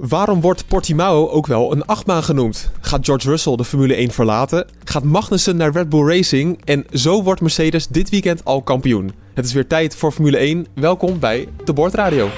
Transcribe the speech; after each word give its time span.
Waarom 0.00 0.40
wordt 0.40 0.66
Portimao 0.66 1.28
ook 1.28 1.46
wel 1.46 1.72
een 1.72 1.84
achtbaan 1.86 2.22
genoemd? 2.22 2.70
Gaat 2.80 3.04
George 3.04 3.28
Russell 3.28 3.56
de 3.56 3.64
Formule 3.64 3.94
1 3.94 4.10
verlaten? 4.10 4.66
Gaat 4.84 5.02
Magnussen 5.02 5.56
naar 5.56 5.72
Red 5.72 5.88
Bull 5.88 6.08
Racing? 6.08 6.60
En 6.64 6.84
zo 6.92 7.22
wordt 7.22 7.40
Mercedes 7.40 7.86
dit 7.86 8.08
weekend 8.08 8.44
al 8.44 8.62
kampioen. 8.62 9.12
Het 9.34 9.44
is 9.44 9.52
weer 9.52 9.66
tijd 9.66 9.96
voor 9.96 10.12
Formule 10.12 10.36
1. 10.36 10.66
Welkom 10.74 11.18
bij 11.18 11.48
de 11.64 11.72
Bordradio. 11.72 12.28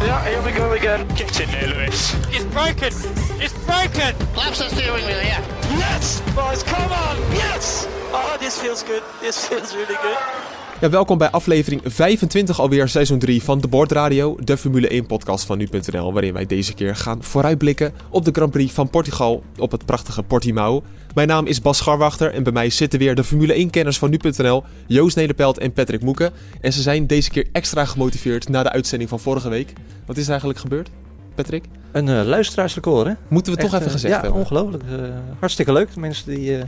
Yeah, 0.00 0.22
here 0.22 0.42
we 0.42 0.50
go 0.50 0.74
again. 0.74 1.06
Get 1.14 1.40
in 1.40 1.48
there, 1.48 1.68
Lewis. 1.68 2.12
It's 2.30 2.44
broken. 2.50 2.92
It's 3.38 3.54
broken. 3.66 4.14
Flaps 4.32 4.58
the 4.58 4.68
steering 4.70 5.04
wheel, 5.04 5.22
yeah. 5.22 5.38
Yes, 5.78 6.20
boys, 6.34 6.62
come 6.62 6.92
on. 6.92 7.16
Yes. 7.36 7.86
Oh, 8.12 8.38
this 8.38 8.54
feels 8.54 8.82
good. 8.84 9.02
This 9.20 9.36
feels 9.46 9.74
really 9.74 9.98
good. 10.02 10.61
Ja, 10.82 10.90
welkom 10.90 11.18
bij 11.18 11.30
aflevering 11.30 11.80
25 11.84 12.60
alweer, 12.60 12.88
seizoen 12.88 13.18
3 13.18 13.42
van 13.42 13.60
de 13.60 13.68
Bordradio, 13.68 14.36
de 14.40 14.56
Formule 14.56 14.88
1 14.88 15.06
podcast 15.06 15.44
van 15.44 15.58
nu.nl, 15.58 16.12
waarin 16.12 16.32
wij 16.32 16.46
deze 16.46 16.74
keer 16.74 16.96
gaan 16.96 17.22
vooruitblikken 17.22 17.92
op 18.10 18.24
de 18.24 18.30
Grand 18.32 18.50
Prix 18.50 18.72
van 18.72 18.90
Portugal 18.90 19.42
op 19.58 19.70
het 19.70 19.84
prachtige 19.84 20.22
Portimao. 20.22 20.82
Mijn 21.14 21.28
naam 21.28 21.46
is 21.46 21.60
Bas 21.60 21.76
Scharwachter 21.78 22.34
en 22.34 22.42
bij 22.42 22.52
mij 22.52 22.70
zitten 22.70 22.98
weer 22.98 23.14
de 23.14 23.24
Formule 23.24 23.66
1-kenners 23.66 23.98
van 23.98 24.10
nu.nl, 24.10 24.64
Joost 24.86 25.16
Nederpelt 25.16 25.58
en 25.58 25.72
Patrick 25.72 26.02
Moeken. 26.02 26.32
En 26.60 26.72
ze 26.72 26.82
zijn 26.82 27.06
deze 27.06 27.30
keer 27.30 27.46
extra 27.52 27.84
gemotiveerd 27.84 28.48
na 28.48 28.62
de 28.62 28.70
uitzending 28.70 29.10
van 29.10 29.20
vorige 29.20 29.48
week. 29.48 29.72
Wat 30.06 30.16
is 30.16 30.24
er 30.24 30.30
eigenlijk 30.30 30.58
gebeurd, 30.58 30.90
Patrick? 31.34 31.64
Een 31.92 32.06
uh, 32.06 32.22
luisteraarsrecord, 32.24 33.06
hè? 33.06 33.12
Moeten 33.28 33.52
we 33.52 33.58
toch 33.58 33.74
even 33.74 33.86
eh, 33.86 33.92
gezegd 33.92 34.14
ja, 34.14 34.20
hebben. 34.20 34.40
ongelooflijk. 34.40 34.82
Eh, 34.82 34.98
hartstikke 35.38 35.72
leuk. 35.72 35.94
De 35.94 36.00
mensen 36.00 36.34
die 36.34 36.58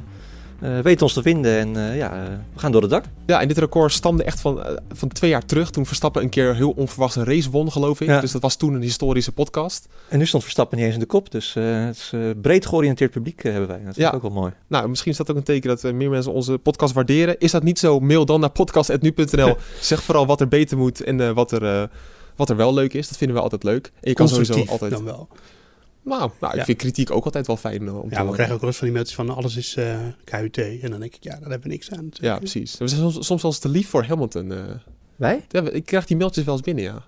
eh, 0.64 0.78
weten 0.78 1.02
ons 1.02 1.12
te 1.12 1.22
vinden 1.22 1.58
en 1.58 1.76
eh, 1.76 1.96
ja, 1.96 2.12
eh, 2.12 2.22
we 2.54 2.60
gaan 2.60 2.72
door 2.72 2.80
het 2.80 2.90
dak. 2.90 3.04
Ja, 3.26 3.40
en 3.40 3.48
dit 3.48 3.58
record 3.58 3.92
stamde 3.92 4.24
echt 4.24 4.40
van, 4.40 4.78
van 4.92 5.08
twee 5.08 5.30
jaar 5.30 5.44
terug. 5.44 5.70
Toen 5.70 5.86
Verstappen 5.86 6.22
een 6.22 6.28
keer 6.28 6.54
heel 6.54 6.70
onverwachts 6.70 7.16
een 7.16 7.24
race 7.24 7.50
won, 7.50 7.72
geloof 7.72 8.00
ik. 8.00 8.08
Ja. 8.08 8.20
Dus 8.20 8.32
dat 8.32 8.42
was 8.42 8.56
toen 8.56 8.74
een 8.74 8.82
historische 8.82 9.32
podcast. 9.32 9.88
En 10.08 10.18
nu 10.18 10.26
stond 10.26 10.42
Verstappen 10.42 10.76
niet 10.76 10.86
eens 10.86 10.94
in 10.94 11.00
de 11.00 11.06
kop, 11.06 11.30
dus 11.30 11.54
het 11.54 11.96
is 11.96 12.12
breed 12.40 12.66
georiënteerd 12.66 13.10
publiek 13.10 13.42
hebben 13.42 13.68
wij. 13.68 13.80
Dat 13.84 13.96
is 13.96 13.96
Ja. 13.96 14.10
ook 14.10 14.22
wel 14.22 14.30
mooi. 14.30 14.52
Nou, 14.66 14.88
misschien 14.88 15.10
is 15.10 15.16
dat 15.16 15.30
ook 15.30 15.36
een 15.36 15.42
teken 15.42 15.68
dat 15.68 15.92
meer 15.92 16.10
mensen 16.10 16.32
onze 16.32 16.58
podcast 16.58 16.94
waarderen. 16.94 17.38
Is 17.38 17.50
dat 17.50 17.62
niet 17.62 17.78
zo? 17.78 18.00
Mail 18.00 18.24
dan 18.24 18.40
naar 18.40 18.50
podcast.nu.nl. 18.50 19.56
zeg 19.80 20.02
vooral 20.02 20.26
wat 20.26 20.40
er 20.40 20.48
beter 20.48 20.78
moet 20.78 21.02
en 21.02 21.34
wat, 21.34 21.52
er, 21.52 21.90
wat 22.36 22.50
er 22.50 22.56
wel 22.56 22.74
leuk 22.74 22.94
is. 22.94 23.08
Dat 23.08 23.16
vinden 23.16 23.36
we 23.36 23.42
altijd 23.42 23.62
leuk. 23.62 23.92
En 24.00 24.08
je 24.08 24.14
kan 24.14 24.28
sowieso 24.28 24.64
altijd... 24.66 24.90
dan 24.90 25.04
wel. 25.04 25.28
Nou, 26.04 26.30
nou 26.40 26.52
ik 26.52 26.58
Ja. 26.58 26.64
vind 26.64 26.78
kritiek 26.78 27.10
ook 27.10 27.24
altijd 27.24 27.46
wel 27.46 27.56
fijn 27.56 27.86
eh, 27.86 28.00
om 28.02 28.08
te 28.08 28.14
Ja, 28.14 28.26
we 28.26 28.32
krijgen 28.32 28.54
ook 28.54 28.60
wel 28.60 28.68
eens 28.68 28.78
van 28.78 28.86
die 28.86 28.94
mailtjes 28.96 29.16
van 29.16 29.30
alles 29.30 29.56
is 29.56 29.76
eh 29.76 29.98
KUT. 30.24 30.58
En 30.58 30.90
dan 30.90 31.00
denk 31.00 31.14
ik, 31.14 31.22
ja, 31.24 31.30
daar 31.30 31.40
hebben 31.50 31.62
we 31.62 31.68
niks 31.68 31.90
aan. 31.90 32.08
Ja, 32.12 32.38
precies. 32.38 32.78
We 32.78 32.88
zijn 32.88 33.00
soms, 33.00 33.26
soms 33.26 33.42
wel 33.42 33.50
eens 33.50 33.60
te 33.60 33.68
lief 33.68 33.88
voor 33.88 34.04
Hamilton. 34.04 34.52
eh. 34.52 34.58
Wij? 35.16 35.44
Ja, 35.48 35.70
ik 35.70 35.84
krijg 35.86 36.06
die 36.06 36.16
mailtjes 36.16 36.44
wel 36.44 36.54
eens 36.54 36.62
binnen, 36.62 36.84
ja. 36.84 37.02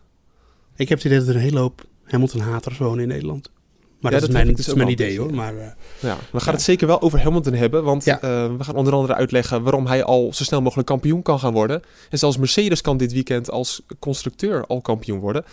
Ik 0.76 0.88
heb 0.88 0.98
het 0.98 1.06
idee 1.06 1.18
dat 1.18 1.28
er 1.28 1.34
een 1.34 1.40
hele 1.40 1.58
hoop 1.58 1.84
Hamilton-haters 2.04 2.78
wonen 2.78 3.02
in 3.02 3.08
Nederland. 3.08 3.50
Maar 4.00 4.12
Ja, 4.12 4.18
dat, 4.18 4.20
dat 4.20 4.28
is 4.28 4.44
mijn, 4.44 4.56
dus 4.56 4.66
dat 4.66 4.74
is 4.74 4.80
mijn 4.82 4.92
idee 4.92 5.18
hoor. 5.18 5.34
Maar 5.34 5.56
eh, 5.56 5.66
Ja, 6.00 6.16
we 6.32 6.40
gaan 6.40 6.46
Ja. 6.46 6.50
het 6.52 6.62
zeker 6.62 6.86
wel 6.86 7.00
over 7.02 7.22
Hamilton 7.22 7.52
hebben, 7.54 7.84
want 7.84 8.04
Ja. 8.04 8.20
eh, 8.20 8.56
we 8.56 8.64
gaan 8.64 8.74
onder 8.74 8.92
andere 8.92 9.14
uitleggen 9.14 9.62
waarom 9.62 9.86
hij 9.86 10.04
al 10.04 10.30
zo 10.34 10.44
snel 10.44 10.62
mogelijk 10.62 10.88
kampioen 10.88 11.22
kan 11.22 11.38
gaan 11.38 11.52
worden. 11.52 11.82
En 12.10 12.18
zelfs 12.18 12.36
Mercedes 12.36 12.80
kan 12.80 12.96
dit 12.96 13.12
weekend 13.12 13.50
als 13.50 13.82
constructeur 13.98 14.66
al 14.66 14.80
kampioen 14.80 15.18
worden. 15.18 15.44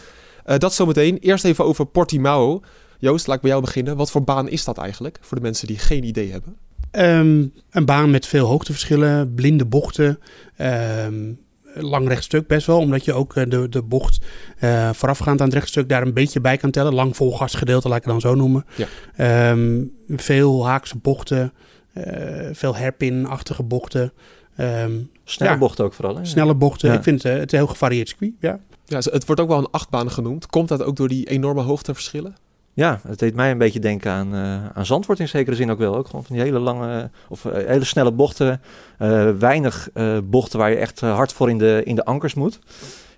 Eh, 0.45 0.58
dat 0.58 0.73
zometeen. 0.73 1.17
Eerst 1.17 1.45
even 1.45 1.66
over 1.66 1.86
Portimao. 1.86 2.61
Joost, 3.04 3.28
laat 3.28 3.36
ik 3.36 3.42
bij 3.42 3.52
jou 3.52 3.64
beginnen. 3.64 3.96
Wat 3.96 4.12
voor 4.12 4.23
baan 4.23 4.50
is 4.50 4.64
dat 4.64 4.78
eigenlijk 4.78 5.18
voor 5.22 5.38
de 5.38 5.44
mensen 5.44 5.67
die 5.67 5.77
geen 5.77 6.04
idee 6.04 6.32
hebben? 6.32 6.55
ehm, 6.92 7.45
een 7.72 7.86
baan 7.86 8.11
met 8.11 8.26
veel 8.27 8.45
hoogteverschillen, 8.48 9.33
blinde 9.33 9.66
bochten. 9.66 10.20
ehm, 10.55 11.33
lang 11.76 12.08
rechtstuk 12.08 12.48
best 12.48 12.67
wel, 12.67 12.77
omdat 12.80 13.05
je 13.05 13.14
ook 13.14 13.36
eh, 13.36 13.44
de, 13.50 13.70
de 13.70 13.82
bocht 13.82 14.20
eh, 14.58 14.89
voorafgaand 14.94 15.39
aan 15.42 15.45
het 15.45 15.55
rechtstuk 15.55 15.89
daar 15.89 16.02
een 16.02 16.14
beetje 16.14 16.42
bij 16.42 16.58
kan 16.58 16.72
tellen. 16.72 16.94
Lang 16.94 17.16
volgasgedeelte, 17.16 17.88
laat 17.88 17.98
ik 17.98 18.04
het 18.04 18.11
dan 18.11 18.22
zo 18.22 18.36
noemen. 18.36 18.66
Ja. 18.76 18.88
Ehm, 19.16 19.83
veel 20.08 20.67
haakse 20.67 20.98
bochten, 20.98 21.54
eh, 21.94 22.04
veel 22.52 22.76
hairpin-achtige 22.76 23.64
bochten. 23.64 24.14
ehm, 24.56 24.92
Snelle 25.23 25.52
Ja. 25.54 25.58
bocht 25.58 25.80
ook 25.82 25.94
vooral. 25.94 26.17
Hè? 26.17 26.26
Snelle 26.26 26.56
bochten. 26.56 26.89
Ja. 26.89 26.95
Ik 26.98 27.04
vind 27.04 27.23
het, 27.23 27.39
het 27.39 27.52
een 27.52 27.58
heel 27.58 27.67
gevarieerd 27.67 28.08
circuit. 28.08 28.32
Ja. 28.39 28.60
Ja, 28.86 28.98
het 28.98 29.26
wordt 29.26 29.42
ook 29.42 29.48
wel 29.48 29.58
een 29.58 29.72
achtbaan 29.72 30.11
genoemd. 30.11 30.45
Komt 30.45 30.67
dat 30.67 30.83
ook 30.83 30.95
door 30.95 31.08
die 31.08 31.30
enorme 31.30 31.61
hoogteverschillen? 31.61 32.36
Ja, 32.76 33.00
het 33.08 33.20
deed 33.20 33.36
mij 33.36 33.52
een 33.52 33.58
beetje 33.58 33.80
denken 33.80 34.11
aan, 34.11 34.34
eh, 34.34 34.67
aan 34.73 34.86
Zandvoort 34.86 35.20
in 35.20 35.28
zekere 35.28 35.56
zin 35.56 35.72
ook 35.72 35.78
wel. 35.78 35.95
Ook 35.95 36.06
gewoon 36.08 36.26
van 36.26 36.36
die 36.36 36.44
hele 36.45 36.60
lange, 36.60 37.10
of 37.30 37.45
eh, 37.45 37.67
hele 37.67 37.84
snelle 37.84 38.11
bochten. 38.11 38.61
eh, 38.98 39.30
weinig 39.30 39.89
bochten 40.23 40.60
waar 40.60 40.70
je 40.70 40.76
echt 40.76 41.00
hard 41.00 41.33
voor 41.33 41.50
in 41.50 41.58
de, 41.58 41.82
in 41.86 41.95
de 41.95 42.06
ankers 42.06 42.33
moet. 42.33 42.60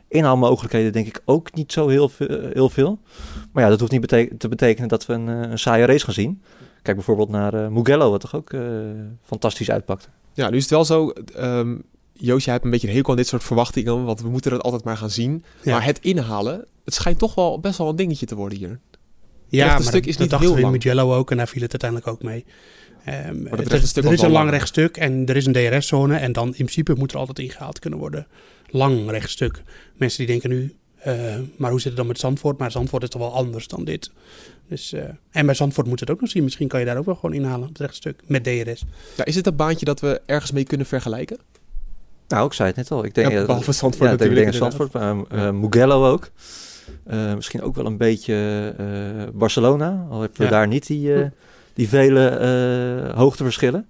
Inhaalmogelijkheden 0.07 0.91
denk 0.93 1.07
ik 1.07 1.21
ook 1.25 1.53
niet 1.53 1.71
zo 1.71 1.87
heel, 1.87 2.11
heel 2.53 2.69
veel. 2.69 2.99
Maar 3.51 3.63
ja, 3.63 3.69
dat 3.69 3.79
hoeft 3.79 3.91
niet 3.91 4.01
bete- 4.01 4.37
te 4.37 4.47
betekenen 4.47 4.89
dat 4.89 5.05
we 5.05 5.13
een, 5.13 5.27
een 5.27 5.59
saaie 5.59 5.85
race 5.85 6.05
gaan 6.05 6.13
zien. 6.13 6.41
Kijk 6.81 6.95
bijvoorbeeld 6.97 7.29
naar 7.29 7.71
Mugello, 7.71 8.09
wat 8.11 8.19
toch 8.21 8.35
ook 8.35 8.51
fantastisch 9.23 9.71
uitpakte. 9.71 10.07
Ja, 10.33 10.49
nu 10.49 10.55
is 10.55 10.61
het 10.61 10.71
wel 10.71 10.85
zo. 10.85 11.09
ehm 11.35 11.75
Joost, 12.17 12.43
jij 12.45 12.53
hebt 12.53 12.65
een 12.65 12.71
beetje 12.71 12.87
een 12.87 12.93
hekel 12.95 13.09
aan 13.11 13.17
dit 13.17 13.27
soort 13.27 13.43
verwachtingen, 13.43 14.05
want 14.05 14.21
we 14.21 14.29
moeten 14.29 14.51
het 14.51 14.61
altijd 14.61 14.83
maar 14.83 14.97
gaan 14.97 15.09
zien. 15.09 15.43
Ja. 15.61 15.71
Maar 15.71 15.85
het 15.85 15.99
inhalen, 15.99 16.65
het 16.85 16.93
schijnt 16.93 17.19
toch 17.19 17.35
wel 17.35 17.59
best 17.59 17.77
wel 17.77 17.89
een 17.89 17.95
dingetje 17.95 18.25
te 18.25 18.35
worden 18.35 18.57
hier. 18.57 18.79
Ja, 19.47 19.65
maar 19.67 19.81
stuk 19.81 19.91
dat- 19.93 20.05
is 20.05 20.11
dat 20.11 20.19
niet 20.21 20.29
dachten 20.29 20.47
heel 20.49 20.57
we 20.57 20.61
in. 20.65 20.71
Mugello 20.71 21.13
ook 21.15 21.31
en 21.31 21.37
daar 21.37 21.47
viel 21.47 21.61
het 21.61 21.71
uiteindelijk 21.81 22.11
ook 22.11 22.23
mee. 22.23 22.45
Ehm, 23.05 23.45
het 23.45 23.59
het 23.71 23.83
is- 23.83 23.89
stuk 23.89 24.03
er 24.03 24.13
is 24.13 24.21
een 24.21 24.31
lang 24.31 24.49
rechtstuk 24.49 24.97
en 24.97 25.25
er 25.25 25.35
is 25.35 25.45
een 25.45 25.53
DRS-zone 25.53 26.15
en 26.17 26.31
dan 26.31 26.45
in 26.47 26.51
principe 26.53 26.93
moet 26.97 27.11
er 27.11 27.17
altijd 27.17 27.39
ingehaald 27.39 27.79
kunnen 27.79 27.99
worden. 27.99 28.27
Lang 28.69 29.09
rechtstuk. 29.09 29.61
Mensen 29.97 30.17
die 30.17 30.27
denken 30.27 30.49
nu, 30.49 30.75
eh, 30.97 31.13
maar 31.57 31.69
hoe 31.71 31.79
zit 31.79 31.87
het 31.87 31.97
dan 31.97 32.07
met 32.07 32.19
Zandvoort? 32.19 32.57
Maar 32.57 32.71
Zandvoort 32.71 33.03
is 33.03 33.09
toch 33.09 33.21
wel 33.21 33.33
anders 33.33 33.67
dan 33.67 33.83
dit. 33.83 34.11
Dus, 34.69 34.93
eh, 34.93 35.03
en 35.31 35.45
bij 35.45 35.55
Zandvoort 35.55 35.87
moet 35.87 35.99
het 35.99 36.09
ook 36.09 36.21
nog 36.21 36.29
zien. 36.29 36.43
Misschien 36.43 36.67
kan 36.67 36.79
je 36.79 36.85
daar 36.85 36.97
ook 36.97 37.05
wel 37.05 37.15
gewoon 37.15 37.35
inhalen 37.35 37.61
op 37.61 37.67
het 37.67 37.77
rechtstuk 37.79 38.21
met 38.25 38.43
DRS. 38.43 38.83
Ja, 39.17 39.25
is 39.25 39.33
dit 39.35 39.47
een 39.47 39.55
baantje 39.55 39.85
dat 39.85 39.99
we 39.99 40.21
ergens 40.25 40.51
mee 40.51 40.63
kunnen 40.63 40.87
vergelijken? 40.87 41.37
Nou, 42.27 42.45
ik 42.45 42.53
zei 42.53 42.67
het 42.67 42.77
net 42.77 42.91
al. 42.91 43.05
Ik 43.05 43.13
denk, 43.13 43.31
Ja, 43.31 43.39
ja, 43.39 43.45
behalve 43.45 43.71
Zandvoort 43.71 44.09
ja, 44.09 44.15
natuurlijk, 44.15 44.39
Ik 44.45 44.51
denk. 44.51 44.63
Zandvoort, 44.63 44.91
maar, 44.91 45.23
eh, 45.47 45.51
Mugello 45.51 46.11
ook. 46.11 46.29
Eh, 47.05 47.33
misschien 47.35 47.61
ook 47.61 47.75
wel 47.75 47.85
een 47.85 47.97
beetje 47.97 48.73
eh, 48.77 48.85
Barcelona. 49.33 50.05
Al 50.09 50.19
hebben 50.21 50.37
we 50.37 50.43
Ja. 50.43 50.49
daar 50.49 50.67
niet 50.67 50.87
die, 50.87 51.13
eh, 51.13 51.25
die 51.73 51.87
vele 51.89 52.27
eh, 52.27 53.17
hoogteverschillen. 53.17 53.85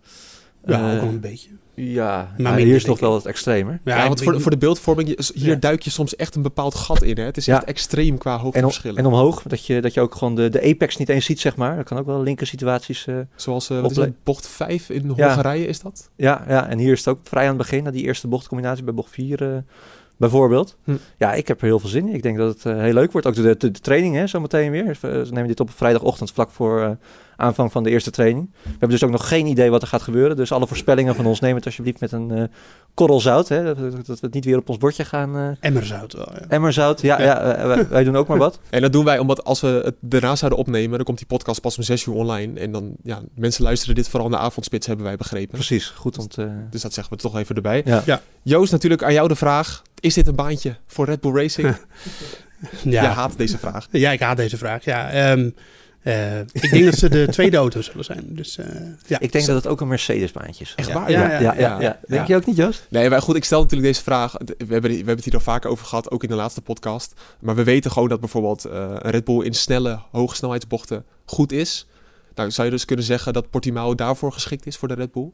Ja, 0.66 0.94
ook 0.94 1.00
wel 1.02 1.10
een 1.10 1.20
beetje. 1.20 1.50
Ja, 1.78 2.16
maar, 2.16 2.36
minder, 2.38 2.64
hier 2.66 2.76
is 2.76 2.84
toch 2.84 3.00
wel 3.00 3.12
wat 3.12 3.26
extremer. 3.26 3.80
Ja, 3.84 4.08
want 4.08 4.24
voor, 4.24 4.42
voor 4.42 4.52
de 4.52 4.58
beeldvorming, 4.58 5.08
hier 5.34 5.48
Ja. 5.50 5.56
duik 5.56 5.82
je 5.82 5.90
soms 5.90 6.16
echt 6.16 6.36
een 6.36 6.42
bepaald 6.42 6.76
gat 6.76 7.02
in. 7.04 7.18
Hè? 7.18 7.24
Het 7.24 7.38
is 7.38 7.46
Ja. 7.46 7.56
echt 7.56 7.64
extreem 7.64 8.18
qua 8.18 8.32
En, 8.32 8.38
om- 8.38 8.44
hoogteverschillen. 8.44 8.98
en 8.98 9.06
omhoog, 9.06 9.42
dat 9.42 9.66
je, 9.66 9.82
dat 9.82 9.94
je 9.94 10.02
ook 10.02 10.16
gewoon 10.16 10.36
de, 10.36 10.50
de 10.50 10.62
apex 10.62 10.98
niet 10.98 11.10
eens 11.10 11.26
ziet, 11.26 11.40
zeg 11.40 11.56
maar. 11.56 11.76
Dat 11.76 11.86
kan 11.86 11.98
ook 11.98 12.06
wel 12.06 12.22
linker 12.24 12.48
situaties. 12.48 13.08
eh, 13.08 13.16
Zoals 13.36 13.70
eh, 13.70 13.82
wat 13.82 13.92
is 13.92 13.98
het, 13.98 14.24
bocht 14.24 14.48
5 14.48 14.90
in 14.90 15.14
Ja. 15.16 15.26
Hongarije 15.28 15.66
is 15.68 15.80
dat? 15.80 16.10
ja, 16.16 16.46
ja, 16.48 16.68
en 16.70 16.78
hier 16.78 16.92
is 16.92 17.00
het 17.00 17.08
ook 17.08 17.20
vrij 17.24 17.42
aan 17.44 17.48
het 17.50 17.58
begin, 17.58 17.84
na 17.84 17.92
die 17.92 18.04
eerste 18.04 18.28
bochtcombinatie 18.28 18.84
bij 18.84 18.94
bocht 18.94 19.12
4 19.12 19.42
eh, 19.42 19.58
bijvoorbeeld. 20.18 20.78
Hm. 20.84 20.92
Ja, 21.18 21.34
ik 21.34 21.48
heb 21.48 21.60
er 21.62 21.66
heel 21.68 21.80
veel 21.80 21.90
zin 21.90 22.08
in. 22.08 22.14
Ik 22.16 22.24
denk 22.24 22.38
dat 22.38 22.54
het 22.54 22.66
eh, 22.66 22.82
heel 22.82 22.94
leuk 22.94 23.12
wordt. 23.12 23.28
Ook 23.28 23.36
de, 23.36 23.42
de, 23.42 23.72
de 23.72 23.80
training, 23.80 24.16
hè, 24.16 24.28
zometeen 24.28 24.72
weer. 24.72 24.86
Eh, 24.88 24.96
Ze 25.02 25.28
nemen 25.32 25.48
dit 25.48 25.60
op 25.60 25.72
vrijdagochtend, 25.72 26.32
vlak 26.32 26.52
voor 26.52 26.82
eh, 26.82 26.90
aanvang 27.38 27.72
van 27.72 27.84
de 27.84 27.90
eerste 27.90 28.12
training. 28.12 28.50
We 28.64 28.70
hebben 28.70 28.90
dus 28.90 29.04
ook 29.04 29.10
nog 29.12 29.28
geen 29.28 29.46
idee 29.46 29.70
wat 29.70 29.82
er 29.82 29.88
gaat 29.88 30.02
gebeuren. 30.02 30.36
Dus 30.36 30.52
alle 30.52 30.68
voorspellingen 30.68 31.16
van 31.16 31.26
ons, 31.26 31.40
neem 31.40 31.56
het 31.56 31.66
alsjeblieft 31.66 32.00
met 32.00 32.12
een 32.12 32.32
eh 32.32 32.44
korrel 32.94 33.20
zout. 33.20 33.48
Hè, 33.48 33.64
dat, 33.64 33.78
dat 33.92 34.06
we 34.08 34.26
het 34.26 34.34
niet 34.34 34.46
weer 34.46 34.58
op 34.58 34.70
ons 34.70 34.78
bordje 34.78 35.06
gaan... 35.06 35.38
eh 35.38 35.48
Emmerzout 35.60 36.14
wel, 36.14 36.28
ja. 36.34 36.46
emmerzout, 36.48 37.02
ja, 37.02 37.22
ja. 37.22 37.42
eh, 37.56 37.66
wij, 37.68 37.88
wij 37.88 38.04
doen 38.04 38.16
ook 38.16 38.28
maar 38.28 38.38
wat. 38.38 38.60
En 38.70 38.82
dat 38.82 38.92
doen 38.94 39.06
wij 39.06 39.20
omdat 39.20 39.44
als 39.44 39.62
we 39.62 39.82
het 39.84 39.96
daarna 40.00 40.36
zouden 40.36 40.60
opnemen, 40.60 40.96
dan 40.96 41.06
komt 41.06 41.18
die 41.18 41.28
podcast 41.28 41.62
pas 41.62 41.78
om 41.78 41.84
6 41.84 42.06
uur 42.06 42.14
online. 42.14 42.60
En 42.60 42.72
dan, 42.72 42.92
ja, 43.04 43.22
mensen 43.36 43.64
luisteren 43.64 43.96
dit 43.96 44.10
vooral 44.10 44.26
in 44.30 44.36
de 44.36 44.40
avondspits, 44.42 44.88
hebben 44.88 45.06
wij 45.06 45.16
begrepen. 45.16 45.54
Precies, 45.54 45.86
goed. 45.88 46.16
Want, 46.16 46.38
eh, 46.38 46.46
Dus 46.70 46.82
dat 46.82 46.94
zeggen 46.94 47.14
we 47.16 47.22
toch 47.22 47.38
even 47.38 47.56
erbij. 47.56 47.82
ja. 47.86 48.02
Ja. 48.06 48.22
Joost, 48.44 48.72
natuurlijk 48.72 49.04
aan 49.04 49.14
jou 49.14 49.28
de 49.28 49.36
vraag. 49.36 49.82
Is 50.06 50.14
dit 50.14 50.28
een 50.28 50.36
baantje 50.36 50.76
voor 50.88 51.06
Red 51.06 51.22
Bull 51.22 51.34
Racing? 51.34 51.76
Ja. 52.84 53.02
Jij 53.02 53.12
haat 53.12 53.38
deze 53.38 53.58
vraag. 53.58 53.88
Ja, 53.92 54.12
ik 54.12 54.20
haat 54.20 54.38
deze 54.38 54.58
vraag. 54.58 54.84
Ja, 54.86 55.10
ehm, 55.12 55.50
eh, 56.02 56.40
ik 56.40 56.72
denk 56.72 56.86
dat 56.86 56.98
ze 56.98 57.10
de 57.10 57.28
tweede 57.32 57.58
auto 57.58 57.82
zullen 57.82 58.04
zijn. 58.06 58.26
Dus 58.30 58.58
eh, 58.58 58.66
ja. 59.08 59.20
Ik 59.20 59.32
denk 59.32 59.46
dat 59.46 59.56
het 59.56 59.68
ook 59.68 59.82
een 59.82 59.88
Mercedes-baantje 59.88 60.64
is. 60.64 60.74
Echt 60.76 60.88
Ja. 60.88 60.94
waar? 60.94 61.12
Ja, 61.12 61.32
Ja, 61.32 61.40
ja, 61.40 61.54
ja, 61.58 61.82
ja. 61.82 62.00
Denk 62.08 62.28
je 62.28 62.36
ook 62.36 62.46
niet, 62.46 62.56
Joost? 62.56 62.86
Nee, 62.90 63.10
maar 63.10 63.22
goed, 63.22 63.36
ik 63.36 63.44
stel 63.44 63.62
natuurlijk 63.62 63.88
deze 63.94 64.04
vraag. 64.04 64.34
We 64.34 64.56
hebben, 64.58 64.90
we 64.90 64.96
hebben 64.96 65.16
het 65.16 65.24
hier 65.26 65.34
al 65.34 65.40
vaker 65.40 65.70
over 65.70 65.86
gehad, 65.86 66.12
ook 66.12 66.24
in 66.24 66.30
de 66.30 66.36
laatste 66.36 66.62
podcast. 66.62 67.14
Maar 67.40 67.56
we 67.56 67.64
weten 67.64 67.92
gewoon 67.92 68.10
dat 68.10 68.20
bijvoorbeeld 68.20 68.66
eh, 68.66 68.74
een 68.74 69.12
Red 69.12 69.24
Bull 69.24 69.46
in 69.46 69.54
snelle, 69.54 70.00
hoge 70.12 70.36
snelheidsbochten 70.36 71.06
goed 71.26 71.52
is. 71.52 71.88
Nou, 72.36 72.52
zou 72.52 72.68
je 72.68 72.74
dus 72.74 72.86
kunnen 72.86 73.06
zeggen 73.06 73.34
dat 73.34 73.50
Portimao 73.50 73.96
daarvoor 73.96 74.32
geschikt 74.32 74.66
is 74.66 74.78
voor 74.78 74.88
de 74.88 74.94
Red 74.94 75.12
Bull? 75.12 75.32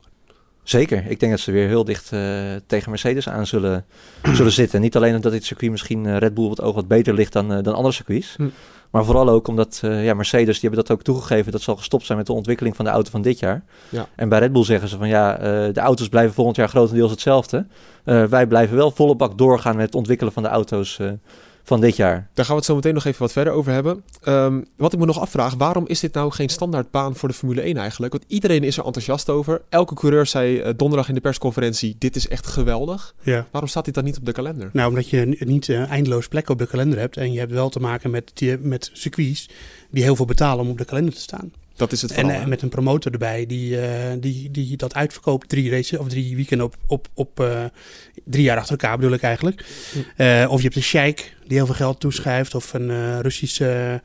Zeker. 0.63 1.03
Ik 1.07 1.19
denk 1.19 1.31
dat 1.31 1.41
ze 1.41 1.51
weer 1.51 1.67
heel 1.67 1.83
dicht 1.83 2.11
uh, 2.11 2.19
tegen 2.67 2.89
Mercedes 2.89 3.29
aan 3.29 3.47
zullen, 3.47 3.85
zullen 4.37 4.51
zitten. 4.51 4.81
Niet 4.81 4.95
alleen 4.95 5.15
omdat 5.15 5.31
dit 5.31 5.45
circuit 5.45 5.71
misschien 5.71 6.05
uh, 6.05 6.17
Red 6.17 6.33
Bull 6.33 6.43
op 6.43 6.49
het 6.49 6.61
oog 6.61 6.75
wat 6.75 6.87
beter 6.87 7.13
ligt 7.13 7.33
dan, 7.33 7.51
uh, 7.51 7.63
dan 7.63 7.75
andere 7.75 7.93
circuits. 7.93 8.33
Hm. 8.37 8.47
Maar 8.91 9.05
vooral 9.05 9.29
ook 9.29 9.47
omdat 9.47 9.79
ja, 9.81 10.13
Mercedes, 10.13 10.59
die 10.59 10.69
hebben 10.69 10.87
dat 10.87 10.97
ook 10.97 11.03
toegegeven, 11.03 11.51
dat 11.51 11.61
zal 11.61 11.75
gestopt 11.75 12.05
zijn 12.05 12.17
met 12.17 12.27
de 12.27 12.33
ontwikkeling 12.33 12.75
van 12.75 12.85
de 12.85 12.91
auto 12.91 13.09
van 13.09 13.21
dit 13.21 13.39
jaar. 13.39 13.63
Ja. 13.89 14.07
En 14.15 14.29
bij 14.29 14.39
Red 14.39 14.53
Bull 14.53 14.63
zeggen 14.63 14.89
ze 14.89 14.97
van 14.97 15.07
ja, 15.07 15.37
de 15.71 15.79
auto's 15.79 16.09
blijven 16.09 16.33
volgend 16.33 16.55
jaar 16.55 16.69
grotendeels 16.69 17.11
hetzelfde. 17.11 17.65
wij 18.03 18.47
blijven 18.47 18.75
wel 18.75 18.91
volle 18.91 19.15
bak 19.15 19.37
doorgaan 19.37 19.75
met 19.75 19.85
het 19.85 19.95
ontwikkelen 19.95 20.33
van 20.33 20.43
de 20.43 20.49
auto's 20.49 20.99
van 21.63 21.81
dit 21.81 21.95
jaar. 21.95 22.29
Daar 22.33 22.45
gaan 22.45 22.53
we 22.53 22.61
het 22.61 22.69
zo 22.69 22.75
meteen 22.75 22.93
nog 22.93 23.05
even 23.05 23.21
wat 23.21 23.31
verder 23.31 23.53
over 23.53 23.71
hebben. 23.71 24.03
Um, 24.27 24.65
wat 24.77 24.93
ik 24.93 24.99
me 24.99 25.05
nog 25.05 25.19
afvraag, 25.19 25.53
waarom 25.53 25.87
is 25.87 25.99
dit 25.99 26.13
nou 26.13 26.31
geen 26.31 26.49
standaardbaan 26.49 27.15
voor 27.15 27.29
de 27.29 27.35
Formule 27.35 27.61
1 27.61 27.77
eigenlijk? 27.77 28.13
Want 28.13 28.25
iedereen 28.27 28.63
is 28.63 28.77
er 28.77 28.85
enthousiast 28.85 29.29
over. 29.29 29.61
Elke 29.69 29.93
coureur 29.93 30.25
zei 30.25 30.61
uh, 30.61 30.69
donderdag 30.75 31.07
in 31.07 31.15
de 31.15 31.21
persconferentie, 31.21 31.95
dit 31.99 32.15
is 32.15 32.27
echt 32.27 32.47
geweldig. 32.47 33.15
Ja. 33.21 33.47
Waarom 33.51 33.69
staat 33.69 33.85
dit 33.85 33.93
dan 33.93 34.03
niet 34.03 34.17
op 34.17 34.25
de 34.25 34.31
kalender? 34.31 34.69
Nou, 34.73 34.89
omdat 34.89 35.09
je 35.09 35.37
niet 35.39 35.67
uh, 35.67 35.89
eindeloos 35.91 36.27
plekken 36.27 36.53
op 36.53 36.59
de 36.59 36.67
kalender 36.67 36.99
hebt. 36.99 37.17
En 37.17 37.33
je 37.33 37.39
hebt 37.39 37.51
wel 37.51 37.69
te 37.69 37.79
maken 37.79 38.11
met, 38.11 38.31
die, 38.33 38.57
met 38.57 38.89
circuits 38.93 39.49
die 39.89 40.03
heel 40.03 40.15
veel 40.15 40.25
betalen 40.25 40.65
om 40.65 40.71
op 40.71 40.77
de 40.77 40.85
kalender 40.85 41.13
te 41.13 41.21
staan. 41.21 41.51
Dat 41.81 41.91
is 41.91 42.01
het 42.01 42.11
En 42.11 42.29
uh, 42.29 42.45
met 42.45 42.61
een 42.61 42.69
promotor 42.69 43.11
erbij 43.11 43.45
die, 43.45 43.75
uh, 43.75 43.83
die, 44.19 44.51
die 44.51 44.77
dat 44.77 44.95
uitverkoopt 44.95 45.49
drie 45.49 45.69
races 45.69 45.99
of 45.99 46.07
drie 46.07 46.35
weekenden 46.35 46.65
op, 46.65 46.75
op, 46.87 47.07
op 47.13 47.39
uh, 47.39 47.63
drie 48.25 48.43
jaar 48.43 48.57
achter 48.57 48.71
elkaar 48.71 48.97
bedoel 48.97 49.13
ik 49.13 49.21
eigenlijk. 49.21 49.65
Hm. 49.91 50.45
of 50.47 50.57
je 50.57 50.63
hebt 50.63 50.75
een 50.75 50.81
sheik 50.81 51.35
die 51.47 51.57
heel 51.57 51.65
veel 51.65 51.75
geld 51.75 51.99
toeschrijft 51.99 52.55
of 52.55 52.73
een 52.73 53.21
Russische, 53.21 54.01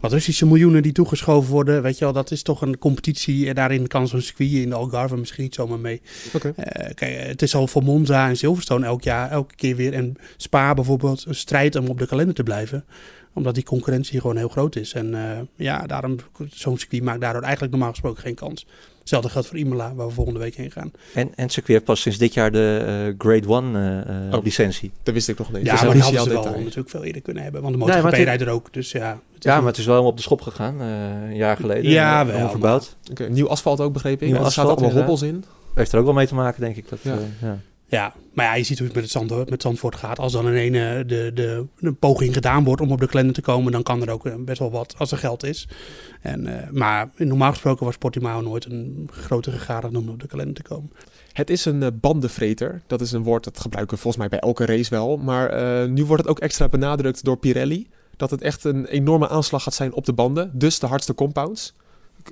wat 0.00 0.12
Russische 0.12 0.46
miljoenen 0.46 0.82
die 0.82 0.92
toegeschoven 0.92 1.50
worden. 1.50 1.82
Weet 1.82 1.98
je 1.98 2.04
wel, 2.04 2.12
dat 2.12 2.30
is 2.30 2.42
toch 2.42 2.62
een 2.62 2.78
competitie. 2.78 3.48
En 3.48 3.54
daarin 3.54 3.86
kan 3.86 4.08
zo'n 4.08 4.20
circuit 4.20 4.52
in 4.52 4.68
de 4.68 4.74
Algarve 4.74 5.16
misschien 5.16 5.42
niet 5.42 5.54
zomaar 5.54 5.78
mee. 5.78 6.00
Okay. 6.34 6.52
kijk, 6.94 7.26
het 7.26 7.42
is 7.42 7.54
al 7.54 7.66
voor 7.66 7.82
Monza 7.82 8.28
en 8.28 8.36
Silverstone 8.36 8.86
elk 8.86 9.02
jaar, 9.02 9.30
elke 9.30 9.54
keer 9.54 9.76
weer. 9.76 9.92
En 9.92 10.16
Spa 10.36 10.74
bijvoorbeeld 10.74 11.24
een 11.26 11.34
strijd 11.34 11.76
om 11.76 11.88
op 11.88 11.98
de 11.98 12.06
kalender 12.06 12.34
te 12.34 12.42
blijven 12.42 12.84
omdat 13.32 13.54
die 13.54 13.64
concurrentie 13.64 14.20
gewoon 14.20 14.36
heel 14.36 14.48
groot 14.48 14.76
is. 14.76 14.92
En 14.92 15.12
uh, 15.14 15.38
ja, 15.56 15.86
daarom, 15.86 16.16
zo'n 16.50 16.78
circuit 16.78 17.02
maakt 17.02 17.20
daardoor 17.20 17.42
eigenlijk 17.42 17.72
normaal 17.72 17.90
gesproken 17.90 18.22
geen 18.22 18.34
kans. 18.34 18.66
Hetzelfde 18.98 19.28
geldt 19.28 19.48
voor 19.48 19.58
Imola, 19.58 19.94
waar 19.94 20.06
we 20.06 20.12
volgende 20.12 20.40
week 20.40 20.54
heen 20.54 20.70
gaan. 20.70 20.90
En, 21.14 21.34
en 21.34 21.48
circuit 21.48 21.72
heeft 21.72 21.84
pas 21.84 22.00
sinds 22.00 22.18
dit 22.18 22.34
jaar 22.34 22.52
de 22.52 22.80
uh, 23.08 23.14
Grade 23.18 23.54
1 23.54 23.74
uh, 24.28 24.34
oh, 24.34 24.44
licentie. 24.44 24.90
Dat 25.02 25.14
wist 25.14 25.28
ik 25.28 25.38
nog 25.38 25.52
niet. 25.52 25.64
Ja, 25.64 25.72
dus 25.72 25.82
maar 25.82 25.92
die 25.92 26.02
hadden 26.02 26.22
ze 26.22 26.28
wel 26.28 26.42
natuurlijk 26.44 26.90
veel 26.90 27.04
eerder 27.04 27.22
kunnen 27.22 27.42
hebben. 27.42 27.62
Want 27.62 27.72
de 27.72 27.78
MotoGP 27.78 28.10
nee, 28.10 28.24
rijdt 28.24 28.42
er 28.42 28.48
ook, 28.48 28.72
dus 28.72 28.92
ja. 28.92 29.20
Ja, 29.38 29.56
maar 29.58 29.66
het 29.66 29.78
is 29.78 29.84
wel 29.84 29.92
helemaal 29.92 30.12
op 30.12 30.16
de 30.16 30.22
schop 30.22 30.40
gegaan, 30.40 30.80
een 30.80 31.36
jaar 31.36 31.56
geleden. 31.56 31.90
Ja, 31.90 32.26
wel. 32.26 32.50
Verbouwd. 32.50 32.96
Okay, 33.10 33.26
nieuw 33.26 33.48
asfalt 33.48 33.80
ook, 33.80 33.92
begreep 33.92 34.22
ik. 34.22 34.28
Nieuw 34.28 34.44
er 34.44 34.50
zaten 34.50 34.76
allemaal 34.76 34.96
hobbels 34.96 35.22
in. 35.22 35.44
Heeft 35.74 35.92
er 35.92 35.98
ook 35.98 36.04
wel 36.04 36.14
mee 36.14 36.26
te 36.26 36.34
maken, 36.34 36.60
denk 36.60 36.76
ik. 36.76 36.88
Dat, 36.88 36.98
ja. 37.02 37.18
ja. 37.40 37.58
Ja, 37.90 38.14
maar 38.32 38.44
ja, 38.44 38.54
je 38.54 38.62
ziet 38.62 38.78
hoe 38.78 38.86
het 38.86 38.96
met, 38.96 39.04
het 39.04 39.12
Zand, 39.12 39.50
met 39.50 39.62
Zandvoort 39.62 39.96
gaat. 39.96 40.18
Als 40.18 40.32
dan 40.32 40.48
in 40.48 40.54
ene 40.54 41.04
de, 41.06 41.30
de, 41.34 41.66
de 41.78 41.92
poging 41.92 42.34
gedaan 42.34 42.64
wordt 42.64 42.80
om 42.80 42.92
op 42.92 43.00
de 43.00 43.06
kalender 43.06 43.34
te 43.34 43.40
komen, 43.40 43.72
dan 43.72 43.82
kan 43.82 44.02
er 44.02 44.10
ook 44.10 44.26
eh, 44.26 44.34
best 44.38 44.58
wel 44.58 44.70
wat 44.70 44.94
als 44.98 45.12
er 45.12 45.18
geld 45.18 45.44
is. 45.44 45.68
En, 46.20 46.46
uh, 46.46 46.70
maar 46.70 47.10
normaal 47.16 47.50
gesproken 47.50 47.86
was 47.86 47.96
Portimao 47.96 48.40
nooit 48.40 48.64
een 48.64 49.08
grote 49.12 49.50
gegadigd 49.50 49.96
om 49.96 50.08
op 50.08 50.20
de 50.20 50.26
kalender 50.26 50.54
te 50.54 50.62
komen. 50.62 50.92
Het 51.32 51.50
is 51.50 51.64
een 51.64 51.82
uh, 51.82 51.88
bandenvreter. 51.92 52.82
Dat 52.86 53.00
is 53.00 53.12
een 53.12 53.22
woord 53.22 53.44
dat 53.44 53.60
gebruiken 53.60 53.94
we 53.94 54.02
volgens 54.02 54.22
mij 54.22 54.38
bij 54.38 54.48
elke 54.48 54.66
race 54.66 54.90
wel. 54.90 55.16
Maar 55.16 55.82
uh, 55.82 55.90
nu 55.90 56.04
wordt 56.04 56.22
het 56.22 56.30
ook 56.30 56.38
extra 56.38 56.68
benadrukt 56.68 57.24
door 57.24 57.36
Pirelli. 57.36 57.88
Dat 58.16 58.30
het 58.30 58.42
echt 58.42 58.64
een 58.64 58.86
enorme 58.86 59.28
aanslag 59.28 59.62
gaat 59.62 59.74
zijn 59.74 59.92
op 59.92 60.04
de 60.04 60.12
banden. 60.12 60.50
Dus 60.54 60.78
de 60.78 60.86
hardste 60.86 61.14
compounds. 61.14 61.74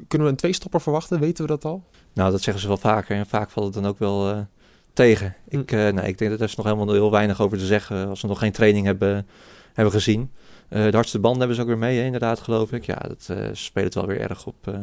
Kunnen 0.09 0.27
we 0.27 0.33
een 0.33 0.39
tweestopper 0.39 0.81
verwachten? 0.81 1.21
Weten 1.21 1.45
we 1.45 1.51
dat 1.51 1.65
al? 1.65 1.85
Nou, 2.13 2.31
dat 2.31 2.43
zeggen 2.43 2.63
ze 2.63 2.69
wel 2.69 2.77
vaker. 2.77 3.17
En 3.17 3.27
vaak 3.27 3.51
valt 3.51 3.67
het 3.67 3.83
dan 3.83 3.87
ook 3.87 3.99
wel 3.99 4.47
tegen. 4.97 5.35
Ik, 5.49 5.73
uh, 5.73 5.89
nee, 5.89 6.09
ik 6.09 6.19
denk 6.19 6.31
dat 6.31 6.41
er 6.41 6.47
is 6.47 6.55
nog 6.55 6.67
helemaal 6.67 6.93
heel 6.93 7.11
weinig 7.11 7.41
over 7.41 7.59
te 7.59 7.67
zeggen 7.67 8.09
als 8.09 8.21
we 8.21 8.29
nog 8.29 8.39
geen 8.39 8.53
training 8.53 8.87
hebben, 8.87 9.27
hebben 9.73 9.95
gezien. 9.95 10.31
Uh, 10.71 10.85
de 10.85 10.97
hardste 10.97 11.19
banden 11.19 11.39
hebben 11.39 11.57
ze 11.57 11.63
ook 11.63 11.69
weer 11.69 11.79
mee, 11.79 11.99
hè, 11.99 12.05
inderdaad, 12.05 12.41
geloof 12.41 12.73
ik. 12.73 12.87
Ja, 12.87 12.99
dat 13.09 13.29
uh, 13.31 13.49
speelt 13.53 13.85
het 13.85 13.95
wel 13.95 14.07
weer 14.07 14.21
erg 14.21 14.47
op, 14.47 14.79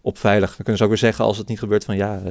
op 0.00 0.18
veilig. 0.18 0.48
Dan 0.48 0.56
kunnen 0.56 0.76
ze 0.76 0.82
ook 0.82 0.88
weer 0.88 0.98
zeggen 0.98 1.24
als 1.24 1.38
het 1.38 1.48
niet 1.48 1.58
gebeurt 1.58 1.84
van 1.84 1.96
ja, 1.96 2.22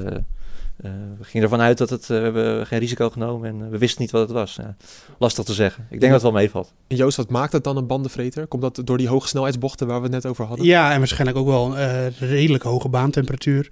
uh, 0.85 0.91
we 1.17 1.23
gingen 1.23 1.43
ervan 1.43 1.61
uit 1.61 1.77
dat 1.77 1.89
het, 1.89 2.01
uh, 2.01 2.07
we 2.07 2.13
hebben 2.13 2.67
geen 2.67 2.79
risico 2.79 3.09
genomen 3.09 3.49
en 3.49 3.59
uh, 3.59 3.69
we 3.69 3.77
wisten 3.77 4.01
niet 4.01 4.11
wat 4.11 4.21
het 4.21 4.31
was. 4.31 4.55
Ja, 4.55 4.75
lastig 5.17 5.43
te 5.43 5.53
zeggen. 5.53 5.83
Ik 5.83 5.99
denk 5.99 6.11
dat 6.11 6.21
het 6.21 6.31
wel 6.31 6.41
meevalt. 6.41 6.73
En 6.87 6.95
Joost, 6.95 7.17
wat 7.17 7.29
maakt 7.29 7.51
het 7.51 7.63
dan 7.63 7.77
een 7.77 7.87
bandenvreter? 7.87 8.47
Komt 8.47 8.61
dat 8.61 8.81
door 8.83 8.97
die 8.97 9.07
hoge 9.07 9.27
snelheidsbochten 9.27 9.87
waar 9.87 9.97
we 9.97 10.03
het 10.03 10.11
net 10.11 10.25
over 10.25 10.45
hadden? 10.45 10.65
Ja, 10.65 10.91
en 10.91 10.97
waarschijnlijk 10.97 11.37
ook 11.37 11.47
wel 11.47 11.77
een 11.77 12.13
redelijk 12.19 12.63
hoge 12.63 12.89
baantemperatuur. 12.89 13.71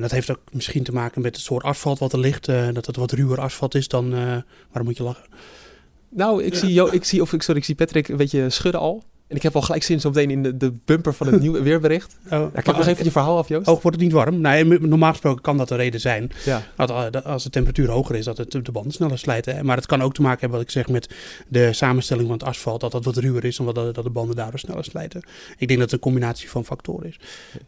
dat 0.00 0.10
heeft 0.10 0.30
ook 0.30 0.40
misschien 0.52 0.82
te 0.82 0.92
maken 0.92 1.22
met 1.22 1.36
het 1.36 1.44
soort 1.44 1.64
asfalt 1.64 1.98
wat 1.98 2.12
er 2.12 2.18
ligt. 2.18 2.46
dat 2.46 2.86
het 2.86 2.96
wat 2.96 3.12
ruwer 3.12 3.40
asfalt 3.40 3.74
is 3.74 3.88
dan... 3.88 4.10
waarom 4.10 4.84
moet 4.84 4.96
je 4.96 5.02
lachen? 5.02 5.24
Nou, 6.08 6.42
ik, 6.42 6.54
zie, 6.54 6.72
jo, 6.72 6.86
ik, 6.86 7.04
zie, 7.04 7.22
of, 7.22 7.34
sorry, 7.38 7.60
ik 7.60 7.64
zie 7.64 7.74
Patrick 7.74 8.08
een 8.08 8.16
beetje 8.16 8.50
schudden 8.50 8.80
al. 8.80 9.04
En 9.32 9.38
ik 9.38 9.44
heb 9.44 9.56
al 9.56 9.62
gelijk 9.62 9.82
zin 9.82 10.00
zo 10.00 10.08
meteen 10.08 10.30
in 10.30 10.42
de, 10.42 10.56
de 10.56 10.72
bumper 10.84 11.14
van 11.14 11.26
het 11.26 11.40
nieuwe 11.42 11.62
weerbericht. 11.62 12.16
Oh, 12.30 12.46
ik 12.54 12.66
heb 12.66 12.76
nog 12.76 12.86
even 12.86 13.04
je 13.04 13.10
verhaal 13.10 13.38
af, 13.38 13.48
Joost. 13.48 13.68
Oh, 13.68 13.82
wordt 13.82 13.96
het 13.96 14.00
niet 14.06 14.12
warm? 14.12 14.40
Nee, 14.40 14.64
normaal 14.64 15.10
gesproken 15.10 15.42
kan 15.42 15.56
dat 15.56 15.68
de 15.68 15.76
reden 15.76 16.00
zijn. 16.00 16.30
Ja. 16.44 16.62
Dat, 16.76 17.24
als 17.24 17.42
de 17.42 17.50
temperatuur 17.50 17.90
hoger 17.90 18.16
is, 18.16 18.24
dat 18.24 18.36
het 18.36 18.50
de 18.50 18.72
banden 18.72 18.92
sneller 18.92 19.18
slijten. 19.18 19.66
Maar 19.66 19.76
het 19.76 19.86
kan 19.86 20.02
ook 20.02 20.14
te 20.14 20.22
maken 20.22 20.40
hebben, 20.40 20.58
wat 20.58 20.66
ik 20.66 20.72
zeg, 20.74 20.88
met 20.88 21.08
de 21.48 21.72
samenstelling 21.72 22.26
van 22.28 22.36
het 22.38 22.46
asfalt. 22.46 22.80
Dat 22.80 22.92
dat 22.92 23.04
wat 23.04 23.16
ruwer 23.16 23.44
is, 23.44 23.60
omdat 23.60 23.94
dat 23.94 24.04
de 24.04 24.10
banden 24.10 24.36
daardoor 24.36 24.58
sneller 24.58 24.84
slijten. 24.84 25.22
Ik 25.58 25.68
denk 25.68 25.80
dat 25.80 25.90
het 25.90 25.92
een 25.92 25.98
combinatie 25.98 26.50
van 26.50 26.64
factoren 26.64 27.08
is. 27.08 27.18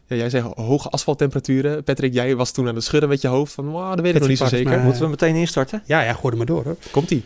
Ja, 0.07 0.17
jij 0.17 0.31
zegt 0.31 0.47
hoge 0.47 0.89
asfalttemperaturen. 0.89 1.85
Patrick, 1.85 2.13
jij 2.13 2.37
was 2.37 2.51
toen 2.53 2.69
aan 2.69 2.75
het 2.75 2.85
schudden 2.85 3.09
met 3.09 3.21
je 3.21 3.29
hoofd 3.29 3.53
van, 3.53 3.69
wow, 3.69 3.89
dat 3.91 4.01
weet 4.01 4.15
ik 4.15 4.21
nog 4.21 4.29
niet 4.29 4.39
zo 4.39 4.47
zeker. 4.47 4.81
Moeten 4.81 5.03
we 5.03 5.09
meteen 5.09 5.35
instarten? 5.35 5.83
Ja, 5.87 6.03
ja, 6.03 6.13
gooi 6.13 6.33
er 6.33 6.37
maar 6.37 6.47
door. 6.47 6.65
Hoor. 6.65 6.77
Komt-ie. 6.91 7.25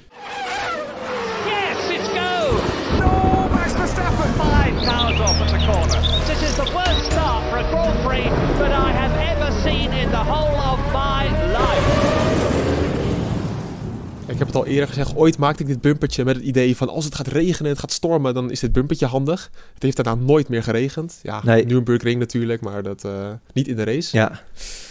Ik 14.39 14.45
heb 14.45 14.55
het 14.55 14.63
al 14.63 14.73
eerder 14.73 14.89
gezegd, 14.89 15.17
ooit 15.17 15.39
maakte 15.39 15.63
ik 15.63 15.69
dit 15.69 15.81
bumpertje 15.81 16.25
met 16.25 16.37
het 16.37 16.45
idee 16.45 16.77
van 16.77 16.89
als 16.89 17.05
het 17.05 17.15
gaat 17.15 17.27
regenen, 17.27 17.71
het 17.71 17.81
gaat 17.81 17.93
stormen, 17.93 18.35
dan 18.35 18.51
is 18.51 18.61
dit 18.61 18.73
bumpertje 18.73 19.07
handig. 19.07 19.51
Het 19.75 19.83
heeft 19.83 19.97
daarna 19.97 20.15
nooit 20.15 20.49
meer 20.49 20.63
geregend. 20.63 21.19
Ja, 21.23 21.41
nee. 21.45 21.67
Nürburgring 21.67 22.19
natuurlijk, 22.19 22.61
maar 22.61 22.83
dat 22.83 23.05
uh, 23.05 23.29
niet 23.53 23.69
in 23.69 23.77
de 23.77 23.85
race. 23.85 24.17
Ja. 24.17 24.41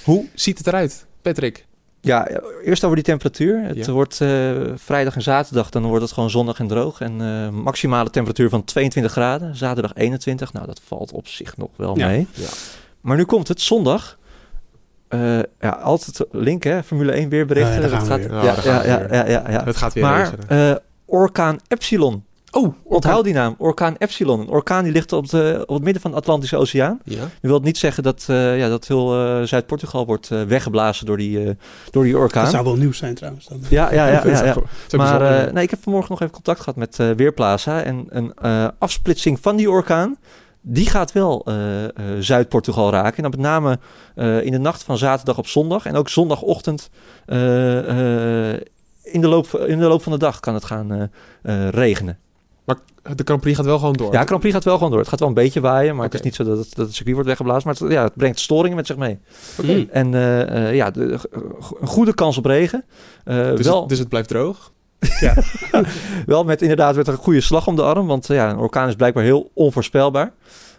Hoe 0.03 0.25
ziet 0.33 0.57
het 0.57 0.67
eruit, 0.67 1.05
Patrick? 1.21 1.65
Ja, 2.01 2.27
eerst 2.63 2.83
over 2.83 2.95
die 2.95 3.05
temperatuur. 3.05 3.63
Het 3.63 3.88
wordt 3.88 4.19
uh, 4.19 4.51
vrijdag 4.75 5.15
en 5.15 5.21
zaterdag, 5.21 5.69
dan 5.69 5.83
wordt 5.83 6.03
het 6.03 6.11
gewoon 6.11 6.29
zonnig 6.29 6.59
en 6.59 6.67
droog. 6.67 7.01
En 7.01 7.21
uh, 7.21 7.50
maximale 7.50 8.10
temperatuur 8.10 8.50
van 8.50 8.63
22 8.63 9.12
graden. 9.12 9.55
Zaterdag 9.55 9.95
21. 9.95 10.53
Nou, 10.53 10.65
dat 10.65 10.81
valt 10.86 11.12
op 11.12 11.27
zich 11.27 11.57
nog 11.57 11.69
wel 11.75 11.95
mee. 11.95 12.27
Ja. 12.33 12.48
Maar 13.01 13.17
nu 13.17 13.24
komt 13.24 13.48
het 13.48 13.62
zondag. 13.62 14.17
Uh, 15.09 15.39
ja, 15.59 15.69
altijd 15.69 16.25
link 16.31 16.63
hè, 16.63 16.83
Formule 16.83 17.11
1 17.11 17.29
weerberichten. 17.29 17.81
Ja, 17.81 17.87
ja, 17.87 17.99
gaat, 17.99 18.23
ja, 18.23 18.43
ja, 18.43 18.55
ja, 18.63 19.05
ja, 19.11 19.27
ja, 19.27 19.43
ja, 19.49 19.63
Het 19.63 19.77
gaat 19.77 19.93
weer 19.93 20.03
Maar 20.03 20.33
uh, 20.51 20.75
Orkaan 21.05 21.59
Epsilon. 21.67 22.25
Oh, 22.51 22.73
onthoud 22.83 23.23
die 23.23 23.33
naam. 23.33 23.55
Orkaan 23.57 23.95
Epsilon. 23.97 24.39
Een 24.39 24.47
orkaan 24.47 24.83
die 24.83 24.93
ligt 24.93 25.11
op, 25.11 25.29
de, 25.29 25.63
op 25.65 25.75
het 25.75 25.83
midden 25.83 26.01
van 26.01 26.11
de 26.11 26.17
Atlantische 26.17 26.57
Oceaan. 26.57 26.99
Ja. 27.03 27.19
Dat 27.19 27.29
wil 27.41 27.59
niet 27.59 27.77
zeggen 27.77 28.03
dat, 28.03 28.27
uh, 28.29 28.57
ja, 28.57 28.69
dat 28.69 28.87
heel 28.87 29.07
Zuid-Portugal 29.47 30.05
wordt 30.05 30.27
weggeblazen 30.27 31.05
door 31.05 31.17
die, 31.17 31.57
door 31.89 32.03
die 32.03 32.17
orkaan. 32.17 32.43
Dat 32.43 32.51
zou 32.51 32.63
wel 32.63 32.75
nieuws 32.75 32.97
zijn 32.97 33.15
trouwens. 33.15 33.45
Dan. 33.47 33.59
Ja, 33.69 33.93
ja. 33.93 34.07
ja, 34.07 34.23
ja. 34.45 34.55
Maar 34.97 35.53
nee, 35.53 35.63
ik 35.63 35.69
heb 35.69 35.83
vanmorgen 35.83 36.11
nog 36.11 36.21
even 36.21 36.33
contact 36.33 36.59
gehad 36.59 36.75
met 36.75 36.95
Weerplaza. 37.15 37.83
En 37.83 38.05
een 38.09 38.33
afsplitsing 38.77 39.39
van 39.41 39.55
die 39.55 39.69
orkaan 39.69 40.17
die 40.69 40.89
gaat 40.89 41.12
wel 41.12 41.45
uh, 41.45 41.83
uh, 41.83 41.89
Zuid-Portugal 42.19 42.91
raken. 42.91 43.15
En 43.15 43.21
dan 43.21 43.31
met 43.31 43.39
name 43.39 43.79
uh, 44.15 44.45
in 44.45 44.51
de 44.51 44.57
nacht 44.57 44.83
van 44.83 44.97
zaterdag 44.97 45.38
op 45.38 45.47
zondag. 45.47 45.86
En 45.86 45.95
ook 45.95 46.09
zondagochtend 46.09 46.89
in, 49.03 49.21
de 49.21 49.27
loop, 49.27 49.47
in 49.47 49.79
de 49.79 49.88
loop 49.88 50.03
van 50.03 50.12
de 50.12 50.17
dag 50.17 50.39
kan 50.39 50.53
het 50.53 50.65
gaan 50.65 51.09
regenen. 51.69 52.17
Maar 52.63 52.75
de 53.15 53.24
Grand 53.24 53.41
Prix 53.41 53.57
gaat 53.57 53.65
wel 53.65 53.79
gewoon 53.79 53.93
door? 53.93 54.13
Ja, 54.13 54.19
de 54.19 54.25
Grand 54.25 54.39
Prix 54.39 54.55
gaat 54.55 54.63
wel 54.63 54.75
gewoon 54.75 54.89
door. 54.91 55.00
Het 55.00 55.09
gaat 55.09 55.19
wel 55.19 55.27
een 55.27 55.33
beetje 55.33 55.62
waaien, 55.62 55.95
maar 55.95 56.05
okay. 56.05 56.05
het 56.05 56.13
is 56.13 56.21
niet 56.21 56.36
zo 56.36 56.43
dat 56.43 56.57
het, 56.57 56.75
dat 56.75 56.86
het 56.86 56.95
circuit 56.95 57.13
wordt 57.13 57.29
weggeblazen. 57.29 57.67
Maar 57.67 57.77
het, 57.79 57.91
ja, 57.91 58.03
het 58.03 58.15
brengt 58.15 58.39
storingen 58.39 58.75
met 58.77 58.88
zich 58.88 58.97
mee. 58.97 59.19
Okay. 59.59 59.88
En 59.91 60.12
ja, 60.74 60.91
de, 60.91 61.19
een 61.79 61.88
goede 61.88 62.13
kans 62.13 62.38
op 62.38 62.45
regen. 62.45 62.83
dus, 63.24 63.67
wel... 63.67 63.79
het, 63.79 63.89
dus 63.89 64.00
het 64.00 64.09
blijft 64.09 64.29
droog? 64.29 64.71
Ja. 65.20 65.36
wel 66.25 66.44
met 66.44 66.62
inderdaad 66.62 66.96
met 66.96 67.08
een 67.08 67.16
goede 67.16 67.42
slag 67.42 67.68
om 67.68 67.75
de 67.75 67.84
arm. 67.84 68.08
Want 68.08 68.27
ja, 68.27 68.50
een 68.50 68.58
orkaan 68.58 68.88
is 68.88 68.96
blijkbaar 68.96 69.24
heel 69.24 69.51
onvoorspelbaar. 69.54 70.32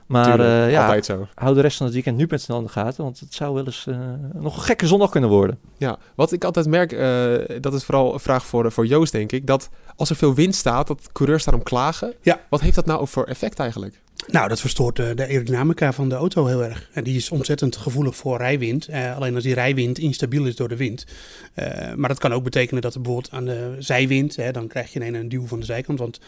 Maar 0.09 0.41
uh, 0.41 0.71
ja, 0.71 1.01
hou 1.35 1.55
de 1.55 1.61
rest 1.61 1.77
van 1.77 1.87
het 1.87 1.95
weekend 1.95 2.17
nu 2.17 2.27
met 2.29 2.43
snel 2.43 2.59
in 2.59 2.65
de 2.65 2.71
gaten. 2.71 3.05
Want 3.05 3.21
het 3.21 3.35
zou 3.35 3.55
wel 3.55 3.65
eens 3.65 3.87
uh, 3.89 3.97
nog 4.35 4.57
een 4.57 4.63
gekke 4.63 4.87
zondag 4.87 5.11
kunnen 5.11 5.31
worden. 5.31 5.59
Ja, 5.77 5.99
wat 6.15 6.33
ik 6.33 6.45
altijd 6.45 6.67
merk, 6.67 6.93
uh, 6.93 7.61
dat 7.61 7.75
is 7.75 7.85
vooral 7.85 8.13
een 8.13 8.21
vraag 8.21 8.47
voor, 8.47 8.73
voor 8.73 8.87
Joost, 8.87 9.13
denk 9.13 9.33
ik. 9.33 9.47
Dat 9.47 9.69
als 9.97 10.11
er 10.11 10.17
veel 10.17 10.35
wind 10.35 10.55
staat, 10.55 10.87
dat 10.87 11.09
coureurs 11.13 11.45
daarom 11.45 11.63
klagen. 11.63 12.15
Ja. 12.21 12.41
Wat 12.49 12.61
heeft 12.61 12.75
dat 12.75 12.87
nou 12.87 13.09
voor 13.09 13.25
effect 13.25 13.59
eigenlijk? 13.59 14.01
Nou, 14.27 14.49
dat 14.49 14.61
verstoort 14.61 14.99
eh, 14.99 15.07
de 15.15 15.27
aerodynamica 15.27 15.93
van 15.93 16.09
de 16.09 16.15
auto 16.15 16.47
heel 16.47 16.65
erg. 16.65 16.89
En 16.93 17.05
die 17.05 17.17
is 17.17 17.31
ontzettend 17.31 17.77
gevoelig 17.77 18.17
voor 18.17 18.37
rijwind. 18.37 18.89
Eh, 18.89 19.17
alleen 19.17 19.35
als 19.35 19.45
die 19.45 19.55
rijwind 19.55 19.99
instabiel 19.99 20.47
is 20.47 20.57
door 20.57 20.69
de 20.69 20.77
wind. 20.77 21.07
Eh, 21.55 21.95
maar 21.95 22.09
dat 22.09 22.19
kan 22.19 22.33
ook 22.33 22.45
betekenen 22.45 22.83
dat 22.83 22.95
er 22.95 23.01
bijvoorbeeld 23.01 23.33
aan 23.33 23.45
de 23.45 23.77
zijwind, 23.79 24.37
hè, 24.37 24.53
dan 24.53 24.67
krijg 24.67 24.93
je 24.93 24.99
ineens 24.99 25.17
een 25.17 25.29
duw 25.29 25.47
van 25.47 25.61
de 25.61 25.65
zijkant, 25.65 25.99
want 25.99 26.21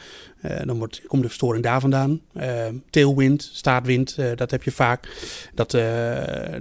dan 0.64 0.78
wordt, 0.78 1.02
komt 1.06 1.22
de 1.22 1.28
verstoring 1.28 1.64
daar 1.64 1.80
vandaan. 1.80 2.20
Tailwind, 2.90 3.50
staartwind, 3.52 4.16
dat 4.34 4.50
heb 4.50 4.62
je 4.62 4.70
vaak. 4.70 5.08
Dat, 5.54 5.70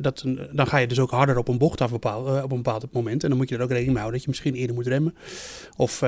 dat, 0.02 0.24
dan 0.52 0.68
ga 0.68 0.78
je 0.78 0.88
dus 0.88 1.00
ook 1.00 1.12
harder 1.12 1.38
op 1.38 1.48
een 1.48 1.58
bocht 1.58 1.82
af 1.82 1.92
bepaal- 1.92 2.44
op 2.44 2.52
een 2.52 2.62
bepaald 2.62 2.86
moment. 2.92 3.24
En 3.24 3.30
dan 3.30 3.38
moet 3.38 3.50
je 3.50 3.56
er 3.56 3.62
ook 3.62 3.70
rekening 3.70 3.94
mee 3.94 4.02
houden 4.02 4.22
dat 4.22 4.24
je 4.24 4.30
misschien 4.30 4.60
eerder 4.60 4.76
moet 4.76 4.88
remmen. 4.88 5.16
Of 5.76 6.04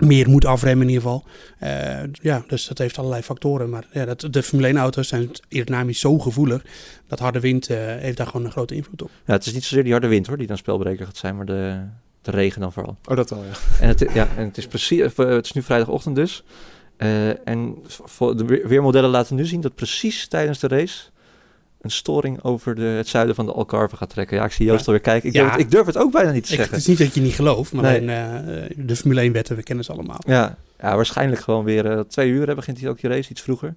meer 0.00 0.28
moet 0.28 0.44
afremmen 0.44 0.88
in 0.88 0.92
ieder 0.92 1.02
geval. 1.10 1.24
Eh, 1.58 2.02
ja, 2.12 2.44
dus 2.46 2.66
dat 2.66 2.78
heeft 2.78 2.98
allerlei 2.98 3.22
factoren. 3.22 3.70
Maar 3.70 3.86
ja, 3.92 4.04
dat, 4.04 4.26
de 4.30 4.42
Formule 4.42 4.68
1 4.68 4.76
auto's 4.76 5.08
zijn 5.08 5.30
aerodynamisch 5.50 6.00
zo 6.00 6.18
gevoelig. 6.18 6.64
Dat 7.06 7.18
harde 7.18 7.40
wind 7.40 7.68
eh, 7.68 7.76
heeft 7.78 8.16
daar 8.16 8.26
gewoon 8.26 8.46
een 8.46 8.52
grote 8.52 8.74
invloed 8.74 9.02
op. 9.02 9.10
Ja, 9.26 9.32
het 9.32 9.46
is 9.46 9.52
niet 9.52 9.64
zozeer 9.64 9.82
die 9.82 9.92
harde 9.92 10.08
wind 10.08 10.26
hoor, 10.26 10.36
die 10.36 10.46
dan 10.46 10.56
spelbreker 10.56 11.06
gaat 11.06 11.16
zijn, 11.16 11.36
maar 11.36 11.46
de, 11.46 11.80
de 12.22 12.30
regen 12.30 12.60
dan 12.60 12.72
vooral. 12.72 12.96
Oh, 13.04 13.16
dat 13.16 13.30
wel, 13.30 13.44
ja. 13.44 13.80
En 13.80 13.88
het, 13.88 14.06
ja, 14.14 14.28
en 14.36 14.44
het 14.44 14.58
is 14.58 14.66
precies, 14.66 15.00
eh, 15.00 15.26
het 15.26 15.44
is 15.44 15.52
nu 15.52 15.62
vrijdagochtend 15.62 16.14
dus. 16.14 16.44
Eh, 16.96 17.48
en 17.48 17.76
voor 17.86 18.36
de 18.36 18.44
weer- 18.44 18.68
weermodellen 18.68 19.10
laten 19.10 19.36
nu 19.36 19.44
zien 19.46 19.60
dat 19.60 19.74
precies 19.74 20.28
tijdens 20.28 20.58
de 20.58 20.68
race 20.68 21.02
een 21.80 21.90
storing 21.90 22.42
over 22.42 22.74
de, 22.74 22.82
het 22.82 23.08
zuiden 23.08 23.34
van 23.34 23.46
de 23.46 23.52
Algarve 23.52 23.96
gaat 23.96 24.10
trekken. 24.10 24.36
Ja, 24.36 24.44
ik 24.44 24.52
zie 24.52 24.66
Joost 24.66 24.80
Ja. 24.80 24.86
alweer 24.86 25.00
kijken. 25.02 25.28
Ik, 25.28 25.34
Ja. 25.34 25.40
durf, 25.40 25.52
het- 25.52 25.60
ik 25.60 25.70
durf 25.70 25.86
het 25.86 25.96
ook 25.96 26.12
bijna 26.12 26.30
niet 26.30 26.46
te 26.46 26.52
Ik, 26.52 26.58
het 26.58 26.68
zeggen. 26.68 26.78
is 26.78 26.86
niet 26.86 26.98
dat 27.06 27.14
je 27.14 27.20
niet 27.20 27.34
gelooft, 27.34 27.72
maar 27.72 27.82
Nee. 28.02 28.16
eh, 28.16 28.70
de 28.76 28.96
Formule 28.96 29.20
1 29.20 29.32
wetten, 29.32 29.56
we 29.56 29.62
kennen 29.62 29.84
ze 29.84 29.92
allemaal. 29.92 30.18
Ja, 30.26 30.56
ja, 30.80 30.96
waarschijnlijk 30.96 31.40
gewoon 31.40 31.64
weer 31.64 31.86
eh, 31.90 32.00
twee 32.00 32.30
uur 32.30 32.46
hè, 32.46 32.54
begint 32.54 32.80
hij 32.80 32.88
ook 32.88 33.00
die 33.00 33.10
race, 33.10 33.30
iets 33.30 33.40
vroeger. 33.42 33.74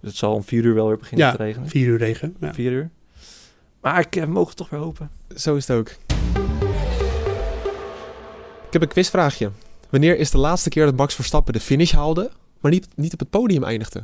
Dus 0.00 0.10
het 0.10 0.18
zal 0.18 0.34
om 0.34 0.44
vier 0.44 0.64
uur 0.64 0.74
wel 0.74 0.86
weer 0.88 0.96
beginnen 0.98 1.26
Ja, 1.26 1.32
te 1.36 1.42
regenen. 1.42 1.68
Vier 1.68 1.86
uur 1.86 1.98
regen. 1.98 2.36
Ja. 2.40 2.54
Vier 2.54 2.72
uur. 2.72 2.90
Maar 3.80 4.00
ik 4.00 4.16
eh, 4.16 4.24
mogen 4.26 4.56
toch 4.56 4.70
weer 4.70 4.80
hopen. 4.80 5.10
Zo 5.36 5.54
is 5.56 5.68
het 5.68 5.76
ook. 5.76 5.88
Ik 8.66 8.72
heb 8.72 8.82
een 8.82 8.88
quizvraagje. 8.88 9.50
Wanneer 9.90 10.18
is 10.18 10.30
de 10.30 10.38
laatste 10.38 10.68
keer 10.68 10.84
dat 10.84 10.96
Max 10.96 11.14
Verstappen 11.14 11.52
de 11.52 11.60
finish 11.60 11.92
haalde, 11.92 12.30
maar 12.60 12.70
niet, 12.70 12.86
niet 12.94 13.12
op 13.12 13.18
het 13.18 13.30
podium 13.30 13.64
eindigde? 13.64 14.02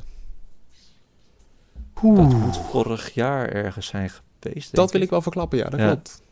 Dat 2.02 2.32
moet 2.32 2.56
vorig 2.56 3.14
jaar 3.14 3.48
ergens 3.48 3.86
zijn 3.86 4.10
geweest. 4.40 4.74
Dat 4.74 4.92
wil 4.92 5.00
ik 5.00 5.10
wel 5.10 5.22
verklappen, 5.22 5.58
ja, 5.58 5.68
dat 5.68 5.80
Ja. 5.80 5.86
klopt. 5.86 6.22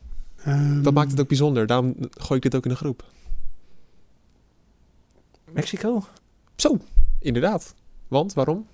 Ehm, 0.45 0.83
Dat 0.83 0.93
maakt 0.93 1.11
het 1.11 1.21
ook 1.21 1.29
bijzonder. 1.29 1.67
Daarom 1.67 1.95
gooi 2.11 2.37
ik 2.37 2.43
dit 2.43 2.55
ook 2.55 2.65
in 2.65 2.71
de 2.71 2.77
groep. 2.77 3.05
Mexico? 5.51 6.05
Zo, 6.57 6.79
inderdaad. 7.19 7.75
Want, 8.09 8.35
waarom? 8.35 8.67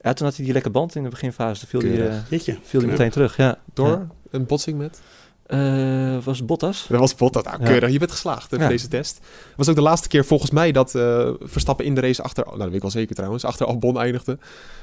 Ja, 0.00 0.12
toen 0.12 0.26
had 0.26 0.36
hij 0.36 0.44
die 0.44 0.54
lekke 0.54 0.70
band 0.70 0.94
in 0.94 1.02
de 1.02 1.08
beginfase. 1.08 1.66
Toen 1.66 1.80
viel 1.80 1.90
hij, 1.90 2.08
eh, 2.08 2.56
viel 2.62 2.80
hij 2.80 2.90
meteen 2.90 3.10
terug, 3.10 3.36
ja. 3.36 3.58
Door 3.72 3.88
Ja. 3.88 4.06
een 4.30 4.46
botsing 4.46 4.78
met? 4.78 5.00
Eh, 5.44 6.24
was 6.24 6.44
Bottas? 6.44 6.86
Dat 6.88 7.00
was 7.00 7.14
Bottas. 7.14 7.42
Nou, 7.42 7.60
Ja. 7.60 7.66
keurig. 7.66 7.90
Je 7.90 7.98
bent 7.98 8.10
geslaagd 8.10 8.50
hè, 8.50 8.56
voor 8.56 8.64
Ja. 8.66 8.70
deze 8.72 8.88
test. 8.88 9.16
Het 9.16 9.56
was 9.56 9.68
ook 9.68 9.74
de 9.74 9.80
laatste 9.82 10.08
keer 10.08 10.24
volgens 10.24 10.50
mij 10.50 10.72
dat 10.72 10.94
eh, 10.94 11.30
Verstappen 11.40 11.84
in 11.84 11.94
de 11.94 12.00
race 12.00 12.22
achter... 12.22 12.44
Nou, 12.44 12.56
dat 12.58 12.66
weet 12.66 12.76
ik 12.76 12.82
wel 12.82 12.90
zeker 12.90 13.14
trouwens. 13.14 13.44
Achter 13.44 13.66
Albon 13.66 13.98
eindigde. 13.98 14.38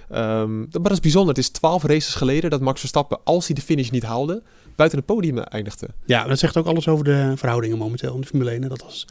Ehm, 0.10 0.60
dat- 0.62 0.74
maar 0.74 0.82
dat 0.84 0.92
is 0.92 1.00
bijzonder. 1.00 1.30
Het 1.36 1.44
is 1.44 1.50
twaalf 1.50 1.84
races 1.84 2.16
geleden 2.16 2.50
dat 2.50 2.62
Max 2.62 2.80
Verstappen, 2.80 3.20
als 3.24 3.46
hij 3.48 3.56
de 3.56 3.62
finish 3.62 3.90
niet 3.90 4.04
haalde, 4.04 4.44
buiten 4.76 4.98
het 5.00 5.08
podium 5.08 5.38
eindigde. 5.38 5.88
Ja, 6.06 6.24
dat 6.28 6.40
zegt 6.40 6.58
ook 6.58 6.66
alles 6.66 6.88
over 6.88 7.06
de 7.06 7.34
verhoudingen 7.36 7.78
momenteel 7.78 8.16
in 8.16 8.22
de 8.22 8.28
Formule 8.28 8.52
1. 8.52 8.62
hè. 8.62 8.68
Dat 8.70 8.84
als 8.84 9.06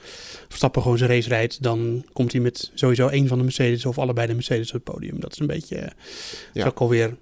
Verstappen 0.48 0.82
gewoon 0.82 0.98
zijn 0.98 1.10
race 1.10 1.28
rijdt, 1.28 1.62
dan 1.62 2.04
komt 2.12 2.32
hij 2.32 2.40
met 2.40 2.70
sowieso 2.74 3.08
één 3.08 3.26
van 3.28 3.38
de 3.38 3.44
Mercedes 3.44 3.86
of 3.86 3.98
allebei 3.98 4.26
de 4.26 4.34
Mercedes 4.34 4.68
op 4.68 4.72
het 4.74 4.84
podium. 4.94 5.20
Dat 5.20 5.32
is 5.32 5.38
een 5.38 5.46
beetje, 5.46 5.76
eh, 5.76 5.90
Ja. 6.52 6.60
is 6.62 6.64
ook 6.70 6.80
alweer 6.80 7.16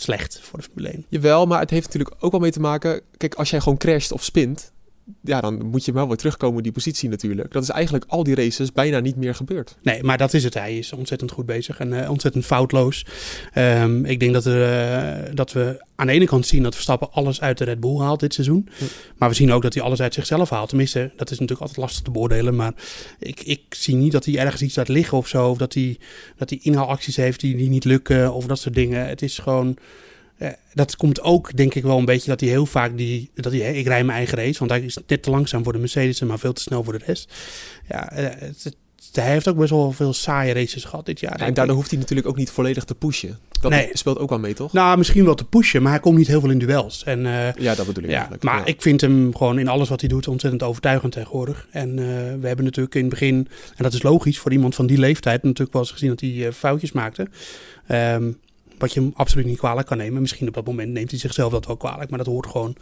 slecht 0.00 0.40
voor 0.40 0.58
de 0.58 0.64
Formule 0.64 0.88
1. 0.88 1.06
Jawel, 1.08 1.46
maar 1.46 1.60
het 1.60 1.70
heeft 1.70 1.86
natuurlijk 1.86 2.16
ook 2.18 2.30
wel 2.30 2.40
mee 2.40 2.50
te 2.50 2.60
maken... 2.60 3.00
Kijk, 3.16 3.34
als 3.34 3.50
jij 3.50 3.60
gewoon 3.60 3.78
crasht 3.78 4.12
of 4.12 4.24
spint... 4.24 4.72
Ja, 5.22 5.40
dan 5.40 5.66
moet 5.66 5.84
je 5.84 5.92
wel 5.92 6.08
weer 6.08 6.16
terugkomen 6.16 6.62
die 6.62 6.72
positie 6.72 7.08
natuurlijk. 7.08 7.52
Dat 7.52 7.62
is 7.62 7.68
eigenlijk 7.68 8.04
al 8.08 8.22
die 8.22 8.34
races 8.34 8.72
bijna 8.72 8.98
niet 8.98 9.16
meer 9.16 9.34
gebeurd. 9.34 9.76
Nee, 9.82 10.02
maar 10.02 10.18
dat 10.18 10.34
is 10.34 10.44
het. 10.44 10.54
Hij 10.54 10.78
is 10.78 10.92
ontzettend 10.92 11.30
goed 11.30 11.46
bezig 11.46 11.78
en 11.78 12.02
eh, 12.02 12.10
ontzettend 12.10 12.44
foutloos. 12.44 13.06
Ehm, 13.52 14.04
ik 14.04 14.20
denk 14.20 14.32
dat, 14.32 14.46
eh, 14.46 15.34
dat 15.34 15.52
we 15.52 15.84
aan 15.94 16.06
de 16.06 16.12
ene 16.12 16.24
kant 16.24 16.46
zien 16.46 16.62
dat 16.62 16.74
Verstappen 16.74 17.12
alles 17.12 17.40
uit 17.40 17.58
de 17.58 17.64
Red 17.64 17.80
Bull 17.80 17.98
haalt 17.98 18.20
dit 18.20 18.34
seizoen. 18.34 18.68
Maar 19.16 19.28
we 19.28 19.34
zien 19.34 19.52
ook 19.52 19.62
dat 19.62 19.74
hij 19.74 19.82
alles 19.82 20.00
uit 20.00 20.14
zichzelf 20.14 20.50
haalt. 20.50 20.68
Tenminste, 20.68 21.10
dat 21.16 21.30
is 21.30 21.38
natuurlijk 21.38 21.60
altijd 21.60 21.78
lastig 21.78 22.02
te 22.02 22.10
beoordelen. 22.10 22.56
Maar 22.56 22.72
ik, 23.18 23.42
ik 23.42 23.60
zie 23.68 23.94
niet 23.94 24.12
dat 24.12 24.24
hij 24.24 24.38
ergens 24.38 24.62
iets 24.62 24.76
laat 24.76 24.88
liggen 24.88 25.18
of 25.18 25.28
zo. 25.28 25.50
Of 25.50 25.58
dat 25.58 25.74
hij, 25.74 25.98
dat 26.36 26.50
hij 26.50 26.58
inhaalacties 26.62 27.16
heeft 27.16 27.40
die, 27.40 27.56
die 27.56 27.68
niet 27.68 27.84
lukken 27.84 28.32
of 28.32 28.46
dat 28.46 28.58
soort 28.58 28.74
dingen. 28.74 29.08
Het 29.08 29.22
is 29.22 29.38
gewoon... 29.38 29.76
eh, 30.38 30.48
dat 30.74 30.96
komt 30.96 31.20
ook, 31.20 31.56
denk 31.56 31.74
ik 31.74 31.82
wel, 31.82 31.98
een 31.98 32.04
beetje 32.04 32.30
dat 32.30 32.40
hij 32.40 32.48
heel 32.48 32.66
vaak 32.66 32.96
die. 32.96 33.30
Dat 33.34 33.52
hij, 33.52 33.74
ik 33.78 33.86
rij 33.86 34.04
mijn 34.04 34.18
eigen 34.18 34.38
race. 34.38 34.58
Want 34.58 34.70
hij 34.70 34.80
is 34.80 34.98
net 35.06 35.22
te 35.22 35.30
langzaam 35.30 35.64
voor 35.64 35.72
de 35.72 35.78
Mercedes, 35.78 36.20
maar 36.20 36.38
veel 36.38 36.52
te 36.52 36.60
snel 36.62 36.84
voor 36.84 36.98
de 36.98 37.04
rest. 37.06 37.34
Ja, 37.88 38.10
eh, 38.12 38.24
het, 38.24 38.62
het- 38.64 38.76
hij 39.12 39.30
heeft 39.30 39.48
ook 39.48 39.56
best 39.56 39.70
wel 39.70 39.92
veel 39.92 40.12
saaie 40.12 40.52
races 40.52 40.84
gehad 40.84 41.06
dit 41.06 41.20
jaar. 41.20 41.40
en 41.40 41.54
daardoor 41.54 41.74
hoeft 41.76 41.90
hij 41.90 41.98
natuurlijk 41.98 42.28
ook 42.28 42.36
niet 42.36 42.50
volledig 42.50 42.84
te 42.84 42.94
pushen. 42.94 43.38
Dat 43.60 43.70
Nee. 43.70 43.88
speelt 43.92 44.18
ook 44.18 44.28
wel 44.28 44.38
mee, 44.38 44.54
toch? 44.54 44.72
Nou, 44.72 44.98
misschien 44.98 45.24
wel 45.24 45.34
te 45.34 45.44
pushen, 45.44 45.82
maar 45.82 45.92
hij 45.92 46.00
komt 46.00 46.16
niet 46.18 46.26
heel 46.26 46.40
veel 46.40 46.50
in 46.50 46.58
duels. 46.58 47.04
En, 47.04 47.26
eh, 47.26 47.52
ja, 47.54 47.74
dat 47.74 47.86
bedoel 47.86 48.02
ik 48.02 48.08
ja, 48.08 48.14
eigenlijk. 48.14 48.42
maar 48.42 48.58
Ja. 48.58 48.64
ik 48.64 48.82
vind 48.82 49.00
hem 49.00 49.36
gewoon 49.36 49.58
in 49.58 49.68
alles 49.68 49.88
wat 49.88 50.00
hij 50.00 50.08
doet 50.08 50.28
ontzettend 50.28 50.62
overtuigend 50.62 51.12
tegenwoordig. 51.12 51.66
En 51.70 51.94
we 52.40 52.46
hebben 52.46 52.64
natuurlijk 52.64 52.94
in 52.94 53.00
het 53.00 53.10
begin, 53.10 53.34
en 53.76 53.82
dat 53.82 53.92
is 53.92 54.02
logisch 54.02 54.38
voor 54.38 54.52
iemand 54.52 54.74
van 54.74 54.86
die 54.86 54.98
leeftijd, 54.98 55.42
natuurlijk 55.42 55.72
wel 55.72 55.82
eens 55.82 55.90
gezien 55.90 56.08
dat 56.08 56.20
hij 56.20 56.52
foutjes 56.52 56.92
maakte. 56.92 57.26
Ehm, 57.86 58.30
wat 58.78 58.92
je 58.92 59.00
hem 59.00 59.12
absoluut 59.14 59.46
niet 59.46 59.58
kwalijk 59.58 59.86
kan 59.86 59.96
nemen. 59.96 60.20
Misschien 60.20 60.48
op 60.48 60.54
dat 60.54 60.66
moment 60.66 60.92
neemt 60.92 61.10
hij 61.10 61.18
zichzelf 61.18 61.52
dat 61.52 61.66
wel 61.66 61.76
kwalijk, 61.76 62.10
maar 62.10 62.18
dat 62.18 62.28
hoort 62.28 62.46
gewoon 62.46 62.76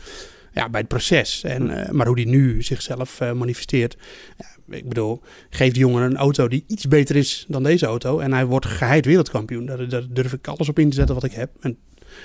ja, 0.54 0.68
bij 0.68 0.80
het 0.80 0.88
proces. 0.88 1.42
En, 1.42 1.70
eh, 1.70 1.90
maar 1.90 2.06
hoe 2.06 2.20
hij 2.20 2.30
nu 2.30 2.62
zichzelf 2.62 3.20
eh, 3.20 3.32
manifesteert. 3.32 3.96
Ja, 4.36 4.76
ik 4.76 4.88
bedoel, 4.88 5.20
geef 5.50 5.72
die 5.72 5.80
jongen 5.80 6.02
een 6.02 6.16
auto 6.16 6.48
die 6.48 6.64
iets 6.66 6.88
beter 6.88 7.16
is 7.16 7.44
dan 7.48 7.62
deze 7.62 7.86
auto. 7.86 8.18
En 8.18 8.32
hij 8.32 8.46
wordt 8.46 8.66
geheid 8.66 9.04
wereldkampioen. 9.04 9.66
Daar, 9.66 9.88
daar 9.88 10.04
durf 10.10 10.32
ik 10.32 10.48
alles 10.48 10.68
op 10.68 10.78
in 10.78 10.88
te 10.90 10.96
zetten 10.96 11.14
wat 11.14 11.24
ik 11.24 11.32
heb. 11.32 11.50
En, 11.60 11.78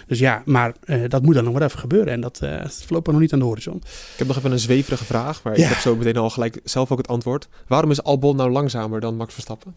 dus 0.08 0.20
ja, 0.20 0.42
maar 0.46 0.76
eh, 0.84 1.02
dat 1.08 1.22
moet 1.22 1.34
dan 1.34 1.44
nog 1.44 1.54
wel 1.54 1.68
even 1.68 1.80
gebeuren. 1.80 2.14
En 2.14 2.22
dat 2.22 2.42
eh 2.42 2.64
is 2.64 2.84
voorlopig 2.86 3.12
nog 3.14 3.22
niet 3.22 3.34
aan 3.34 3.40
de 3.40 3.46
horizon. 3.46 3.78
Ik 3.78 4.18
heb 4.18 4.28
nog 4.28 4.38
even 4.38 4.52
een 4.52 4.60
zweverige 4.60 5.06
vraag, 5.06 5.44
maar 5.44 5.58
Ja. 5.58 5.64
ik 5.64 5.70
heb 5.70 5.78
zo 5.78 5.96
meteen 5.96 6.18
al 6.18 6.30
gelijk 6.30 6.60
zelf 6.64 6.92
ook 6.92 6.98
het 6.98 7.08
antwoord. 7.08 7.50
Waarom 7.68 7.92
is 7.92 8.04
Albon 8.04 8.36
nou 8.36 8.52
langzamer 8.52 9.00
dan 9.00 9.16
Max 9.16 9.34
Verstappen? 9.34 9.76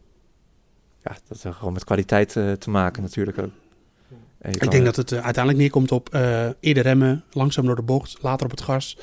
Ja, 1.03 1.17
dat 1.29 1.43
heeft 1.43 1.57
gewoon 1.57 1.73
met 1.73 1.85
kwaliteit 1.85 2.33
te 2.33 2.71
maken 2.71 3.03
natuurlijk 3.03 3.39
ook. 3.39 3.51
Ik 4.51 4.71
denk 4.71 4.85
dat 4.85 4.97
het 4.97 5.13
eh, 5.13 5.25
uiteindelijk 5.25 5.63
neerkomt 5.63 5.93
op 5.93 6.09
eh, 6.09 6.47
eerder 6.61 6.83
remmen, 6.83 7.25
langzaam 7.33 7.67
door 7.67 7.77
de 7.77 7.83
bocht, 7.83 8.19
later 8.21 8.45
op 8.45 8.51
het 8.51 8.61
gas. 8.61 8.97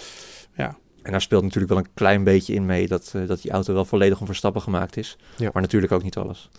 En 1.02 1.12
daar 1.12 1.22
speelt 1.22 1.44
natuurlijk 1.44 1.74
wel 1.74 1.82
een 1.82 1.94
klein 1.94 2.24
beetje 2.24 2.54
in 2.54 2.66
mee 2.66 2.88
dat, 2.88 3.12
eh, 3.16 3.28
dat 3.28 3.42
die 3.42 3.52
auto 3.52 3.74
wel 3.74 3.86
volledig 3.86 4.20
om 4.20 4.26
Verstappen 4.26 4.62
gemaakt 4.62 4.98
is. 4.98 5.18
Ja. 5.38 5.50
Maar 5.54 5.62
natuurlijk 5.62 5.92
ook 5.92 6.04
niet 6.04 6.18
alles. 6.18 6.50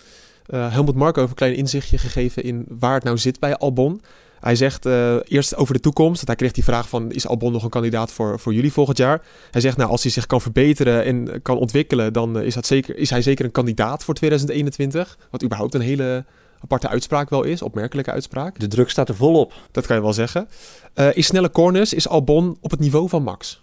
Eh 0.46 0.72
Helmut 0.72 0.94
Marko 0.94 1.18
heeft 1.18 1.30
een 1.30 1.36
klein 1.36 1.54
inzichtje 1.54 1.98
gegeven 1.98 2.42
in 2.42 2.66
waar 2.68 2.94
het 2.94 3.04
nou 3.04 3.18
zit 3.18 3.40
bij 3.40 3.56
Albon. 3.56 4.00
Hij 4.40 4.56
zegt 4.56 4.86
eh, 4.86 5.16
eerst 5.24 5.56
over 5.56 5.74
de 5.74 5.80
toekomst. 5.80 6.26
Hij 6.26 6.36
kreeg 6.36 6.52
die 6.52 6.64
vraag 6.64 6.88
van, 6.88 7.12
is 7.12 7.26
Albon 7.26 7.52
nog 7.52 7.64
een 7.64 7.70
kandidaat 7.70 8.12
voor, 8.12 8.40
voor 8.40 8.54
jullie 8.54 8.72
volgend 8.72 8.96
jaar? 8.96 9.22
Hij 9.50 9.60
zegt, 9.60 9.76
nou, 9.76 9.90
als 9.90 10.02
hij 10.02 10.12
zich 10.12 10.26
kan 10.26 10.40
verbeteren 10.40 11.04
en 11.04 11.42
kan 11.42 11.56
ontwikkelen, 11.56 12.12
dan 12.12 12.40
is, 12.40 12.54
dat 12.54 12.66
zeker, 12.66 12.96
is 12.96 13.10
hij 13.10 13.22
zeker 13.22 13.44
een 13.44 13.50
kandidaat 13.50 14.04
voor 14.04 14.14
2021. 14.14 15.18
Wat 15.30 15.44
überhaupt 15.44 15.74
een 15.74 15.80
hele 15.80 16.24
aparte 16.62 16.88
uitspraak 16.88 17.30
wel 17.30 17.42
is, 17.44 17.62
opmerkelijke 17.62 18.10
uitspraak. 18.10 18.58
De 18.58 18.66
druk 18.68 18.90
staat 18.90 19.08
er 19.08 19.14
volop. 19.14 19.52
Dat 19.70 19.86
kan 19.86 19.96
je 19.96 20.02
wel 20.02 20.12
zeggen. 20.12 20.48
Eh 20.94 21.16
in 21.16 21.24
snelle 21.24 21.50
corners 21.50 21.92
is 21.92 22.08
Albon 22.08 22.58
op 22.60 22.70
het 22.70 22.80
niveau 22.80 23.08
van 23.08 23.22
Max. 23.22 23.60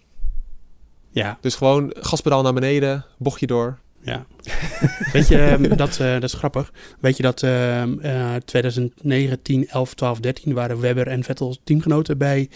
Ja, 1.11 1.37
Dus 1.41 1.55
gewoon 1.55 1.93
gaspedaal 1.99 2.41
naar 2.41 2.53
beneden, 2.53 3.05
bochtje 3.17 3.47
door. 3.47 3.79
ja. 4.01 4.25
Weet 5.13 5.27
je, 5.27 5.37
ehm, 5.37 5.75
dat, 5.75 5.99
eh, 5.99 6.11
dat 6.13 6.23
is 6.23 6.33
grappig. 6.33 6.73
Weet 6.99 7.17
je 7.17 7.23
dat 7.23 7.43
ehm, 7.43 7.99
eh 7.99 8.35
2009, 8.45 9.41
10, 9.41 9.67
11, 9.67 9.93
12, 9.93 10.19
13 10.19 10.53
waren 10.53 10.79
Webber 10.79 11.07
en 11.07 11.23
Vettel 11.23 11.57
teamgenoten 11.63 12.17
bij 12.17 12.49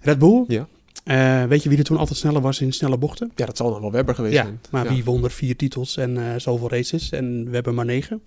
Red 0.00 0.18
Bull? 0.18 0.44
Ja. 0.48 0.66
Eh, 1.08 1.44
weet 1.44 1.62
je 1.62 1.68
wie 1.68 1.78
er 1.78 1.84
toen 1.84 1.96
altijd 1.96 2.18
sneller 2.18 2.40
was 2.40 2.60
in 2.60 2.72
snelle 2.72 2.98
bochten? 2.98 3.30
Ja, 3.34 3.46
dat 3.46 3.56
zal 3.56 3.70
dan 3.70 3.80
wel 3.80 3.92
Webber 3.92 4.14
geweest 4.14 4.34
Ja, 4.34 4.42
zijn. 4.42 4.60
maar 4.70 4.84
Ja. 4.84 4.90
wie 4.90 5.04
won 5.04 5.24
er 5.24 5.30
vier 5.30 5.56
titels 5.56 5.96
en 5.96 6.16
eh, 6.18 6.24
zoveel 6.36 6.70
races 6.70 7.10
en 7.10 7.50
Webber 7.50 7.74
maar 7.74 7.84
negen? 7.84 8.20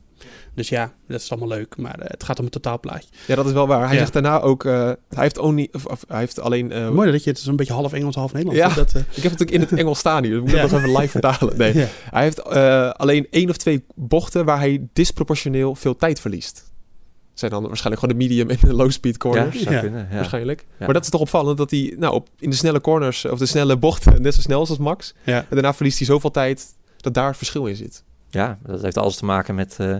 Dus 0.56 0.70
ja, 0.70 0.94
dat 1.08 1.22
is 1.22 1.30
allemaal 1.32 1.50
leuk, 1.50 1.78
maar 1.78 2.00
eh, 2.00 2.06
het 2.10 2.24
gaat 2.24 2.38
om 2.38 2.44
het 2.44 2.54
totaalplaatje. 2.54 3.10
Ja, 3.28 3.36
dat 3.36 3.46
is 3.46 3.52
wel 3.52 3.68
waar. 3.68 3.84
Hij 3.86 3.94
Ja. 3.94 4.00
zegt 4.00 4.14
daarna 4.14 4.40
ook, 4.40 4.66
eh, 4.66 4.72
hij 5.10 5.24
heeft 5.24 5.38
only, 5.38 5.68
of, 5.72 5.86
of, 5.86 6.04
hij 6.08 6.20
heeft 6.20 6.40
alleen. 6.40 6.72
eh, 6.72 6.90
Mooi 6.90 7.12
dat 7.12 7.24
je 7.24 7.30
het 7.30 7.40
is 7.40 7.46
een 7.46 7.56
beetje 7.56 7.74
half 7.74 7.94
Engels, 7.94 8.16
half 8.16 8.34
Nederlands. 8.34 8.62
Ja. 8.76 8.76
Dat, 8.84 8.94
eh, 8.94 9.02
ik 9.16 9.24
heb 9.24 9.32
het 9.32 9.42
ook 9.42 9.50
in 9.50 9.60
het 9.60 9.72
Engels 9.82 10.00
staan 10.00 10.24
hier. 10.24 10.32
Dus 10.32 10.40
ik 10.40 10.46
moet 10.46 10.56
Ja. 10.56 10.62
dat 10.62 10.72
nog 10.72 10.80
even 10.84 10.98
live 11.00 11.10
vertalen. 11.20 11.58
Nee. 11.58 11.78
ja. 11.78 11.88
Hij 12.12 12.24
heeft 12.24 12.40
eh, 12.40 12.90
alleen 12.90 13.28
één 13.30 13.50
of 13.50 13.58
twee 13.58 13.86
bochten 13.96 14.46
waar 14.46 14.60
hij 14.60 14.88
disproportioneel 14.94 15.76
veel 15.76 15.96
tijd 15.96 16.20
verliest. 16.20 16.71
Zijn 17.34 17.52
dan 17.52 17.68
waarschijnlijk 17.68 18.04
gewoon 18.04 18.20
de 18.20 18.26
medium 18.28 18.50
en 18.50 18.58
de 18.62 18.74
low 18.74 18.92
speed 18.92 19.12
Ja, 19.12 19.18
corners. 19.30 19.62
zou 19.62 19.76
Ja. 19.76 19.82
kunnen. 19.82 20.08
Ja. 20.10 20.16
Waarschijnlijk. 20.16 20.66
Ja. 20.80 20.86
Maar 20.86 20.94
dat 20.94 21.04
is 21.04 21.10
toch 21.10 21.22
opvallend 21.22 21.58
dat 21.58 21.72
hij 21.72 21.96
nou, 21.98 22.14
op, 22.14 22.28
in 22.40 22.50
de 22.50 22.56
snelle 22.56 22.82
corners 22.82 23.26
of 23.26 23.40
de 23.40 23.46
snelle 23.46 23.78
bochten 23.78 24.22
net 24.22 24.34
zo 24.36 24.42
snel 24.42 24.62
is 24.62 24.70
als 24.70 24.78
Max. 24.78 25.14
Ja. 25.24 25.38
En 25.38 25.46
daarna 25.50 25.74
verliest 25.74 25.98
hij 25.98 26.08
zoveel 26.08 26.32
tijd 26.32 26.66
dat 26.98 27.14
daar 27.14 27.28
het 27.28 27.38
verschil 27.38 27.66
in 27.66 27.76
zit. 27.76 28.04
ja, 28.30 28.58
dat 28.66 28.82
heeft 28.82 28.98
alles 28.98 29.16
te 29.16 29.26
maken 29.26 29.56
met 29.56 29.76
eh, 29.80 29.96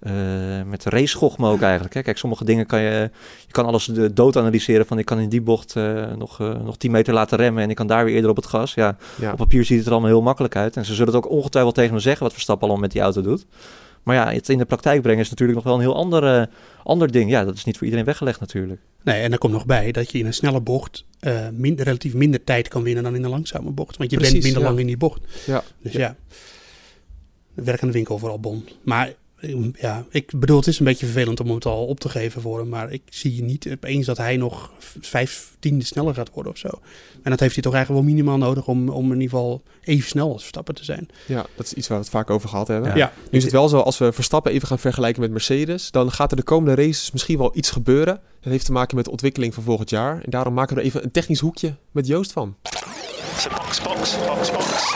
eh 0.00 0.66
met 0.66 0.84
racegochme 0.84 1.48
ook 1.48 1.60
eigenlijk. 1.60 1.94
Hè. 1.94 2.02
Kijk, 2.02 2.18
sommige 2.18 2.44
dingen 2.44 2.66
kan 2.66 2.80
je... 2.80 3.10
Je 3.46 3.52
kan 3.52 3.64
alles 3.64 3.84
de 3.84 4.12
dood 4.12 4.36
analyseren 4.36 4.86
van 4.86 4.98
ik 4.98 5.04
kan 5.04 5.18
in 5.18 5.28
die 5.28 5.40
bocht 5.42 5.76
eh, 5.76 6.12
nog, 6.12 6.40
eh, 6.40 6.60
nog 6.64 6.76
10 6.76 6.90
meter 6.90 7.14
laten 7.14 7.38
remmen... 7.38 7.62
en 7.62 7.70
ik 7.70 7.76
kan 7.76 7.86
daar 7.86 8.04
weer 8.04 8.14
eerder 8.14 8.30
op 8.30 8.36
het 8.36 8.46
gas. 8.46 8.74
Ja, 8.74 8.96
Ja. 9.20 9.30
op 9.30 9.36
papier 9.36 9.64
ziet 9.64 9.76
het 9.78 9.86
er 9.86 9.92
allemaal 9.92 10.10
heel 10.10 10.22
makkelijk 10.22 10.56
uit. 10.56 10.76
En 10.76 10.84
ze 10.84 10.94
zullen 10.94 11.14
het 11.14 11.24
ook 11.24 11.30
ongetwijfeld 11.30 11.74
tegen 11.74 11.94
me 11.94 12.00
zeggen 12.00 12.22
wat 12.22 12.32
Verstappen 12.32 12.62
allemaal 12.66 12.82
met 12.84 12.92
die 12.92 13.02
auto 13.02 13.22
doet. 13.22 13.46
Maar 14.02 14.14
ja, 14.16 14.32
het 14.32 14.48
in 14.48 14.58
de 14.58 14.64
praktijk 14.64 15.02
brengen 15.02 15.20
is 15.20 15.30
natuurlijk 15.30 15.58
nog 15.58 15.66
wel 15.66 15.74
een 15.74 15.80
heel 15.80 15.94
ander, 15.94 16.40
eh, 16.40 16.46
ander 16.84 17.12
ding. 17.12 17.30
Ja, 17.30 17.44
dat 17.44 17.54
is 17.54 17.64
niet 17.64 17.74
voor 17.76 17.84
iedereen 17.84 18.06
weggelegd 18.06 18.40
natuurlijk. 18.40 18.80
Nee, 19.02 19.22
en 19.22 19.32
er 19.32 19.38
komt 19.38 19.52
nog 19.52 19.66
bij 19.66 19.92
dat 19.92 20.10
je 20.10 20.18
in 20.18 20.26
een 20.26 20.34
snelle 20.34 20.60
bocht 20.60 21.04
eh, 21.20 21.48
min- 21.52 21.80
relatief 21.80 22.14
minder 22.14 22.44
tijd 22.44 22.68
kan 22.68 22.82
winnen 22.82 23.02
dan 23.02 23.14
in 23.14 23.24
een 23.24 23.30
langzame 23.30 23.70
bocht. 23.70 23.96
Want 23.96 24.10
je 24.10 24.16
Precies, 24.16 24.32
bent 24.32 24.44
minder 24.44 24.62
ja. 24.62 24.68
lang 24.68 24.80
in 24.80 24.86
die 24.86 24.96
bocht. 24.96 25.20
Ja. 25.46 25.62
Dus 25.82 25.92
ja, 25.92 26.16
werk 27.54 27.80
aan 27.82 27.88
de 27.88 27.94
winkel 27.94 28.18
vooral 28.18 28.40
Bon. 28.40 28.68
Maar 28.82 29.12
ja, 29.78 30.04
ik 30.10 30.32
bedoel, 30.36 30.56
het 30.56 30.66
is 30.66 30.78
een 30.78 30.84
beetje 30.84 31.06
vervelend 31.06 31.40
om 31.40 31.50
het 31.50 31.64
al 31.66 31.86
op 31.86 32.00
te 32.00 32.08
geven 32.08 32.42
voor 32.42 32.58
hem. 32.58 32.68
Maar 32.68 32.92
ik 32.92 33.02
zie 33.10 33.42
niet 33.42 33.68
opeens 33.72 34.06
dat 34.06 34.16
hij 34.16 34.36
nog 34.36 34.70
v- 34.78 34.94
vijf 35.00 35.56
tiende 35.58 35.84
sneller 35.84 36.14
gaat 36.14 36.30
worden 36.34 36.52
of 36.52 36.58
zo. 36.58 36.68
En 37.22 37.30
dat 37.30 37.40
heeft 37.40 37.54
hij 37.54 37.62
toch 37.62 37.74
eigenlijk 37.74 38.04
wel 38.04 38.14
minimaal 38.14 38.38
nodig 38.38 38.66
om, 38.66 38.88
om 38.88 39.04
in 39.12 39.20
ieder 39.20 39.38
geval 39.38 39.62
even 39.82 40.08
snel 40.08 40.28
als 40.32 40.40
Verstappen 40.40 40.74
te 40.74 40.84
zijn. 40.84 41.08
ja, 41.26 41.46
dat 41.56 41.66
is 41.66 41.72
iets 41.74 41.88
waar 41.88 41.98
we 41.98 42.02
het 42.04 42.12
vaak 42.12 42.30
over 42.30 42.48
gehad 42.48 42.68
hebben. 42.68 42.96
Ja, 42.96 43.12
Nu 43.30 43.38
is 43.38 43.42
het 43.44 43.52
wel 43.52 43.68
zo, 43.68 43.78
als 43.78 43.98
we 43.98 44.12
Verstappen 44.12 44.52
even 44.52 44.68
gaan 44.68 44.78
vergelijken 44.78 45.20
met 45.20 45.30
Mercedes, 45.30 45.90
dan 45.90 46.12
gaat 46.12 46.30
er 46.30 46.36
de 46.36 46.42
komende 46.42 46.82
races 46.82 47.10
misschien 47.10 47.38
wel 47.38 47.50
iets 47.56 47.70
gebeuren. 47.70 48.20
Dat 48.40 48.52
heeft 48.52 48.64
te 48.64 48.72
maken 48.72 48.96
met 48.96 49.04
de 49.04 49.10
ontwikkeling 49.10 49.54
van 49.54 49.62
volgend 49.62 49.90
jaar. 49.90 50.14
En 50.24 50.30
daarom 50.30 50.54
maken 50.54 50.74
we 50.74 50.80
er 50.80 50.86
even 50.86 51.04
een 51.04 51.10
technisch 51.10 51.40
hoekje 51.40 51.74
met 51.90 52.06
Joost 52.06 52.32
van. 52.32 52.56
So 53.36 53.48
box, 53.48 53.82
box, 53.82 54.16
box, 54.26 54.50
box. 54.50 54.88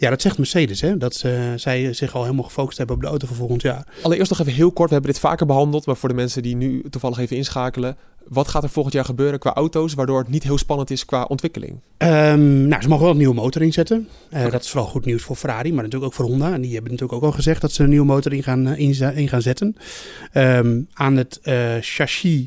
Ja, 0.00 0.10
dat 0.10 0.22
zegt 0.22 0.38
Mercedes, 0.38 0.80
hè? 0.80 0.96
Dat 0.96 1.14
zij 1.56 1.92
zich 1.92 2.14
al 2.14 2.22
helemaal 2.22 2.44
gefocust 2.44 2.78
hebben 2.78 2.96
op 2.96 3.02
de 3.02 3.08
auto 3.08 3.26
voor 3.26 3.36
volgend 3.36 3.62
jaar. 3.62 3.86
Allereerst 4.02 4.30
nog 4.30 4.40
even 4.40 4.52
heel 4.52 4.72
kort, 4.72 4.88
we 4.88 4.94
hebben 4.94 5.12
dit 5.12 5.20
vaker 5.20 5.46
behandeld, 5.46 5.86
maar 5.86 5.96
voor 5.96 6.08
de 6.08 6.14
mensen 6.14 6.42
die 6.42 6.56
nu 6.56 6.82
toevallig 6.90 7.18
even 7.18 7.36
inschakelen. 7.36 7.96
Wat 8.30 8.48
gaat 8.48 8.62
er 8.62 8.68
volgend 8.68 8.94
jaar 8.94 9.04
gebeuren 9.04 9.38
qua 9.38 9.54
auto's, 9.54 9.94
waardoor 9.94 10.18
het 10.18 10.28
niet 10.28 10.42
heel 10.42 10.58
spannend 10.58 10.90
is 10.90 11.04
qua 11.04 11.24
ontwikkeling? 11.24 11.80
Ehm, 11.96 12.68
nou, 12.68 12.82
ze 12.82 12.88
mogen 12.88 13.04
wel 13.04 13.12
een 13.12 13.18
nieuwe 13.18 13.34
motor 13.34 13.62
inzetten. 13.62 14.08
Eh. 14.30 14.50
Dat 14.50 14.64
is 14.64 14.70
vooral 14.70 14.88
goed 14.88 15.04
nieuws 15.04 15.22
voor 15.22 15.36
Ferrari, 15.36 15.72
maar 15.72 15.82
natuurlijk 15.84 16.12
ook 16.12 16.16
voor 16.16 16.26
Honda. 16.26 16.52
En 16.52 16.60
die 16.60 16.72
hebben 16.72 16.90
natuurlijk 16.90 17.18
ook 17.18 17.30
al 17.30 17.34
gezegd 17.34 17.60
dat 17.60 17.72
ze 17.72 17.82
een 17.82 17.88
nieuwe 17.88 18.06
motor 18.06 18.32
in 18.32 18.42
gaan, 18.42 18.66
eh, 18.66 19.16
in, 19.16 19.28
gaan 19.28 19.42
zetten. 19.42 19.76
Ehm, 20.32 20.80
aan 20.92 21.16
het 21.16 21.38
eh, 21.42 21.74
chassis, 21.80 22.46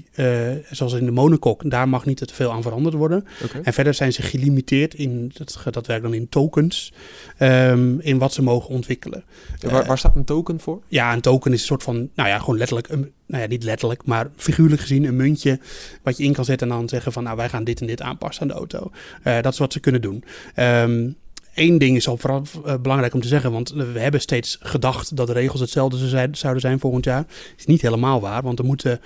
zoals 0.72 0.94
in 0.94 1.06
de 1.06 1.12
monocoque, 1.12 1.70
daar 1.70 1.90
mag 1.90 2.06
niet 2.06 2.18
te 2.18 2.34
veel 2.34 2.52
aan 2.52 2.62
veranderd 2.62 2.96
worden. 2.96 3.26
En 3.64 3.74
verder 3.74 3.94
zijn 3.94 4.14
ze 4.14 4.22
gelimiteerd 4.22 4.94
in, 4.94 5.32
dat, 5.34 5.74
dat 5.74 5.88
werkt 5.88 6.04
dan 6.04 6.14
in 6.14 6.30
tokens, 6.30 6.94
ehm, 7.38 8.00
in 8.00 8.18
wat 8.18 8.34
ze 8.34 8.42
mogen 8.42 8.70
ontwikkelen. 8.70 9.24
En 9.60 9.70
waar, 9.70 9.86
waar 9.86 9.98
staat 9.98 10.16
een 10.16 10.24
token 10.24 10.60
voor? 10.60 10.82
Ja, 10.88 11.14
een 11.14 11.22
token 11.22 11.54
is 11.54 11.60
een 11.60 11.66
soort 11.66 11.84
van, 11.84 12.10
nou 12.16 12.30
ja, 12.30 12.40
gewoon 12.40 12.58
letterlijk, 12.58 12.90
een, 12.90 13.12
nou 13.26 13.42
ja, 13.42 13.48
niet 13.48 13.64
letterlijk, 13.64 14.06
maar 14.06 14.30
figuurlijk 14.36 14.82
gezien 14.82 15.04
een 15.04 15.16
muntje 15.16 15.60
wat 16.04 16.18
je 16.18 16.24
in 16.24 16.34
kan 16.34 16.46
zetten 16.46 16.70
en 16.70 16.78
dan 16.78 16.90
zeggen 16.90 17.12
van, 17.12 17.24
nou, 17.24 17.38
wij 17.38 17.50
gaan 17.50 17.64
dit 17.64 17.82
en 17.82 17.88
dit 17.88 18.02
aanpassen 18.02 18.42
aan 18.42 18.48
de 18.48 18.54
auto. 18.54 18.92
Eh, 19.24 19.42
dat 19.42 19.54
is 19.54 19.60
wat 19.60 19.74
ze 19.74 19.80
kunnen 19.80 20.02
doen. 20.02 20.24
Ehm 20.56 21.10
Eén 21.54 21.78
ding 21.78 21.96
is 21.96 22.08
al 22.08 22.18
vooral 22.18 22.44
eh, 22.66 22.74
belangrijk 22.82 23.14
om 23.14 23.22
te 23.22 23.28
zeggen, 23.28 23.52
want 23.52 23.70
we 23.70 24.00
hebben 24.00 24.22
steeds 24.22 24.58
gedacht 24.62 25.16
dat 25.16 25.28
de 25.28 25.34
regels 25.34 25.62
hetzelfde 25.62 26.30
zouden 26.32 26.62
zijn 26.62 26.80
volgend 26.80 27.06
jaar. 27.06 27.26
is 27.58 27.66
niet 27.66 27.82
helemaal 27.82 28.22
waar, 28.22 28.42
want 28.42 28.60
er 28.60 28.66
moeten 28.66 29.02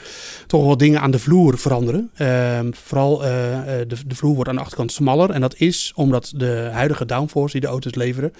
toch 0.47 0.63
wel 0.65 0.77
dingen 0.77 1.01
aan 1.01 1.11
de 1.11 1.19
vloer 1.19 1.57
veranderen. 1.57 2.09
Ehm, 2.15 2.71
vooral 2.71 3.23
eh, 3.23 3.29
de, 3.87 3.97
de 4.07 4.15
vloer 4.15 4.35
wordt 4.35 4.49
aan 4.49 4.55
de 4.55 4.61
achterkant 4.61 4.91
smaller 4.91 5.29
en 5.29 5.41
dat 5.41 5.55
is 5.57 5.91
omdat 5.95 6.33
de 6.35 6.69
huidige 6.71 7.05
downforce 7.05 7.51
die 7.51 7.61
de 7.61 7.67
auto's 7.67 7.95
leveren 7.95 8.33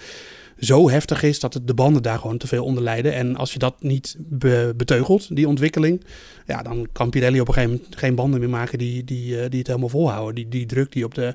zo 0.58 0.90
heftig 0.90 1.22
is 1.22 1.40
dat 1.40 1.54
het 1.54 1.66
de 1.66 1.74
banden 1.74 2.02
daar 2.02 2.18
gewoon 2.18 2.38
te 2.38 2.46
veel 2.46 2.64
onder 2.64 2.82
lijden. 2.82 3.14
En 3.14 3.36
als 3.36 3.52
je 3.52 3.58
dat 3.58 3.82
niet 3.82 4.16
be- 4.18 4.72
beteugelt, 4.76 5.36
die 5.36 5.48
ontwikkeling, 5.48 6.04
ja, 6.46 6.62
dan 6.62 6.88
kan 6.92 7.10
Pirelli 7.10 7.40
op 7.40 7.48
een 7.48 7.54
gegeven 7.54 7.76
moment 7.76 7.96
geen 7.98 8.14
banden 8.14 8.40
meer 8.40 8.48
maken 8.48 8.78
die, 8.78 9.04
die, 9.04 9.40
eh, 9.40 9.50
die 9.50 9.58
het 9.58 9.66
helemaal 9.66 9.88
volhouden. 9.88 10.34
Die, 10.34 10.48
die 10.48 10.66
druk 10.66 10.92
die 10.92 11.04
op 11.04 11.14
de, 11.14 11.34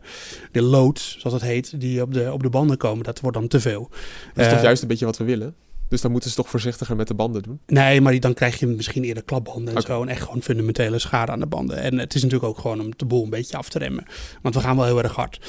de 0.51 0.61
loads, 0.61 1.17
zoals 1.19 1.41
het 1.41 1.51
heet, 1.51 1.79
die 1.79 2.01
op 2.01 2.13
de, 2.13 2.31
op 2.33 2.43
de 2.43 2.49
banden 2.49 2.77
komen, 2.77 3.03
dat 3.03 3.19
wordt 3.19 3.37
dan 3.37 3.47
te 3.47 3.59
veel. 3.59 3.89
Dat 4.33 4.45
is 4.45 4.47
toch 4.47 4.57
Eh, 4.57 4.63
juist 4.63 4.81
een 4.81 4.87
beetje 4.87 5.05
wat 5.05 5.17
we 5.17 5.23
willen? 5.23 5.55
Dus 5.93 6.01
dan 6.01 6.12
moeten 6.12 6.29
ze 6.29 6.35
toch 6.35 6.49
voorzichtiger 6.49 6.95
met 6.95 7.08
de 7.08 7.13
banden 7.13 7.41
doen. 7.43 7.60
Nee, 7.67 8.01
maar 8.01 8.19
dan 8.19 8.34
krijg 8.34 8.60
je 8.60 8.67
misschien 8.67 9.03
eerder 9.03 9.23
klapbanden 9.23 9.75
en 9.75 9.82
zo. 9.82 10.01
En 10.01 10.08
echt 10.08 10.21
gewoon 10.23 10.41
fundamentele 10.41 10.99
schade 10.99 11.32
aan 11.32 11.39
de 11.39 11.45
banden. 11.45 11.77
En 11.77 11.97
het 11.99 12.15
is 12.15 12.21
natuurlijk 12.21 12.49
ook 12.49 12.60
gewoon 12.60 12.79
om 12.79 12.93
de 12.97 13.06
boel 13.06 13.23
een 13.23 13.29
beetje 13.29 13.58
af 13.58 13.69
te 13.69 13.79
remmen. 13.79 14.06
Want 14.41 14.56
we 14.56 14.62
gaan 14.62 14.75
wel 14.75 14.86
heel 14.86 15.03
erg 15.03 15.15
hard. 15.15 15.39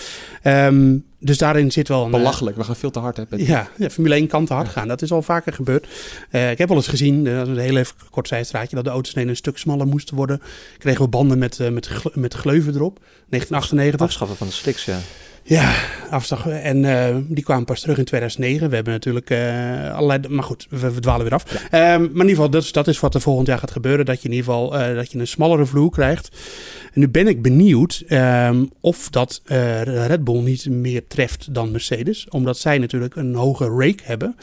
Ehm, 0.42 0.96
dus 1.18 1.38
daarin 1.38 1.72
zit 1.72 1.88
wel 1.88 2.00
een... 2.04 2.12
eh, 2.12 2.18
Belachelijk, 2.18 2.56
we 2.56 2.64
gaan 2.64 2.76
veel 2.76 2.90
te 2.90 2.98
hard. 2.98 3.16
Hè, 3.16 3.22
met- 3.28 3.46
Ja, 3.46 3.68
ja, 3.76 3.90
Formule 3.90 4.14
1 4.14 4.26
kan 4.26 4.44
te 4.46 4.52
hard 4.54 4.68
gaan. 4.68 4.88
Dat 4.88 5.02
is 5.02 5.12
al 5.12 5.22
vaker 5.22 5.52
gebeurd. 5.52 5.86
Eh, 6.30 6.50
ik 6.50 6.58
heb 6.58 6.68
wel 6.68 6.76
eens 6.76 6.88
gezien, 6.88 7.24
dat 7.24 7.46
is 7.48 7.56
een 7.56 7.62
heel 7.62 7.76
even 7.76 7.94
kort 8.10 8.28
zijstraatje, 8.28 8.76
dat 8.76 8.84
de 8.84 8.90
auto's 8.90 9.14
een 9.16 9.36
stuk 9.36 9.58
smaller 9.58 9.86
moesten 9.86 10.16
worden. 10.16 10.40
Kregen 10.78 11.02
we 11.02 11.08
banden 11.08 11.38
met, 11.38 11.58
met, 11.72 11.88
met 12.14 12.34
gleuven 12.34 12.74
erop. 12.74 12.98
1998. 12.98 14.00
Afschaffen 14.06 14.36
van 14.36 14.46
de 14.46 14.52
slicks, 14.52 14.84
ja. 14.84 14.98
Ja, 15.46 15.74
afslag. 16.10 16.48
En 16.48 16.84
eh, 16.84 17.16
die 17.22 17.44
kwamen 17.44 17.64
pas 17.64 17.80
terug 17.80 17.98
in 17.98 18.04
2009. 18.04 18.68
We 18.68 18.74
hebben 18.74 18.92
natuurlijk 18.92 19.30
eh, 19.30 19.94
allerlei... 19.94 20.28
Maar 20.28 20.44
goed, 20.44 20.66
we, 20.70 20.92
we 20.92 21.00
dwalen 21.00 21.22
weer 21.22 21.34
af. 21.34 21.44
Ehm, 21.44 22.00
maar 22.00 22.00
in 22.00 22.10
ieder 22.12 22.28
geval, 22.28 22.50
dat 22.50 22.62
is, 22.62 22.72
dat 22.72 22.88
is 22.88 23.00
wat 23.00 23.14
er 23.14 23.20
volgend 23.20 23.46
jaar 23.46 23.58
gaat 23.58 23.70
gebeuren. 23.70 24.04
Dat 24.04 24.22
je 24.22 24.28
in 24.28 24.34
ieder 24.34 24.52
geval 24.52 24.78
eh, 24.78 24.94
dat 24.94 25.12
je 25.12 25.18
een 25.18 25.26
smallere 25.26 25.66
vloer 25.66 25.90
krijgt. 25.90 26.28
En 26.92 27.00
nu 27.00 27.08
ben 27.08 27.28
ik 27.28 27.42
benieuwd 27.42 28.02
ehm, 28.08 28.64
of 28.80 29.10
dat 29.10 29.40
Red 29.44 30.24
Bull 30.24 30.40
niet 30.40 30.68
meer 30.68 31.06
treft 31.06 31.54
dan 31.54 31.70
Mercedes. 31.70 32.28
Omdat 32.28 32.58
zij 32.58 32.78
natuurlijk 32.78 33.16
een 33.16 33.34
hoge 33.34 33.68
rake 33.68 34.02
hebben. 34.02 34.36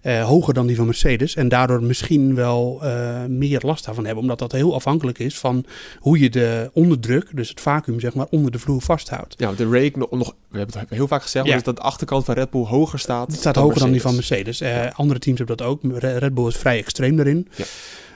Eh, 0.00 0.24
hoger 0.24 0.54
dan 0.54 0.66
die 0.66 0.76
van 0.76 0.84
Mercedes. 0.84 1.34
En 1.34 1.48
daardoor 1.48 1.82
misschien 1.82 2.34
wel 2.34 2.78
eh, 2.82 3.24
meer 3.24 3.60
last 3.64 3.84
daarvan 3.84 4.04
hebben. 4.04 4.22
Omdat 4.22 4.38
dat 4.38 4.52
heel 4.52 4.74
afhankelijk 4.74 5.18
is 5.18 5.38
van 5.38 5.64
hoe 5.98 6.18
je 6.18 6.30
de 6.30 6.70
onderdruk, 6.72 7.28
dus 7.36 7.48
het 7.48 7.60
vacuüm 7.60 8.00
zeg 8.00 8.14
maar, 8.14 8.26
onder 8.30 8.50
de 8.50 8.58
vloer 8.58 8.80
vasthoudt. 8.82 9.34
Ja, 9.38 9.52
de 9.52 9.64
rake 9.70 9.98
nog, 9.98 10.10
nog 10.10 10.34
we 10.48 10.58
hebben 10.58 10.78
het 10.78 10.90
heel 10.90 11.06
vaak 11.08 11.22
gezegd, 11.22 11.46
Ja. 11.46 11.56
is 11.56 11.62
dat 11.62 11.76
de 11.76 11.82
achterkant 11.82 12.24
van 12.24 12.34
Red 12.34 12.50
Bull 12.50 12.64
hoger 12.64 12.98
staat. 12.98 13.30
Het 13.30 13.40
staat 13.40 13.54
dan 13.54 13.62
hoger 13.62 13.80
dan 13.80 13.90
die 13.92 14.00
van 14.00 14.14
Mercedes. 14.14 14.60
Eh, 14.60 14.86
Andere 14.94 15.20
teams 15.20 15.38
hebben 15.38 15.56
dat 15.56 15.66
ook. 15.66 15.80
Re- 15.98 16.16
Red 16.18 16.34
Bull 16.34 16.46
is 16.46 16.56
vrij 16.56 16.78
extreem 16.78 17.16
daarin. 17.16 17.48
Ja. 17.56 17.64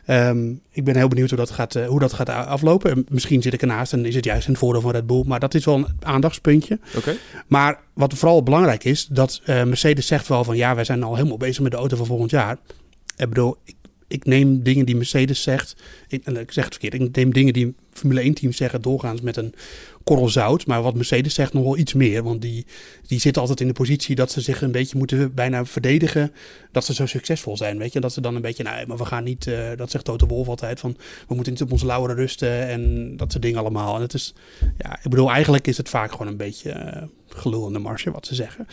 Ehm, 0.06 0.52
ik 0.70 0.84
ben 0.84 0.96
heel 0.96 1.08
benieuwd 1.08 1.28
hoe 1.28 1.38
dat, 1.38 1.50
gaat, 1.50 1.74
eh, 1.74 1.86
hoe 1.86 2.00
dat 2.00 2.12
gaat 2.12 2.28
aflopen. 2.28 2.90
En 2.90 3.06
Misschien 3.08 3.42
zit 3.42 3.52
ik 3.52 3.60
ernaast 3.60 3.92
en 3.92 4.04
is 4.04 4.14
het 4.14 4.24
juist 4.24 4.48
een 4.48 4.56
voordeel 4.56 4.80
van 4.80 4.90
Red 4.90 5.06
Bull. 5.06 5.22
Maar 5.26 5.40
dat 5.40 5.54
is 5.54 5.64
wel 5.64 5.74
een 5.74 5.86
aandachtspuntje. 6.00 6.78
Oké. 6.96 7.16
Maar 7.46 7.80
wat 7.92 8.14
vooral 8.14 8.42
belangrijk 8.42 8.84
is, 8.84 9.06
dat 9.06 9.40
eh, 9.44 9.64
Mercedes 9.64 10.06
zegt 10.06 10.28
wel 10.28 10.44
van... 10.44 10.56
ja, 10.56 10.74
wij 10.74 10.84
zijn 10.84 11.02
al 11.02 11.16
helemaal 11.16 11.36
bezig 11.36 11.62
met 11.62 11.72
de 11.72 11.78
auto 11.78 11.96
van 11.96 12.06
volgend 12.06 12.30
jaar. 12.30 12.58
Ik 13.16 13.28
bedoel, 13.28 13.56
ik, 13.64 13.74
ik 14.08 14.24
neem 14.24 14.62
dingen 14.62 14.86
die 14.86 14.96
Mercedes 14.96 15.42
zegt... 15.42 15.76
Ik, 16.08 16.24
en 16.24 16.36
ik 16.36 16.52
zeg 16.52 16.64
het 16.64 16.74
verkeerd, 16.74 17.02
ik 17.02 17.16
neem 17.16 17.32
dingen 17.32 17.52
die 17.52 17.74
Formule 17.92 18.20
1 18.20 18.34
teams 18.34 18.56
zeggen 18.56 18.82
doorgaans 18.82 19.20
met 19.20 19.36
een 19.36 19.54
korrel 20.04 20.28
zout. 20.28 20.66
Maar 20.66 20.82
wat 20.82 20.94
Mercedes 20.94 21.34
zegt 21.34 21.52
nog 21.52 21.64
wel 21.64 21.76
iets 21.76 21.92
meer. 21.94 22.22
Want 22.22 22.42
die, 22.42 22.66
die 23.06 23.20
zitten 23.20 23.40
altijd 23.42 23.60
in 23.60 23.66
de 23.66 23.72
positie 23.72 24.14
dat 24.14 24.30
ze 24.30 24.40
zich 24.40 24.62
een 24.62 24.72
beetje 24.72 24.98
moeten 24.98 25.34
bijna 25.34 25.64
verdedigen. 25.64 26.32
Dat 26.72 26.84
ze 26.84 26.94
zo 26.94 27.06
succesvol 27.06 27.56
zijn, 27.56 27.78
weet 27.78 27.92
je. 27.92 28.00
Dat 28.00 28.12
ze 28.12 28.20
dan 28.20 28.34
een 28.34 28.42
beetje, 28.42 28.62
nee, 28.62 28.86
maar 28.86 28.96
we 28.96 29.04
gaan 29.04 29.24
niet... 29.24 29.46
eh, 29.46 29.70
dat 29.76 29.90
zegt 29.90 30.04
Toto 30.04 30.26
Wolff 30.26 30.48
altijd, 30.48 30.80
van 30.80 30.96
we 31.28 31.34
moeten 31.34 31.52
niet 31.52 31.62
op 31.62 31.72
onze 31.72 31.86
lauweren 31.86 32.16
rusten. 32.16 32.68
En 32.68 33.12
dat 33.16 33.30
soort 33.30 33.42
dingen 33.42 33.58
allemaal. 33.58 33.96
En 33.96 34.00
het 34.02 34.14
is, 34.14 34.34
ja, 34.78 34.96
ik 35.02 35.10
bedoel, 35.10 35.30
eigenlijk 35.30 35.66
is 35.66 35.76
het 35.76 35.88
vaak 35.88 36.10
gewoon 36.10 36.26
een 36.26 36.36
beetje... 36.36 36.70
eh, 36.70 37.02
gelul 37.34 37.66
in 37.66 37.72
de 37.72 37.78
marge, 37.78 38.10
wat 38.10 38.26
ze 38.26 38.34
zeggen. 38.34 38.66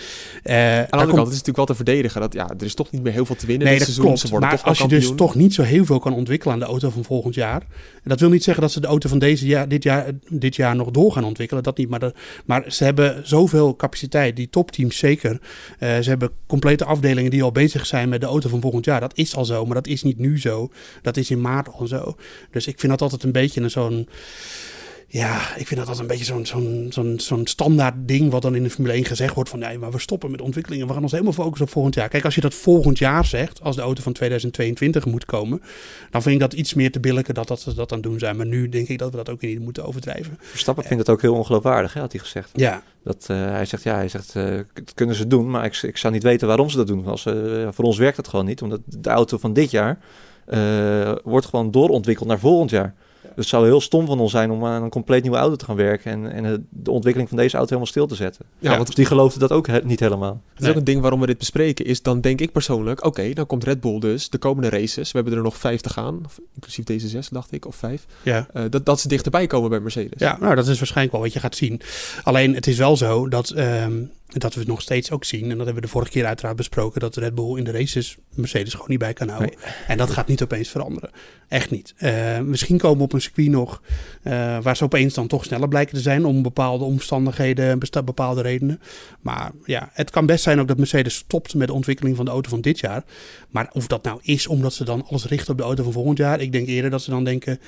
Eh, 0.43 0.55
Aan 0.55 0.85
de 0.85 0.87
andere 0.89 0.89
komt- 0.89 0.97
kant 1.15 1.27
is 1.31 1.37
het 1.37 1.45
natuurlijk 1.47 1.57
wel 1.57 1.65
te 1.65 1.75
verdedigen. 1.75 2.21
Dat, 2.21 2.33
ja, 2.33 2.49
er 2.57 2.65
is 2.65 2.73
toch 2.73 2.91
niet 2.91 3.03
meer 3.03 3.13
heel 3.13 3.25
veel 3.25 3.35
te 3.35 3.45
winnen 3.45 3.67
Nee, 3.67 3.77
dit 3.77 3.85
dat 3.85 3.95
seizoen. 3.95 4.05
klopt. 4.05 4.19
Ze 4.19 4.31
worden 4.31 4.49
maar 4.49 4.61
als 4.63 4.77
je 4.79 4.87
dus 4.87 5.11
toch 5.15 5.35
niet 5.35 5.53
zo 5.53 5.61
heel 5.61 5.85
veel 5.85 5.99
kan 5.99 6.13
ontwikkelen 6.13 6.53
aan 6.53 6.59
de 6.59 6.65
auto 6.65 6.89
van 6.89 7.03
volgend 7.03 7.35
jaar. 7.35 7.61
En 7.93 8.09
dat 8.09 8.19
wil 8.19 8.29
niet 8.29 8.43
zeggen 8.43 8.63
dat 8.63 8.71
ze 8.71 8.79
de 8.79 8.87
auto 8.87 9.09
van 9.09 9.19
deze 9.19 9.45
jaar, 9.45 9.67
dit, 9.67 9.83
jaar, 9.83 10.05
dit 10.29 10.55
jaar 10.55 10.75
nog 10.75 10.91
door 10.91 11.11
gaan 11.11 11.23
ontwikkelen. 11.23 11.63
Dat 11.63 11.77
niet. 11.77 11.89
Maar, 11.89 11.99
de- 11.99 12.13
maar 12.45 12.71
ze 12.71 12.83
hebben 12.83 13.27
zoveel 13.27 13.75
capaciteit, 13.75 14.35
die 14.35 14.49
topteams 14.49 14.97
zeker. 14.97 15.39
Eh, 15.79 15.99
ze 15.99 16.09
hebben 16.09 16.29
complete 16.47 16.85
afdelingen 16.85 17.31
die 17.31 17.43
al 17.43 17.51
bezig 17.51 17.85
zijn 17.85 18.09
met 18.09 18.21
de 18.21 18.27
auto 18.27 18.49
van 18.49 18.61
volgend 18.61 18.85
jaar. 18.85 18.99
Dat 18.99 19.17
is 19.17 19.35
al 19.35 19.45
zo, 19.45 19.65
maar 19.65 19.75
dat 19.75 19.87
is 19.87 20.03
niet 20.03 20.17
nu 20.17 20.39
zo. 20.39 20.69
Dat 21.01 21.17
is 21.17 21.29
in 21.31 21.41
maart 21.41 21.69
al 21.73 21.87
zo. 21.87 22.15
Dus 22.51 22.67
ik 22.67 22.79
vind 22.79 22.91
dat 22.91 23.01
altijd 23.01 23.23
een 23.23 23.31
beetje 23.31 23.61
een 23.61 23.69
zo'n. 23.69 24.07
Ja, 25.13 25.55
ik 25.55 25.67
vind 25.67 25.79
dat 25.79 25.79
altijd 25.79 25.99
een 25.99 26.07
beetje 26.07 26.25
zo'n 26.25 26.45
zo'n 26.45 26.87
zo'n 26.89 27.19
zo'n 27.19 27.47
standaard 27.47 27.93
ding 27.97 28.31
wat 28.31 28.41
dan 28.41 28.55
in 28.55 28.63
de 28.63 28.69
Formule 28.69 28.93
1 28.93 29.05
gezegd 29.05 29.35
wordt 29.35 29.49
van 29.49 29.59
nee, 29.59 29.77
maar 29.77 29.91
we 29.91 29.99
stoppen 29.99 30.31
met 30.31 30.41
ontwikkelingen. 30.41 30.87
We 30.87 30.93
gaan 30.93 31.01
ons 31.01 31.11
helemaal 31.11 31.33
focussen 31.33 31.65
op 31.65 31.71
volgend 31.71 31.95
jaar. 31.95 32.09
Kijk, 32.09 32.25
als 32.25 32.35
je 32.35 32.41
dat 32.41 32.53
volgend 32.53 32.97
jaar 32.97 33.25
zegt, 33.25 33.61
als 33.61 33.75
de 33.75 33.81
auto 33.81 34.01
van 34.01 34.13
2022 34.13 35.05
moet 35.05 35.25
komen, 35.25 35.61
dan 36.09 36.21
vind 36.21 36.35
ik 36.35 36.41
dat 36.41 36.53
iets 36.53 36.73
meer 36.73 36.91
te 36.91 36.99
billijken 36.99 37.33
dat, 37.33 37.47
dat 37.47 37.59
ze 37.59 37.73
dat 37.73 37.91
aan 37.91 37.97
het 37.97 38.07
doen 38.07 38.19
zijn. 38.19 38.37
Maar 38.37 38.45
nu 38.45 38.69
denk 38.69 38.87
ik 38.87 38.97
dat 38.97 39.11
we 39.11 39.17
dat 39.17 39.29
ook 39.29 39.41
niet 39.41 39.59
moeten 39.59 39.85
overdrijven. 39.85 40.37
Verstappen 40.39 40.83
vindt 40.83 40.99
het 40.99 41.09
ook 41.09 41.21
heel 41.21 41.35
ongeloofwaardig, 41.35 41.93
hè, 41.93 41.99
had 41.99 42.11
hij 42.11 42.21
gezegd. 42.21 42.49
Ja, 42.53 42.83
Dat, 43.03 43.25
eh, 43.27 43.37
hij 43.37 43.65
zegt, 43.65 43.83
ja, 43.83 43.95
hij 43.95 44.07
zegt, 44.07 44.35
eh, 44.35 44.59
dat 44.73 44.93
kunnen 44.93 45.15
ze 45.15 45.27
doen, 45.27 45.49
maar 45.49 45.65
ik, 45.65 45.81
ik 45.81 45.97
zou 45.97 46.13
niet 46.13 46.23
weten 46.23 46.47
waarom 46.47 46.69
ze 46.69 46.77
dat 46.77 46.87
doen. 46.87 47.05
Als, 47.05 47.25
eh, 47.25 47.67
voor 47.71 47.85
ons 47.85 47.97
werkt 47.97 48.17
het 48.17 48.27
gewoon 48.27 48.45
niet, 48.45 48.61
omdat 48.61 48.79
de 48.85 49.09
auto 49.09 49.37
van 49.37 49.53
dit 49.53 49.71
jaar 49.71 49.99
wordt 51.23 51.45
gewoon 51.45 51.71
doorontwikkeld 51.71 52.27
naar 52.27 52.39
volgend 52.39 52.69
jaar. 52.69 52.95
Dus 53.21 53.31
het 53.35 53.47
zou 53.47 53.65
heel 53.65 53.81
stom 53.81 54.05
van 54.05 54.19
ons 54.19 54.31
zijn 54.31 54.51
om 54.51 54.65
aan 54.65 54.83
een 54.83 54.89
compleet 54.89 55.21
nieuwe 55.21 55.37
auto 55.37 55.55
te 55.55 55.65
gaan 55.65 55.75
werken 55.75 56.11
en, 56.11 56.31
en 56.45 56.67
de 56.69 56.91
ontwikkeling 56.91 57.29
van 57.29 57.37
deze 57.37 57.53
auto 57.55 57.67
helemaal 57.69 57.91
stil 57.91 58.07
te 58.07 58.15
zetten. 58.15 58.45
Ja, 58.59 58.75
want 58.75 58.85
Dus 58.85 58.95
die 58.95 59.05
geloofde 59.05 59.39
dat 59.39 59.51
ook 59.51 59.67
he- 59.67 59.79
niet 59.83 59.99
helemaal. 59.99 60.41
Het 60.53 60.63
is 60.63 60.69
ook 60.69 60.75
een 60.75 60.83
ding 60.83 61.01
waarom 61.01 61.19
we 61.19 61.25
dit 61.25 61.37
bespreken. 61.37 61.85
Is 61.85 62.01
dan 62.01 62.21
denk 62.21 62.41
ik 62.41 62.51
persoonlijk, 62.51 63.05
oké, 63.05 63.33
dan 63.33 63.45
komt 63.45 63.63
Red 63.63 63.81
Bull 63.81 63.99
dus 63.99 64.29
de 64.29 64.37
komende 64.37 64.69
races. 64.69 65.11
We 65.11 65.17
hebben 65.19 65.37
er 65.37 65.43
nog 65.43 65.57
vijf 65.57 65.81
te 65.81 65.89
gaan, 65.89 66.21
of 66.25 66.39
inclusief 66.55 66.85
deze 66.85 67.07
zes, 67.07 67.29
dacht 67.29 67.51
ik, 67.51 67.65
of 67.65 67.75
vijf. 67.75 68.05
Ja. 68.23 68.47
eh, 68.53 68.63
dat, 68.69 68.85
dat 68.85 68.99
ze 68.99 69.07
dichterbij 69.07 69.47
komen 69.47 69.69
bij 69.69 69.79
Mercedes. 69.79 70.19
Ja, 70.19 70.37
nou, 70.39 70.55
dat 70.55 70.67
is 70.67 70.77
waarschijnlijk 70.77 71.11
wel 71.15 71.21
wat 71.25 71.33
je 71.33 71.39
gaat 71.39 71.55
zien. 71.55 71.81
Alleen, 72.23 72.55
het 72.55 72.67
is 72.67 72.77
wel 72.77 72.97
zo 72.97 73.27
dat, 73.29 73.49
ehm, 73.49 73.93
dat 74.39 74.53
we 74.53 74.59
het 74.59 74.69
nog 74.69 74.81
steeds 74.81 75.11
ook 75.11 75.23
zien. 75.23 75.41
En 75.41 75.47
dat 75.49 75.57
hebben 75.57 75.75
we 75.75 75.81
de 75.81 75.87
vorige 75.87 76.11
keer 76.11 76.25
uiteraard 76.25 76.55
besproken. 76.55 76.99
Dat 76.99 77.15
Red 77.15 77.35
Bull 77.35 77.57
in 77.57 77.63
de 77.63 77.71
races 77.71 78.17
Mercedes 78.35 78.73
gewoon 78.73 78.89
niet 78.89 78.99
bij 78.99 79.13
kan 79.13 79.29
houden. 79.29 79.53
En 79.87 79.97
dat 79.97 80.09
gaat 80.09 80.27
niet 80.27 80.43
opeens 80.43 80.69
veranderen. 80.69 81.09
Echt 81.47 81.71
niet. 81.71 81.93
Eh, 81.97 82.39
misschien 82.39 82.77
komen 82.77 82.97
we 82.97 83.03
op 83.03 83.13
een 83.13 83.21
circuit 83.21 83.49
nog 83.49 83.81
eh, 84.21 84.57
waar 84.61 84.75
ze 84.75 84.83
opeens 84.83 85.13
dan 85.13 85.27
toch 85.27 85.45
sneller 85.45 85.67
blijken 85.67 85.95
te 85.95 86.01
zijn. 86.01 86.25
Om 86.25 86.41
bepaalde 86.41 86.83
omstandigheden, 86.83 87.79
bepaalde 88.05 88.41
redenen. 88.41 88.81
Maar 89.21 89.51
ja, 89.65 89.89
het 89.93 90.09
kan 90.09 90.25
best 90.25 90.43
zijn 90.43 90.59
ook 90.59 90.67
dat 90.67 90.77
Mercedes 90.77 91.15
stopt 91.15 91.55
met 91.55 91.67
de 91.67 91.73
ontwikkeling 91.73 92.15
van 92.15 92.25
de 92.25 92.31
auto 92.31 92.49
van 92.49 92.61
dit 92.61 92.79
jaar. 92.79 93.03
Maar 93.49 93.69
of 93.73 93.87
dat 93.87 94.03
nou 94.03 94.19
is 94.21 94.47
omdat 94.47 94.73
ze 94.73 94.83
dan 94.83 95.05
alles 95.05 95.25
richten 95.25 95.51
op 95.51 95.57
de 95.57 95.63
auto 95.63 95.83
van 95.83 95.93
volgend 95.93 96.17
jaar. 96.17 96.41
Ik 96.41 96.51
denk 96.51 96.67
eerder 96.67 96.91
dat 96.91 97.01
ze 97.01 97.09
dan 97.09 97.23
denken, 97.23 97.59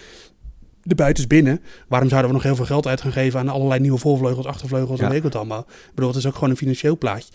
de 0.83 0.95
buiten 0.95 1.23
is 1.23 1.29
binnen. 1.29 1.61
Waarom 1.87 2.09
zouden 2.09 2.29
we 2.29 2.35
nog 2.35 2.45
heel 2.45 2.55
veel 2.55 2.65
geld 2.65 2.87
uit 2.87 3.01
gaan 3.01 3.11
geven 3.11 3.39
aan 3.39 3.49
allerlei 3.49 3.79
nieuwe 3.79 3.97
voorvleugels, 3.97 4.45
achtervleugels 4.45 4.99
en 4.99 5.07
weet 5.07 5.17
ik 5.17 5.23
wat 5.23 5.35
allemaal. 5.35 5.65
Ik 5.69 5.91
bedoel, 5.95 6.09
het 6.09 6.19
is 6.19 6.25
ook 6.25 6.33
gewoon 6.33 6.49
een 6.49 6.57
financieel 6.57 6.97
plaatje. 6.97 7.33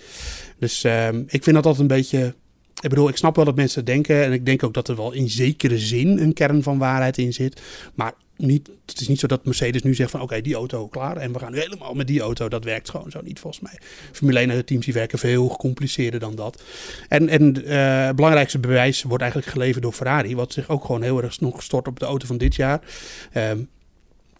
Dus 0.58 0.84
ehm, 0.84 1.22
ik 1.26 1.42
vind 1.42 1.56
dat 1.56 1.66
altijd 1.66 1.78
een 1.78 1.96
beetje... 1.96 2.34
Ik 2.80 2.88
bedoel, 2.88 3.08
ik 3.08 3.16
snap 3.16 3.36
wel 3.36 3.44
dat 3.44 3.56
mensen 3.56 3.84
denken. 3.84 4.24
En 4.24 4.32
ik 4.32 4.46
denk 4.46 4.62
ook 4.62 4.74
dat 4.74 4.88
er 4.88 4.96
wel 4.96 5.12
in 5.12 5.30
zekere 5.30 5.78
zin 5.78 6.18
een 6.18 6.32
kern 6.32 6.62
van 6.62 6.78
waarheid 6.78 7.18
in 7.18 7.32
zit. 7.32 7.60
Maar 7.94 8.12
niet, 8.36 8.70
het 8.86 9.00
is 9.00 9.08
niet 9.08 9.20
zo 9.20 9.26
dat 9.26 9.44
Mercedes 9.44 9.82
nu 9.82 9.94
zegt 9.94 10.10
van... 10.10 10.20
Oké, 10.20 10.40
die 10.40 10.54
auto 10.54 10.88
klaar 10.88 11.16
en 11.16 11.32
we 11.32 11.38
gaan 11.38 11.52
nu 11.52 11.58
helemaal 11.58 11.94
met 11.94 12.06
die 12.06 12.20
auto. 12.20 12.48
Dat 12.48 12.64
werkt 12.64 12.90
gewoon 12.90 13.10
zo 13.10 13.20
niet 13.22 13.40
volgens 13.40 13.62
mij. 13.62 13.78
Formule 14.12 14.38
1 14.38 14.50
en 14.50 14.56
de 14.56 14.64
teams 14.64 14.84
die 14.84 14.94
werken 14.94 15.18
veel 15.18 15.48
gecompliceerder 15.48 16.20
dan 16.20 16.34
dat. 16.34 16.62
En, 17.08 17.28
en 17.28 17.64
eh, 17.64 18.06
het 18.06 18.16
belangrijkste 18.16 18.58
bewijs 18.58 19.02
wordt 19.02 19.22
eigenlijk 19.22 19.52
geleverd 19.52 19.82
door 19.82 19.92
Ferrari. 19.92 20.36
Wat 20.36 20.52
zich 20.52 20.68
ook 20.68 20.84
gewoon 20.84 21.02
heel 21.02 21.22
erg 21.22 21.40
nog 21.40 21.62
stort 21.62 21.88
op 21.88 21.98
de 21.98 22.06
auto 22.06 22.26
van 22.26 22.38
dit 22.38 22.54
jaar. 22.54 22.80
Ehm, 23.32 23.58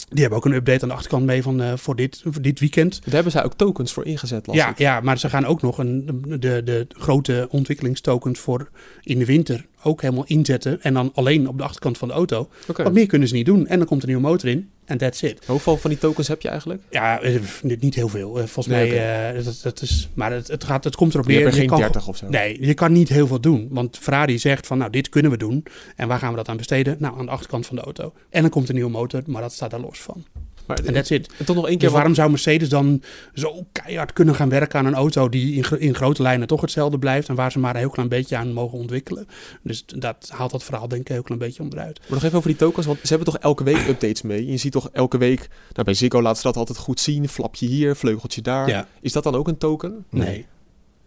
die 0.08 0.20
hebben 0.20 0.38
ook 0.38 0.44
een 0.44 0.52
update 0.52 0.82
aan 0.82 0.88
de 0.88 0.94
achterkant 0.94 1.24
mee 1.26 1.42
van, 1.42 1.62
eh, 1.62 1.72
voor, 1.76 1.96
dit, 1.96 2.20
voor 2.24 2.42
dit 2.42 2.60
weekend. 2.60 3.00
Daar 3.04 3.14
hebben 3.14 3.32
zij 3.32 3.44
ook 3.44 3.54
tokens 3.54 3.92
voor 3.92 4.04
ingezet, 4.04 4.46
las 4.46 4.56
Ja, 4.56 4.68
ik. 4.70 4.78
ja, 4.78 5.00
maar 5.00 5.18
ze 5.18 5.28
gaan 5.28 5.44
ook 5.44 5.62
nog 5.62 5.78
een, 5.78 6.22
de, 6.26 6.62
de 6.64 6.86
grote 6.88 7.46
ontwikkelingstokens 7.50 8.38
voor 8.40 8.68
in 9.02 9.18
de 9.18 9.24
winter 9.24 9.66
ook 9.82 10.02
helemaal 10.02 10.24
inzetten. 10.26 10.82
En 10.82 10.94
dan 10.94 11.10
alleen 11.14 11.48
op 11.48 11.58
de 11.58 11.64
achterkant 11.64 11.98
van 11.98 12.08
de 12.08 12.14
auto. 12.14 12.48
Wat 12.76 12.92
meer 12.92 13.06
kunnen 13.06 13.28
ze 13.28 13.34
niet 13.34 13.46
doen. 13.46 13.66
En 13.66 13.78
dan 13.78 13.86
komt 13.86 14.02
een 14.02 14.08
nieuwe 14.08 14.22
motor 14.22 14.48
in. 14.48 14.70
En 14.84 14.98
that's 14.98 15.22
it. 15.22 15.46
Hoeveel 15.46 15.76
van 15.76 15.90
die 15.90 15.98
tokens 15.98 16.28
heb 16.28 16.42
je 16.42 16.48
eigenlijk? 16.48 16.82
Ja, 16.90 17.20
eh, 17.20 17.40
niet 17.80 17.94
heel 17.94 18.08
veel. 18.08 18.28
Eh, 18.38 18.44
Volgens 18.46 18.66
Nee, 18.66 18.90
mij, 18.90 19.34
eh, 19.36 19.44
dat, 19.44 19.60
dat 19.62 19.82
is, 19.82 20.08
maar 20.14 20.32
het, 20.32 20.48
het, 20.48 20.64
gaat, 20.64 20.84
het 20.84 20.96
komt 20.96 21.14
erop 21.14 21.26
Je 21.26 21.32
neer. 21.32 21.40
hebt 21.40 21.54
er 21.54 21.62
je 21.62 21.68
geen 21.68 21.78
kan 21.78 21.90
30 21.90 22.08
of 22.08 22.16
zo. 22.16 22.28
Nee, 22.28 22.66
je 22.66 22.74
kan 22.74 22.92
niet 22.92 23.08
heel 23.08 23.26
veel 23.26 23.40
doen. 23.40 23.68
Want 23.70 23.98
Ferrari 23.98 24.38
zegt 24.38 24.66
van, 24.66 24.78
nou, 24.78 24.90
dit 24.90 25.08
kunnen 25.08 25.30
we 25.30 25.36
doen. 25.36 25.64
En 25.96 26.08
waar 26.08 26.18
gaan 26.18 26.30
we 26.30 26.36
dat 26.36 26.48
aan 26.48 26.56
besteden? 26.56 26.96
Nou, 26.98 27.18
aan 27.18 27.24
de 27.24 27.30
achterkant 27.32 27.66
van 27.66 27.76
de 27.76 27.82
auto. 27.82 28.12
En 28.30 28.40
dan 28.40 28.50
komt 28.50 28.68
een 28.68 28.74
nieuwe 28.74 28.90
motor, 28.90 29.22
maar 29.26 29.42
dat 29.42 29.52
staat 29.52 29.70
daar 29.70 29.80
los 29.80 30.00
van. 30.00 30.24
Maar, 30.68 30.78
En 30.84 30.92
that's 30.94 31.10
it. 31.10 31.32
en 31.38 31.44
toch 31.44 31.56
nog 31.56 31.64
één 31.68 31.78
keer 31.78 31.78
Dus 31.78 31.88
wat- 31.88 31.92
waarom 31.96 32.14
zou 32.14 32.30
Mercedes 32.30 32.68
dan 32.68 33.02
zo 33.34 33.66
keihard 33.72 34.12
kunnen 34.12 34.34
gaan 34.34 34.48
werken 34.48 34.78
aan 34.78 34.86
een 34.86 34.94
auto 34.94 35.28
die 35.28 35.54
in, 35.54 35.80
in 35.80 35.94
grote 35.94 36.22
lijnen 36.22 36.46
toch 36.46 36.60
hetzelfde 36.60 36.98
blijft 36.98 37.28
en 37.28 37.34
waar 37.34 37.52
ze 37.52 37.58
maar 37.58 37.74
een 37.74 37.80
heel 37.80 37.90
klein 37.90 38.08
beetje 38.08 38.36
aan 38.36 38.52
mogen 38.52 38.78
ontwikkelen? 38.78 39.26
Dus 39.62 39.84
dat 39.86 40.28
haalt 40.32 40.50
dat 40.50 40.64
verhaal 40.64 40.88
denk 40.88 41.00
ik 41.00 41.08
een 41.08 41.14
heel 41.14 41.22
klein 41.22 41.40
beetje 41.40 41.62
onderuit. 41.62 41.98
Maar 42.00 42.10
nog 42.10 42.22
even 42.24 42.36
over 42.36 42.48
die 42.50 42.58
tokens, 42.58 42.86
want 42.86 42.98
ze 43.02 43.06
hebben 43.08 43.26
toch 43.32 43.38
elke 43.42 43.64
week 43.64 43.88
updates 43.88 44.22
mee. 44.22 44.46
Je 44.46 44.56
ziet 44.56 44.72
toch 44.72 44.88
elke 44.92 45.18
week, 45.18 45.48
nou 45.72 45.84
bij 45.84 45.94
Ziggo 45.94 46.22
laten 46.22 46.40
ze 46.40 46.46
dat 46.46 46.56
altijd 46.56 46.78
goed 46.78 47.00
zien. 47.00 47.28
Flapje 47.28 47.66
hier, 47.66 47.96
vleugeltje 47.96 48.42
daar. 48.42 48.68
Ja. 48.68 48.86
Is 49.00 49.12
dat 49.12 49.22
dan 49.22 49.34
ook 49.34 49.48
een 49.48 49.58
token? 49.58 50.04
Nee. 50.10 50.46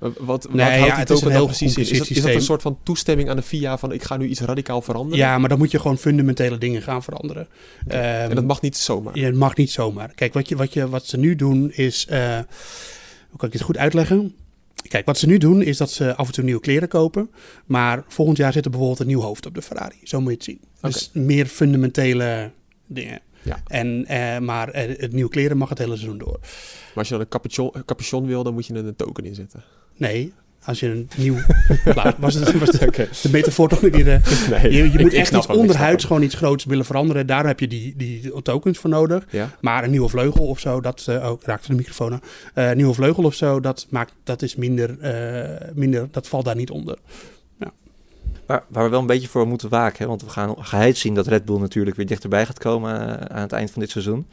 Wat, 0.01 0.17
wat 0.19 0.53
Nee, 0.53 0.65
houdt 0.65 0.85
ja, 0.87 0.95
die 0.95 1.05
token 1.05 1.23
dan 1.23 1.31
heel 1.33 1.45
precies 1.45 1.75
in? 1.75 1.81
Is 1.81 1.97
dat, 1.97 2.09
is 2.09 2.21
dat 2.21 2.33
een 2.33 2.41
soort 2.41 2.61
van 2.61 2.77
toestemming 2.83 3.29
aan 3.29 3.35
de 3.35 3.41
FIA 3.41 3.77
van 3.77 3.91
ik 3.91 4.03
ga 4.03 4.17
nu 4.17 4.27
iets 4.27 4.39
radicaal 4.41 4.81
veranderen? 4.81 5.17
Ja, 5.17 5.37
maar 5.37 5.49
dan 5.49 5.57
moet 5.57 5.71
je 5.71 5.79
gewoon 5.79 5.97
fundamentele 5.97 6.57
dingen 6.57 6.81
gaan 6.81 7.03
veranderen. 7.03 7.47
Ehm, 7.87 8.01
En 8.01 8.35
dat 8.35 8.45
mag 8.45 8.61
niet 8.61 8.77
zomaar. 8.77 9.17
Ja, 9.17 9.25
het 9.25 9.35
mag 9.35 9.55
niet 9.55 9.71
zomaar. 9.71 10.11
Kijk, 10.15 10.33
wat, 10.33 10.49
je, 10.49 10.55
wat, 10.55 10.73
je, 10.73 10.89
wat 10.89 11.05
ze 11.05 11.17
nu 11.17 11.35
doen 11.35 11.71
is. 11.71 12.05
eh, 12.09 12.39
hoe 13.29 13.37
kan 13.37 13.47
ik 13.47 13.51
dit 13.53 13.61
goed 13.61 13.77
uitleggen? 13.77 14.35
Kijk, 14.87 15.05
wat 15.05 15.17
ze 15.17 15.27
nu 15.27 15.37
doen 15.37 15.61
is 15.61 15.77
dat 15.77 15.91
ze 15.91 16.15
af 16.15 16.27
en 16.27 16.33
toe 16.33 16.43
nieuwe 16.43 16.61
kleren 16.61 16.87
kopen. 16.87 17.29
Maar 17.65 18.03
volgend 18.07 18.37
jaar 18.37 18.53
zit 18.53 18.63
er 18.65 18.69
bijvoorbeeld 18.71 18.99
een 19.01 19.07
nieuw 19.07 19.21
hoofd 19.21 19.45
op 19.45 19.55
de 19.55 19.61
Ferrari. 19.61 19.97
Zo 20.03 20.19
moet 20.21 20.29
je 20.29 20.35
het 20.35 20.43
zien. 20.43 20.59
Dus 20.81 21.09
meer 21.13 21.45
fundamentele 21.45 22.51
dingen. 22.87 23.19
Ja. 23.43 23.61
En, 23.67 24.05
eh, 24.05 24.37
maar 24.39 24.69
eh, 24.69 24.97
het 24.99 25.13
nieuwe 25.13 25.29
kleren 25.29 25.57
mag 25.57 25.69
het 25.69 25.77
hele 25.77 25.95
seizoen 25.95 26.17
door. 26.17 26.37
Maar 26.41 26.49
als 26.93 27.07
je 27.07 27.13
dan 27.13 27.23
een 27.23 27.29
capuchon, 27.29 27.69
een 27.73 27.85
capuchon 27.85 28.25
wil, 28.25 28.43
dan 28.43 28.53
moet 28.53 28.65
je 28.65 28.73
er 28.73 28.85
een 28.85 28.95
token 28.95 29.25
in 29.25 29.35
zetten. 29.35 29.63
Nee, 30.01 30.33
als 30.65 30.79
je 30.79 30.87
een 30.87 31.09
nieuw... 31.17 31.35
Nou, 31.95 32.13
was, 32.17 32.33
het, 32.33 32.59
was 32.59 32.69
de, 32.69 33.07
de 33.21 33.29
metafoor 33.31 33.69
toch 33.69 33.79
weer... 33.79 34.13
eh, 34.13 34.49
Nee, 34.61 34.91
je, 34.91 34.99
moet 34.99 35.13
echt 35.13 35.33
iets 35.33 35.47
onderhuids 35.47 36.03
gewoon 36.03 36.21
iets 36.21 36.35
groots 36.35 36.65
willen 36.65 36.85
veranderen. 36.85 37.27
Daar 37.27 37.45
heb 37.45 37.59
je 37.59 37.67
die, 37.67 37.93
die 37.97 38.41
tokens 38.41 38.77
voor 38.77 38.89
nodig. 38.89 39.25
Ja? 39.29 39.49
Maar 39.59 39.83
een 39.83 39.89
nieuwe 39.89 40.09
vleugel 40.09 40.45
of 40.45 40.59
zo, 40.59 40.81
dat 40.81 41.05
eh, 41.07 41.31
oh, 41.31 41.41
raakte 41.43 41.67
de 41.67 41.75
microfoon 41.75 42.13
aan. 42.13 42.21
Eh, 42.53 42.69
een 42.69 42.77
nieuwe 42.77 42.93
vleugel 42.93 43.23
of 43.23 43.33
zo, 43.33 43.59
dat 43.59 43.87
maakt 43.89 44.13
dat 44.23 44.41
is 44.41 44.55
minder, 44.55 44.97
minder, 45.73 46.07
dat 46.11 46.27
valt 46.27 46.45
daar 46.45 46.55
niet 46.55 46.69
onder. 46.69 46.97
Waar, 48.45 48.63
waar 48.67 48.83
we 48.83 48.89
wel 48.89 48.99
een 48.99 49.05
beetje 49.05 49.27
voor 49.27 49.47
moeten 49.47 49.69
waken. 49.69 49.97
Hè? 49.97 50.07
Want 50.07 50.21
we 50.21 50.29
gaan 50.29 50.55
geheid 50.57 50.97
zien 50.97 51.15
dat 51.15 51.27
Red 51.27 51.45
Bull 51.45 51.59
natuurlijk 51.59 51.95
weer 51.95 52.05
dichterbij 52.05 52.45
gaat 52.45 52.59
komen 52.59 53.29
aan 53.31 53.41
het 53.41 53.51
eind 53.51 53.71
van 53.71 53.81
dit 53.81 53.91
seizoen. 53.91 54.27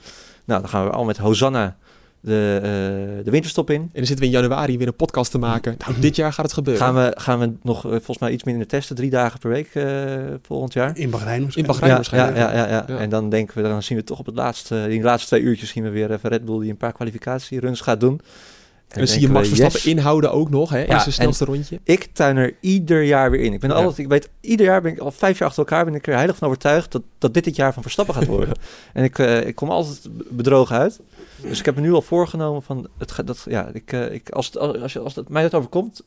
Nou, 0.44 0.60
dan 0.60 0.70
gaan 0.70 0.84
we 0.84 0.90
al 0.90 1.04
met 1.04 1.16
Hosanna 1.16 1.76
de, 2.20 2.58
eh, 2.62 3.24
de 3.24 3.30
winterstop 3.30 3.70
in. 3.70 3.80
En 3.80 3.88
dan 3.92 4.06
zitten 4.06 4.18
we 4.18 4.24
in 4.32 4.40
januari 4.40 4.78
weer 4.78 4.86
een 4.86 4.96
podcast 4.96 5.30
te 5.30 5.38
maken. 5.38 5.74
Nou, 5.86 6.00
dit 6.00 6.16
jaar 6.16 6.32
gaat 6.32 6.44
het 6.44 6.54
gebeuren. 6.54 6.82
Gaan 6.84 6.94
we, 6.94 7.12
gaan 7.16 7.38
we 7.38 7.52
nog 7.62 7.84
eh, 7.84 7.90
volgens 7.90 8.18
mij 8.18 8.30
iets 8.30 8.44
minder 8.44 8.66
testen, 8.66 8.96
drie 8.96 9.10
dagen 9.10 9.38
per 9.38 9.50
week 9.50 9.68
eh, 9.74 9.84
volgend 10.42 10.72
jaar. 10.72 10.96
In 10.96 11.10
Bahrein 11.10 11.36
In 11.36 11.42
waarschijnlijk. 11.42 11.66
Bahrein 11.66 11.90
Ja, 11.90 11.94
waarschijnlijk. 11.96 12.36
ja, 12.36 12.52
ja, 12.52 12.68
ja, 12.68 12.84
Ja. 12.88 12.98
En 12.98 13.10
dan 13.10 13.30
denken 13.30 13.62
we, 13.62 13.68
dan 13.68 13.82
zien 13.82 13.98
we 13.98 14.04
toch 14.04 14.18
op 14.18 14.26
het 14.26 14.34
laatste, 14.34 14.86
in 14.88 14.98
de 14.98 15.04
laatste 15.04 15.28
twee 15.28 15.42
uurtjes 15.42 15.70
zien 15.70 15.82
we 15.82 15.90
weer 15.90 16.12
even 16.12 16.30
Red 16.30 16.44
Bull 16.44 16.60
die 16.60 16.70
een 16.70 16.76
paar 16.76 16.92
kwalificatieruns 16.92 17.80
gaat 17.80 18.00
doen. 18.00 18.20
En 18.88 18.98
dan 18.98 19.06
zie 19.06 19.20
je 19.20 19.28
Max 19.28 19.48
Verstappen 19.48 19.84
inhouden 19.90 20.32
ook 20.32 20.50
nog, 20.50 20.70
hè? 20.70 20.80
in 20.82 20.86
Ja, 20.86 20.98
zijn 20.98 21.12
snelste 21.12 21.44
rondje. 21.44 21.80
Ik 21.84 22.08
tuin 22.12 22.36
er 22.36 22.54
ieder 22.60 23.02
jaar 23.02 23.30
weer 23.30 23.40
in. 23.40 23.52
Ik 23.52 23.60
ben 23.60 23.70
Ja. 23.70 23.76
altijd, 23.76 23.98
ik 23.98 24.08
weet, 24.08 24.28
ieder 24.40 24.66
jaar 24.66 24.82
ben 24.82 24.92
ik 24.92 24.98
al 24.98 25.10
vijf 25.10 25.38
jaar 25.38 25.48
achter 25.48 25.62
elkaar 25.64 25.84
ben 25.84 25.94
ik 25.94 26.06
er 26.06 26.14
heilig 26.14 26.36
van 26.36 26.48
overtuigd 26.48 26.92
dat, 26.92 27.02
dat 27.18 27.34
dit 27.34 27.44
het 27.44 27.56
jaar 27.56 27.72
van 27.72 27.82
Verstappen 27.82 28.14
gaat 28.14 28.26
worden. 28.26 28.54
en 28.92 29.04
ik, 29.04 29.18
ik 29.18 29.54
kom 29.54 29.70
altijd 29.70 30.08
bedrogen 30.30 30.76
uit. 30.76 31.00
Dus 31.42 31.58
ik 31.58 31.64
heb 31.64 31.74
me 31.74 31.80
nu 31.80 31.92
al 31.92 32.02
voorgenomen 32.02 32.62
van, 32.62 32.88
het, 32.98 33.26
dat, 33.26 33.44
ja, 33.48 33.68
ik, 33.72 33.92
eh, 33.92 34.12
ik, 34.12 34.30
als, 34.30 34.46
het, 34.46 34.56
als, 34.58 34.92
je- 34.92 34.98
als 34.98 35.14
het 35.14 35.28
mij 35.28 35.42
dat 35.42 35.54
overkomt, 35.54 36.02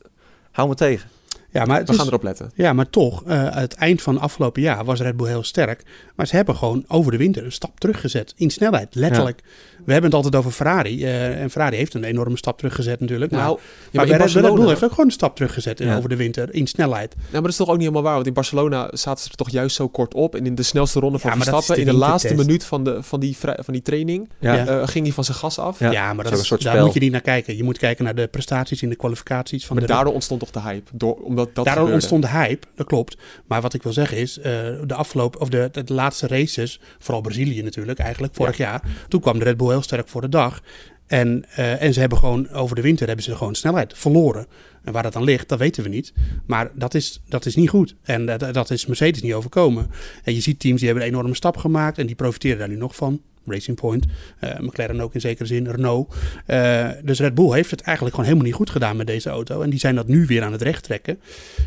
hou 0.50 0.68
me 0.68 0.74
tegen. 0.74 1.08
Ja, 1.52 1.64
maar, 1.64 1.84
We 1.84 1.90
is- 1.92 1.98
gaan 1.98 2.06
erop 2.06 2.22
letten. 2.22 2.50
ja, 2.54 2.72
maar 2.72 2.90
toch, 2.90 3.24
eh, 3.26 3.54
het 3.54 3.74
eind 3.74 4.02
van 4.02 4.18
afgelopen 4.18 4.62
jaar 4.62 4.84
was 4.84 5.00
Red 5.00 5.16
Bull 5.16 5.28
heel 5.28 5.42
sterk. 5.44 5.82
Maar 6.16 6.26
ze 6.26 6.36
hebben 6.36 6.56
gewoon 6.56 6.84
over 6.88 7.12
de 7.12 7.18
winter 7.18 7.44
een 7.44 7.52
stap 7.52 7.80
teruggezet. 7.80 8.34
In 8.36 8.50
snelheid, 8.50 8.94
letterlijk. 8.94 9.40
We 9.84 9.92
hebben 9.92 10.10
het 10.10 10.14
altijd 10.24 10.36
over 10.36 10.50
Ferrari. 10.52 11.04
eh, 11.04 11.40
en 11.40 11.50
Ferrari 11.50 11.76
heeft 11.76 11.94
een 11.94 12.04
enorme 12.04 12.36
stap 12.36 12.58
teruggezet 12.58 13.00
natuurlijk. 13.00 13.30
Maar, 13.30 13.40
Nou, 13.40 13.52
ja, 13.52 13.62
maar 13.62 13.90
maar 13.92 14.04
bij 14.06 14.14
in 14.14 14.22
Red, 14.22 14.44
Red 14.44 14.54
Bull 14.54 14.68
heeft 14.68 14.84
ook 14.84 14.90
gewoon 14.90 15.06
een 15.06 15.12
stap 15.12 15.36
teruggezet 15.36 15.80
in- 15.80 15.86
Ja. 15.86 15.96
over 15.96 16.08
de 16.08 16.16
winter. 16.16 16.54
In 16.54 16.66
snelheid. 16.66 17.14
Nou, 17.16 17.26
maar 17.32 17.40
dat 17.42 17.50
is 17.50 17.56
toch 17.56 17.66
ook 17.68 17.72
niet 17.76 17.82
helemaal 17.82 18.02
waar. 18.02 18.14
Want 18.14 18.26
in 18.26 18.32
Barcelona 18.32 18.88
zaten 18.92 19.22
ze 19.24 19.30
er 19.30 19.36
toch 19.36 19.50
juist 19.50 19.76
zo 19.76 19.88
kort 19.88 20.14
op. 20.14 20.34
En 20.34 20.46
in 20.46 20.54
de 20.54 20.62
snelste 20.62 21.00
ronde 21.00 21.18
van 21.18 21.30
Ja, 21.30 21.36
maar 21.36 21.46
Verstappen, 21.46 21.74
de 21.74 21.80
in 21.80 21.86
de 21.98 22.04
laatste 22.06 22.34
minuut 22.34 22.64
van, 22.64 22.84
de, 22.84 23.02
van, 23.02 23.20
die, 23.20 23.36
van 23.38 23.72
die 23.72 23.82
training, 23.82 24.28
Ja. 24.38 24.54
Ja. 24.54 24.66
eh, 24.66 24.88
ging 24.88 25.04
hij 25.04 25.14
van 25.14 25.24
zijn 25.24 25.36
gas 25.36 25.58
af. 25.58 25.78
Ja, 25.78 25.90
Ja, 25.90 26.12
maar 26.12 26.24
dat 26.24 26.38
is 26.38 26.48
daar 26.48 26.84
moet 26.84 26.94
je 26.94 27.00
niet 27.00 27.12
naar 27.12 27.20
kijken. 27.20 27.56
Je 27.56 27.64
moet 27.64 27.78
kijken 27.78 28.04
naar 28.04 28.14
de 28.14 28.26
prestaties 28.26 28.82
in 28.82 28.88
de 28.88 28.96
kwalificaties 28.96 29.66
van 29.66 29.76
Maar 29.76 29.86
de 29.86 29.92
daardoor 29.92 30.14
ontstond 30.14 30.40
toch 30.40 30.50
de 30.50 30.60
hype. 30.60 30.90
Door, 30.94 31.14
omdat 31.14 31.41
dat 31.44 31.54
Daardoor 31.54 31.72
gebeurde. 31.72 31.92
ontstond 31.92 32.22
de 32.22 32.28
hype, 32.28 32.66
dat 32.74 32.86
klopt. 32.86 33.16
Maar 33.46 33.60
wat 33.60 33.74
ik 33.74 33.82
wil 33.82 33.92
zeggen 33.92 34.16
is, 34.16 34.38
eh, 34.38 34.52
de 34.86 34.94
afgelopen, 34.94 35.40
of 35.40 35.48
de, 35.48 35.68
de, 35.72 35.94
laatste 35.94 36.26
races, 36.26 36.80
vooral 36.98 37.20
Brazilië 37.20 37.62
natuurlijk, 37.62 37.98
eigenlijk 37.98 38.34
vorig 38.34 38.56
jaar, 38.56 38.82
toen 39.08 39.20
kwam 39.20 39.38
de 39.38 39.44
Red 39.44 39.56
Bull 39.56 39.68
heel 39.68 39.82
sterk 39.82 40.08
voor 40.08 40.20
de 40.20 40.28
dag. 40.28 40.60
En, 41.06 41.44
eh, 41.54 41.82
en 41.82 41.92
ze 41.92 42.00
hebben 42.00 42.18
gewoon 42.18 42.50
over 42.50 42.76
de 42.76 42.82
winter 42.82 43.06
hebben 43.06 43.24
ze 43.24 43.36
gewoon 43.36 43.54
snelheid 43.54 43.98
verloren. 43.98 44.46
En 44.84 44.92
waar 44.92 45.02
dat 45.02 45.12
dan 45.12 45.24
ligt, 45.24 45.48
dat 45.48 45.58
weten 45.58 45.82
we 45.82 45.88
niet. 45.88 46.12
Maar 46.46 46.70
dat 46.74 46.94
is, 46.94 47.22
dat 47.28 47.46
is 47.46 47.56
niet 47.56 47.68
goed. 47.68 47.94
En 48.02 48.26
dat, 48.26 48.54
dat 48.54 48.70
is 48.70 48.86
Mercedes 48.86 49.22
niet 49.22 49.34
overkomen. 49.34 49.90
En 50.24 50.34
je 50.34 50.40
ziet 50.40 50.60
teams 50.60 50.78
die 50.78 50.88
hebben 50.88 51.06
een 51.06 51.12
enorme 51.12 51.34
stap 51.34 51.56
gemaakt 51.56 51.98
en 51.98 52.06
die 52.06 52.14
profiteren 52.14 52.58
daar 52.58 52.68
nu 52.68 52.76
nog 52.76 52.96
van. 52.96 53.20
Racing 53.46 53.76
Point, 53.76 54.06
eh, 54.38 54.58
McLaren 54.58 55.00
ook 55.00 55.14
in 55.14 55.20
zekere 55.20 55.46
zin, 55.46 55.70
Renault. 55.70 56.14
Eh, 56.46 56.88
dus 57.02 57.20
Red 57.20 57.34
Bull 57.34 57.52
heeft 57.52 57.70
het 57.70 57.80
eigenlijk 57.80 58.16
gewoon 58.16 58.30
helemaal 58.30 58.50
niet 58.50 58.60
goed 58.60 58.70
gedaan 58.70 58.96
met 58.96 59.06
deze 59.06 59.30
auto. 59.30 59.60
En 59.60 59.70
die 59.70 59.78
zijn 59.78 59.94
dat 59.94 60.08
nu 60.08 60.26
weer 60.26 60.42
aan 60.42 60.52
het 60.52 60.62
recht 60.62 60.82
trekken. 60.82 61.20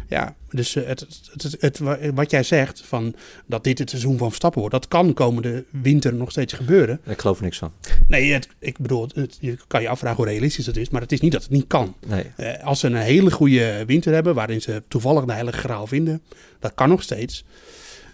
Ja, 0.09 0.35
dus 0.49 0.75
eh, 0.75 0.87
het, 0.87 1.05
het, 1.31 1.57
het, 1.59 1.79
wat 2.13 2.31
jij 2.31 2.43
zegt, 2.43 2.81
van 2.85 3.15
dat 3.45 3.63
dit 3.63 3.79
het 3.79 3.89
seizoen 3.89 4.17
van 4.17 4.27
Verstappen 4.27 4.59
wordt, 4.59 4.75
dat 4.75 4.87
kan 4.87 5.13
komende 5.13 5.65
winter 5.69 6.13
nog 6.13 6.31
steeds 6.31 6.53
gebeuren. 6.53 6.99
Ik 7.05 7.19
geloof 7.19 7.37
er 7.37 7.43
niks 7.43 7.57
van. 7.57 7.71
Nee, 8.07 8.31
het, 8.31 8.47
ik 8.59 8.77
bedoel, 8.77 9.09
je 9.39 9.57
kan 9.67 9.81
je 9.81 9.89
afvragen 9.89 10.17
hoe 10.17 10.25
realistisch 10.25 10.65
dat 10.65 10.75
is, 10.75 10.89
maar 10.89 11.01
het 11.01 11.11
is 11.11 11.19
niet 11.19 11.31
dat 11.31 11.43
het 11.43 11.51
niet 11.51 11.67
kan. 11.67 11.95
Nee. 12.07 12.57
Als 12.63 12.79
ze 12.79 12.87
een 12.87 12.95
hele 12.95 13.31
goede 13.31 13.83
winter 13.85 14.13
hebben, 14.13 14.35
waarin 14.35 14.61
ze 14.61 14.83
toevallig 14.87 15.25
de 15.25 15.33
heilige 15.33 15.57
graal 15.57 15.87
vinden, 15.87 16.21
dat 16.59 16.73
kan 16.73 16.89
nog 16.89 17.03
steeds. 17.03 17.45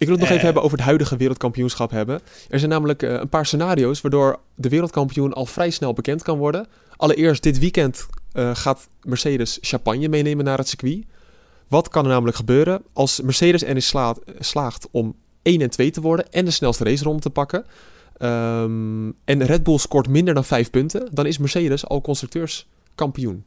Ik 0.01 0.07
wil 0.07 0.15
het 0.15 0.19
nog 0.19 0.27
Eh. 0.29 0.31
even 0.35 0.45
hebben 0.45 0.63
over 0.63 0.77
het 0.77 0.85
huidige 0.85 1.17
wereldkampioenschap 1.17 1.91
hebben. 1.91 2.19
Er 2.49 2.59
zijn 2.59 2.71
namelijk 2.71 3.03
eh, 3.03 3.11
een 3.13 3.29
paar 3.29 3.45
scenario's 3.45 4.01
waardoor 4.01 4.39
de 4.55 4.69
wereldkampioen 4.69 5.33
al 5.33 5.45
vrij 5.45 5.69
snel 5.69 5.93
bekend 5.93 6.23
kan 6.23 6.37
worden. 6.37 6.67
Allereerst 6.97 7.43
dit 7.43 7.59
weekend 7.59 8.05
eh, 8.31 8.49
gaat 8.55 8.87
Mercedes 9.03 9.57
champagne 9.61 10.07
meenemen 10.07 10.45
naar 10.45 10.57
het 10.57 10.67
circuit. 10.67 11.03
Wat 11.67 11.87
kan 11.89 12.03
er 12.03 12.09
namelijk 12.11 12.37
gebeuren 12.37 12.81
als 12.93 13.21
Mercedes 13.21 13.61
erin 13.61 13.81
slaat, 13.81 14.19
slaagt 14.39 14.87
om 14.91 15.15
1 15.41 15.61
en 15.61 15.69
2 15.69 15.91
te 15.91 16.01
worden 16.01 16.31
en 16.31 16.45
de 16.45 16.51
snelste 16.51 16.83
raceronde 16.83 17.21
te 17.21 17.29
pakken? 17.29 17.65
Ehm, 18.17 19.07
en 19.25 19.43
Red 19.45 19.63
Bull 19.63 19.77
scoort 19.77 20.07
minder 20.07 20.33
dan 20.33 20.45
5 20.45 20.69
punten, 20.69 21.07
dan 21.11 21.25
is 21.25 21.37
Mercedes 21.37 21.85
al 21.87 22.01
constructeurskampioen. 22.01 23.43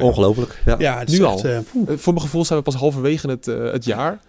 Ongelooflijk. 0.00 0.62
Ja. 0.64 0.76
Ja, 0.78 0.98
het 0.98 1.10
is 1.10 1.18
Nu 1.18 1.24
echt, 1.24 1.34
al. 1.34 1.44
eh. 1.44 1.56
Eh, 1.56 1.64
voor 1.96 2.12
mijn 2.12 2.24
gevoel 2.24 2.44
zijn 2.44 2.58
we 2.58 2.64
pas 2.64 2.74
halverwege 2.74 3.28
het, 3.28 3.48
eh, 3.48 3.72
het 3.72 3.84
jaar. 3.84 4.20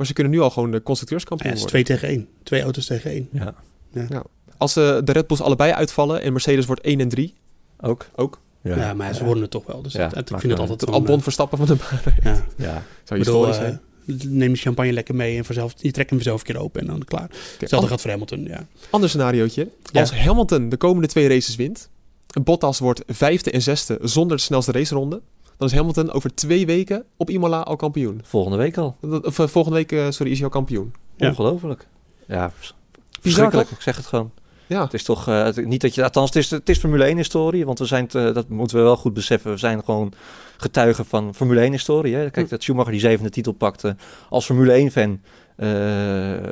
Maar 0.00 0.08
ze 0.08 0.14
kunnen 0.14 0.32
nu 0.32 0.40
al 0.40 0.50
gewoon 0.50 0.70
de 0.70 0.76
Ja, 0.76 0.82
constructeurskampioen 0.82 1.50
het 1.52 1.58
is 1.60 1.64
worden. 1.64 1.84
twee 1.84 1.96
tegen 1.98 2.14
één. 2.16 2.28
Twee 2.42 2.62
auto's 2.62 2.86
tegen 2.86 3.10
één. 3.10 3.28
Ja. 3.32 4.22
Als 4.56 4.76
eh, 4.76 4.98
de 5.04 5.12
Red 5.12 5.26
Bulls 5.26 5.40
allebei 5.42 5.72
uitvallen 5.72 6.22
en 6.22 6.32
Mercedes 6.32 6.66
wordt 6.66 6.80
1 6.82 7.00
en 7.00 7.08
3, 7.08 7.34
Ook. 7.80 8.06
ook. 8.16 8.40
Ja, 8.62 8.94
maar 8.94 9.14
ze 9.14 9.24
worden 9.24 9.42
het 9.42 9.50
toch 9.52 9.66
wel. 9.66 9.82
Dus 9.82 9.92
Ja, 9.92 10.06
ik 10.06 10.12
vind 10.28 10.42
het 10.42 10.58
altijd 10.58 10.68
Het 10.68 10.84
gewoon, 10.84 10.94
Albon 11.00 11.22
Verstappen 11.22 11.58
van 11.58 11.66
de 11.66 11.74
baan. 11.74 12.00
eh, 12.04 12.24
ja. 12.24 12.44
Ja. 12.56 12.82
Zou 13.04 13.20
historisch 13.20 13.56
eh, 13.56 13.62
zijn. 13.62 13.80
neem 14.36 14.50
je 14.50 14.56
champagne 14.56 14.92
lekker 14.92 15.14
mee 15.14 15.36
en 15.36 15.44
vanzelf, 15.44 15.74
je 15.76 15.90
trekt 15.90 16.10
hem 16.10 16.20
zelf 16.20 16.40
een 16.40 16.46
keer 16.46 16.58
open 16.58 16.80
en 16.80 16.86
dan 16.86 17.04
klaar. 17.04 17.24
Oké, 17.24 17.34
Hetzelfde 17.58 17.88
gaat 17.88 18.00
voor 18.00 18.10
Hamilton, 18.10 18.44
ja. 18.44 18.66
Ander 18.90 19.08
scenariootje. 19.08 19.68
Ja. 19.92 20.00
Als 20.00 20.12
Hamilton 20.14 20.68
de 20.68 20.76
komende 20.76 21.08
twee 21.08 21.28
races 21.28 21.56
wint, 21.56 21.88
Bottas 22.44 22.78
wordt 22.78 23.02
vijfde 23.06 23.50
en 23.50 23.62
zesde 23.62 23.98
zonder 24.02 24.36
de 24.36 24.42
snelste 24.42 24.72
raceronde, 24.72 25.20
dan 25.60 25.68
is 25.68 25.74
Hamilton 25.74 26.10
over 26.12 26.34
twee 26.34 26.66
weken 26.66 27.04
op 27.16 27.30
Imola 27.30 27.60
al 27.60 27.76
kampioen. 27.76 28.20
Volgende 28.24 28.56
week 28.56 28.76
al. 28.76 28.96
Of 29.22 29.38
eh, 29.38 29.46
volgende 29.46 29.76
week, 29.78 29.92
eh, 29.92 30.06
sorry, 30.10 30.30
is 30.32 30.36
hij 30.38 30.46
al 30.46 30.52
kampioen. 30.52 30.92
Ja. 31.16 31.28
Ongelooflijk. 31.28 31.86
Ja, 32.26 32.52
verschrikkelijk. 33.20 33.70
Ik 33.70 33.80
zeg 33.80 33.96
het 33.96 34.06
gewoon. 34.06 34.30
Ja, 34.66 34.82
Het 34.82 34.94
is 34.94 35.02
toch 35.04 35.28
eh, 35.28 35.44
het- 35.44 35.64
niet 35.66 35.80
dat 35.80 35.94
je, 35.94 36.02
althans, 36.04 36.26
het 36.26 36.36
is, 36.36 36.50
het 36.50 36.68
is 36.68 36.78
Formule 36.78 37.04
1 37.04 37.16
historie, 37.16 37.66
want 37.66 37.78
we 37.78 37.84
zijn, 37.84 38.06
te- 38.06 38.30
dat 38.34 38.48
moeten 38.48 38.76
we 38.76 38.82
wel 38.82 38.96
goed 38.96 39.14
beseffen, 39.14 39.50
we 39.50 39.56
zijn 39.56 39.84
gewoon 39.84 40.12
getuigen 40.56 41.04
van 41.06 41.34
Formule 41.34 41.60
1 41.60 41.72
historie. 41.72 42.14
Hè? 42.14 42.30
Kijk, 42.30 42.44
Hm. 42.46 42.50
dat 42.52 42.62
Schumacher 42.62 42.90
die 42.92 43.00
zevende 43.00 43.30
titel 43.30 43.52
pakte 43.52 43.96
als 44.28 44.44
Formule 44.44 44.72
1 44.72 44.90
fan, 44.90 45.20
eh, 45.56 46.48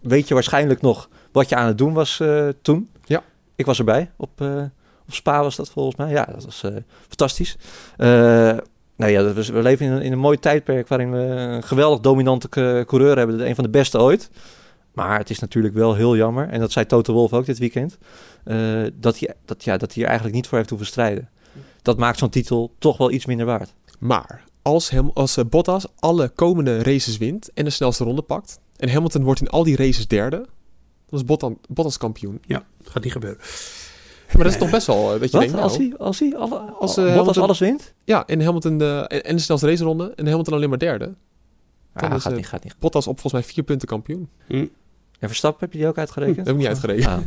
weet 0.00 0.28
je 0.28 0.34
waarschijnlijk 0.34 0.80
nog 0.80 1.08
wat 1.32 1.48
je 1.48 1.56
aan 1.56 1.66
het 1.66 1.78
doen 1.78 1.92
was 1.92 2.20
eh, 2.20 2.48
toen. 2.62 2.90
Ja. 3.04 3.22
Ik 3.56 3.66
was 3.66 3.78
erbij, 3.78 4.10
op, 4.16 4.40
eh, 4.40 4.62
op 5.10 5.16
Spa 5.16 5.42
was 5.42 5.56
dat 5.56 5.70
volgens 5.70 5.96
mij. 5.96 6.10
Ja, 6.10 6.24
dat 6.24 6.44
was 6.44 6.62
eh, 6.62 6.72
fantastisch. 7.08 7.56
Eh, 7.96 8.08
nou 8.96 9.12
ja, 9.12 9.22
we, 9.34 9.52
we 9.52 9.62
leven 9.62 9.86
in 9.86 9.92
een, 9.92 10.02
in 10.02 10.12
een 10.12 10.18
mooi 10.18 10.38
tijdperk 10.38 10.88
waarin 10.88 11.10
we 11.10 11.18
een 11.18 11.62
geweldig 11.62 12.00
dominante 12.00 12.48
coureur 12.86 13.16
hebben, 13.16 13.46
een 13.48 13.54
van 13.54 13.64
de 13.64 13.70
beste 13.70 13.98
ooit. 13.98 14.30
Maar 14.92 15.18
het 15.18 15.30
is 15.30 15.38
natuurlijk 15.38 15.74
wel 15.74 15.94
heel 15.94 16.16
jammer, 16.16 16.48
en 16.48 16.60
dat 16.60 16.72
zei 16.72 16.86
Toto 16.86 17.12
Wolff 17.12 17.32
ook 17.32 17.46
dit 17.46 17.58
weekend, 17.58 17.98
eh, 18.44 18.82
dat, 18.94 19.18
hij, 19.18 19.34
dat, 19.44 19.64
ja, 19.64 19.76
dat 19.76 19.92
hij 19.94 20.02
er 20.02 20.08
eigenlijk 20.08 20.36
niet 20.36 20.46
voor 20.48 20.58
heeft 20.58 20.70
hoeven 20.70 20.88
strijden. 20.88 21.28
Dat 21.82 21.98
maakt 21.98 22.18
zo'n 22.18 22.30
titel 22.30 22.72
toch 22.78 22.96
wel 22.96 23.10
iets 23.10 23.26
minder 23.26 23.46
waard. 23.46 23.74
maar 23.98 24.44
als, 24.62 24.90
Ham- 24.90 25.10
als 25.14 25.38
Bottas 25.48 25.86
alle 25.98 26.28
komende 26.28 26.82
races 26.82 27.18
wint 27.18 27.52
en 27.52 27.64
de 27.64 27.70
snelste 27.70 28.04
ronde 28.04 28.22
pakt, 28.22 28.60
en 28.76 28.88
Hamilton 28.90 29.22
wordt 29.24 29.40
in 29.40 29.48
al 29.48 29.64
die 29.64 29.76
races 29.76 30.06
derde, 30.06 30.36
dan 31.08 31.18
is 31.18 31.24
Bottas, 31.24 31.52
Bottas 31.68 31.96
kampioen. 31.96 32.40
Ja, 32.46 32.64
gaat 32.84 33.02
niet 33.02 33.12
gebeuren. 33.12 33.40
Maar 34.32 34.44
dat 34.44 34.52
is 34.52 34.58
toch 34.58 34.70
best 34.70 34.86
wel, 34.86 35.14
eh, 35.14 35.20
dat 35.20 35.30
je 35.30 35.38
Wat? 35.38 35.40
denkt, 35.40 35.52
nou, 35.52 35.62
als 35.68 35.76
hij, 35.76 35.92
als 35.98 36.18
hij 36.18 36.36
alle, 36.36 36.58
Als, 36.58 36.78
als, 36.78 36.96
eh, 36.96 37.14
Hamilton- 37.14 37.42
alles 37.42 37.58
wint? 37.58 37.94
ja, 38.04 38.26
en 38.26 38.40
Hamilton 38.44 38.78
de, 38.78 39.04
en, 39.08 39.24
en 39.24 39.36
de 39.36 39.42
snelste 39.42 39.66
raceronde, 39.66 40.12
en 40.16 40.26
Hamilton 40.26 40.54
alleen 40.54 40.68
maar 40.68 40.78
derde. 40.78 41.14
Dan 41.94 42.10
Ah, 42.10 42.16
is 42.16 42.22
gaat, 42.22 42.34
niet, 42.36 42.46
gaat 42.46 42.64
niet. 42.64 42.74
Bottas 42.78 43.06
op 43.06 43.20
volgens 43.20 43.42
mij 43.42 43.52
vier 43.52 43.64
punten 43.64 43.88
kampioen. 43.88 44.28
En 44.48 45.28
Verstappen, 45.28 45.60
heb 45.64 45.72
je 45.72 45.78
die 45.78 45.88
ook 45.88 45.98
uitgerekend? 45.98 46.36
Dat 46.36 46.46
heb 46.46 46.54
ik 46.54 46.60
niet 46.60 46.68
uitgerekend. 46.70 47.06
Ah, 47.06 47.18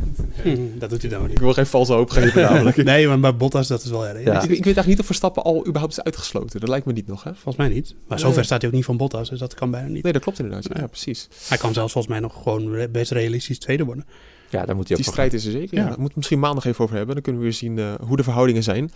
Hm, 0.42 0.58
dat 0.78 0.90
doet 0.90 1.00
hij 1.00 1.10
dan 1.10 1.18
maar 1.20 1.28
Ik 1.28 1.34
niet. 1.34 1.44
wil 1.44 1.52
geen 1.52 1.66
valse 1.66 1.92
hoop 1.92 2.10
geven 2.10 2.42
namelijk. 2.50 2.76
Nee, 2.84 3.06
maar 3.08 3.20
bij 3.20 3.36
Bottas, 3.36 3.68
dat 3.68 3.82
is 3.84 3.90
wel 3.90 4.06
erg. 4.06 4.24
Ja. 4.24 4.34
Ik, 4.34 4.42
ik 4.42 4.48
weet 4.48 4.54
eigenlijk 4.54 4.86
niet 4.86 4.98
of 4.98 5.06
Verstappen 5.06 5.42
al 5.42 5.66
überhaupt 5.66 5.92
is 5.98 6.02
uitgesloten. 6.04 6.60
Dat 6.60 6.68
lijkt 6.68 6.86
me 6.86 6.92
niet 6.92 7.06
nog, 7.06 7.22
hè? 7.24 7.30
Volgens 7.32 7.56
mij 7.56 7.68
niet. 7.68 7.90
Maar 8.08 8.18
Nee. 8.18 8.26
zover 8.26 8.44
staat 8.44 8.60
hij 8.60 8.70
ook 8.70 8.76
niet 8.76 8.84
van 8.84 8.96
Bottas, 8.96 9.28
dus 9.30 9.38
dat 9.38 9.54
kan 9.54 9.70
bijna 9.70 9.88
niet. 9.88 10.02
Nee, 10.02 10.12
dat 10.12 10.22
klopt 10.22 10.38
inderdaad. 10.38 10.78
Ja, 10.78 10.86
precies. 10.86 11.28
Hij 11.48 11.58
kan 11.58 11.72
zelfs 11.72 11.92
volgens 11.92 12.12
mij 12.12 12.22
nog 12.22 12.42
gewoon 12.42 12.70
re- 12.72 12.88
best 12.88 13.10
realistisch 13.10 13.58
tweede 13.58 13.84
worden. 13.84 14.06
Ja, 14.50 14.64
daar 14.64 14.76
moet 14.76 14.88
hij 14.88 14.96
ook 14.96 15.02
Die 15.02 15.12
strijd 15.12 15.32
is 15.32 15.44
er 15.44 15.50
zeker. 15.50 15.76
Ja. 15.76 15.82
Ja. 15.82 15.88
Daar 15.88 15.98
moeten 15.98 16.06
we 16.06 16.12
misschien 16.14 16.38
maandag 16.38 16.64
even 16.64 16.84
over 16.84 16.96
hebben. 16.96 17.14
Dan 17.14 17.24
kunnen 17.24 17.42
we 17.42 17.46
weer 17.48 17.56
zien 17.56 17.78
eh, 17.78 17.94
hoe 18.00 18.16
de 18.16 18.22
verhoudingen 18.22 18.62
zijn. 18.62 18.90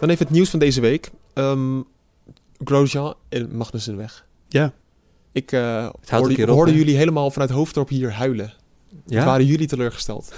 Dan 0.00 0.08
even 0.08 0.26
het 0.26 0.34
nieuws 0.34 0.50
van 0.50 0.58
deze 0.58 0.80
week. 0.80 1.10
Ehm 1.32 1.80
Grosjean 2.64 3.14
en 3.28 3.56
Magnussen 3.56 3.96
weg. 3.96 4.26
Ja. 4.48 4.72
Ik 5.32 5.52
eh, 5.52 5.88
een 6.04 6.18
hoorde, 6.18 6.42
op, 6.42 6.48
hoorde 6.48 6.74
jullie 6.74 6.96
helemaal 6.96 7.30
vanuit 7.30 7.50
Hoofddorp 7.50 7.88
hier 7.88 8.12
huilen. 8.12 8.52
Ja? 9.06 9.24
Waren 9.24 9.46
jullie 9.46 9.66
teleurgesteld? 9.66 10.32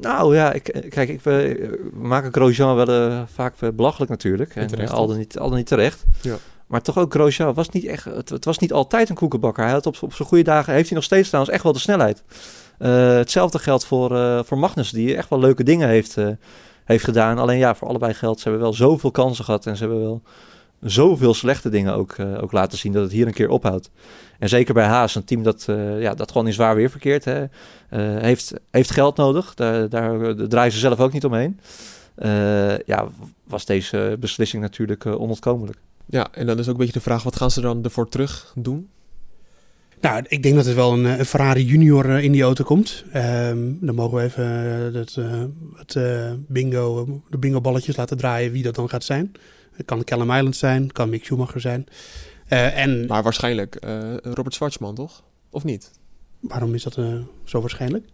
Nou 0.00 0.34
ja, 0.34 0.52
ik, 0.52 0.68
eh, 0.68 0.90
kijk, 0.90 1.08
ik, 1.08 1.20
we 1.20 1.32
we 1.92 2.06
maken 2.06 2.32
Grosjean 2.32 2.76
wel 2.76 2.88
eh, 2.88 3.22
vaak 3.26 3.54
belachelijk 3.74 4.10
natuurlijk. 4.10 4.54
En 4.56 4.66
terecht, 4.66 4.92
al, 4.92 5.06
dan 5.06 5.16
niet, 5.16 5.38
al 5.38 5.48
dan 5.48 5.56
niet 5.56 5.66
terecht. 5.66 6.04
Ja. 6.22 6.36
Maar 6.66 6.82
toch 6.82 6.98
ook 6.98 7.12
Grosjean 7.12 7.54
was 7.54 7.68
niet 7.68 7.84
echt, 7.84 8.04
het, 8.04 8.28
het 8.28 8.44
was 8.44 8.58
niet 8.58 8.72
altijd 8.72 9.08
een 9.08 9.14
koekenbakker. 9.14 9.64
Hij 9.64 9.72
had 9.72 9.86
op, 9.86 9.96
op 10.00 10.14
zijn 10.14 10.28
goede 10.28 10.44
dagen, 10.44 10.72
heeft 10.72 10.88
hij 10.88 10.96
nog 10.96 11.04
steeds 11.04 11.28
trouwens 11.28 11.54
echt 11.54 11.64
wel 11.64 11.72
de 11.72 11.78
snelheid. 11.78 12.22
Eh, 12.78 13.14
hetzelfde 13.14 13.58
geldt 13.58 13.84
voor, 13.84 14.16
eh, 14.16 14.40
voor 14.44 14.58
Magnus, 14.58 14.90
die 14.90 15.16
echt 15.16 15.28
wel 15.28 15.38
leuke 15.38 15.62
dingen 15.62 15.88
heeft, 15.88 16.16
eh, 16.16 16.28
heeft 16.84 17.04
gedaan. 17.04 17.38
Alleen 17.38 17.58
ja, 17.58 17.74
voor 17.74 17.88
allebei 17.88 18.14
geldt, 18.14 18.40
ze 18.40 18.48
hebben 18.48 18.62
wel 18.62 18.74
zoveel 18.74 19.10
kansen 19.10 19.44
gehad 19.44 19.66
en 19.66 19.76
ze 19.76 19.84
hebben 19.84 20.02
wel 20.02 20.22
zoveel 20.80 21.34
slechte 21.34 21.68
dingen 21.68 21.94
ook, 21.94 22.16
ook 22.40 22.52
laten 22.52 22.78
zien 22.78 22.92
dat 22.92 23.02
het 23.02 23.12
hier 23.12 23.26
een 23.26 23.32
keer 23.32 23.48
ophoudt. 23.48 23.90
En 24.38 24.48
zeker 24.48 24.74
bij 24.74 24.86
Haas, 24.86 25.14
een 25.14 25.24
team 25.24 25.42
dat, 25.42 25.66
ja, 25.98 26.14
dat 26.14 26.30
gewoon 26.30 26.46
in 26.46 26.52
zwaar 26.52 26.74
weer 26.74 26.90
verkeert, 26.90 27.24
hè, 27.24 27.44
heeft, 28.20 28.52
heeft 28.70 28.90
geld 28.90 29.16
nodig. 29.16 29.54
Daar, 29.54 29.88
daar, 29.88 30.34
draaien 30.48 30.72
ze 30.72 30.78
zelf 30.78 31.00
ook 31.00 31.12
niet 31.12 31.24
omheen. 31.24 31.60
Ja, 32.86 33.06
was 33.44 33.64
deze 33.64 34.16
beslissing 34.20 34.62
natuurlijk 34.62 35.06
onontkomelijk. 35.06 35.78
Ja, 36.06 36.28
en 36.32 36.46
dan 36.46 36.58
is 36.58 36.66
ook 36.66 36.72
een 36.72 36.78
beetje 36.78 36.92
de 36.92 37.00
vraag, 37.00 37.22
wat 37.22 37.36
gaan 37.36 37.50
ze 37.50 37.60
dan 37.60 37.84
ervoor 37.84 38.08
terug 38.08 38.52
doen? 38.54 38.88
Nou, 40.00 40.24
ik 40.28 40.42
denk 40.42 40.54
dat 40.54 40.66
er 40.66 40.74
wel 40.74 40.92
een, 40.92 41.06
eh, 41.06 41.18
een 41.18 41.26
Ferrari 41.26 41.64
Junior 41.64 42.10
eh, 42.10 42.24
in 42.24 42.32
die 42.32 42.42
auto 42.42 42.64
komt. 42.64 43.04
Ehm, 43.12 43.72
dan 43.80 43.94
mogen 43.94 44.16
we 44.16 44.22
even 44.22 44.44
eh, 44.44 45.00
het, 45.00 45.14
het 45.74 45.96
bingo, 46.48 47.20
de 47.30 47.38
bingo 47.38 47.60
balletjes 47.60 47.96
laten 47.96 48.16
draaien 48.16 48.52
wie 48.52 48.62
dat 48.62 48.74
dan 48.74 48.88
gaat 48.88 49.04
zijn. 49.04 49.32
Het 49.72 49.86
kan 49.86 50.04
Callum 50.04 50.30
Island 50.30 50.56
zijn, 50.56 50.82
het 50.82 50.92
kan 50.92 51.08
Mick 51.08 51.24
Schumacher 51.24 51.60
zijn. 51.60 51.86
En 52.48 53.06
Maar 53.06 53.22
waarschijnlijk 53.22 53.78
Robert 54.22 54.54
Schwarzman, 54.54 54.94
toch? 54.94 55.22
Of 55.50 55.64
niet? 55.64 55.90
waarom 56.40 56.74
is 56.74 56.82
dat 56.82 56.98
zo 57.44 57.60
waarschijnlijk? 57.60 58.06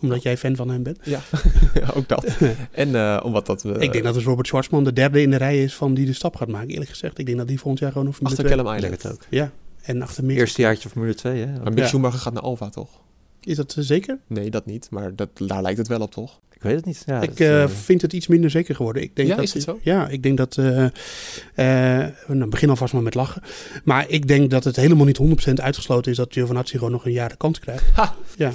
Omdat 0.00 0.22
jij 0.22 0.36
fan 0.36 0.56
van 0.56 0.70
hem 0.70 0.82
bent. 0.82 0.98
Ja, 1.02 1.20
ook 1.96 2.08
dat. 2.08 2.26
En 2.70 2.94
eh, 2.94 3.20
omdat 3.24 3.46
dat... 3.46 3.64
ik 3.64 3.92
denk 3.92 4.04
dat 4.04 4.14
dus 4.14 4.24
Robert 4.24 4.46
Schwarzman 4.46 4.84
de 4.84 4.92
derde 4.92 5.22
in 5.22 5.30
de 5.30 5.36
rij 5.36 5.62
is 5.62 5.74
van 5.74 5.94
die 5.94 6.06
de 6.06 6.12
stap 6.12 6.36
gaat 6.36 6.48
maken, 6.48 6.68
eerlijk 6.68 6.90
gezegd. 6.90 7.18
Ik 7.18 7.26
denk 7.26 7.38
dat 7.38 7.48
die 7.48 7.58
volgend 7.58 7.80
jaar 7.80 7.92
gewoon 7.92 8.14
achter 8.22 8.44
Callum 8.44 8.74
Island. 8.74 9.02
het 9.02 9.12
ook. 9.12 9.20
Ja, 9.30 9.52
en 9.82 10.02
achter 10.02 10.24
Mick. 10.24 10.36
Eerste 10.36 10.60
jaartje 10.62 10.88
Formule 10.88 11.14
2, 11.14 11.40
hè? 11.40 11.52
Maar 11.52 11.72
Mick 11.72 11.78
Ja. 11.78 11.86
Schumacher 11.86 12.18
gaat 12.18 12.32
naar 12.32 12.42
Alfa, 12.42 12.68
toch? 12.68 13.00
Is 13.40 13.56
dat 13.56 13.74
eh, 13.76 13.84
zeker? 13.84 14.18
Nee, 14.26 14.50
dat 14.50 14.66
niet. 14.66 14.90
Maar 14.90 15.14
dat, 15.14 15.28
daar 15.34 15.62
lijkt 15.62 15.78
het 15.78 15.88
wel 15.88 16.00
op, 16.00 16.10
toch? 16.10 16.40
Ik 16.56 16.62
weet 16.62 16.74
het 16.74 16.84
niet. 16.84 17.02
Ja, 17.06 17.20
ik 17.20 17.28
dat, 17.28 17.38
eh, 17.38 17.62
eh, 17.62 17.68
vind 17.68 18.02
het 18.02 18.12
iets 18.12 18.26
minder 18.26 18.50
zeker 18.50 18.74
geworden. 18.74 19.02
Ik 19.02 19.16
denk 19.16 19.28
Ja, 19.28 19.34
dat, 19.34 19.44
is 19.44 19.52
het 19.54 19.62
zo? 19.62 19.78
Ja, 19.82 20.08
ik 20.08 20.22
denk 20.22 20.36
dat... 20.36 20.56
eh 20.58 20.84
eh, 21.54 22.06
nou, 22.26 22.50
begin 22.50 22.70
alvast 22.70 22.92
maar 22.92 23.02
met 23.02 23.14
lachen. 23.14 23.42
Maar 23.84 24.04
ik 24.08 24.28
denk 24.28 24.50
dat 24.50 24.64
het 24.64 24.76
helemaal 24.76 25.04
niet 25.04 25.48
100% 25.48 25.52
uitgesloten 25.54 26.10
is 26.10 26.16
dat 26.16 26.32
Giovinazzi 26.32 26.76
gewoon 26.76 26.92
nog 26.92 27.04
een 27.04 27.12
jaar 27.12 27.28
de 27.28 27.36
kans 27.36 27.58
krijgt. 27.58 27.84
Ha! 27.94 28.14
Ja. 28.36 28.50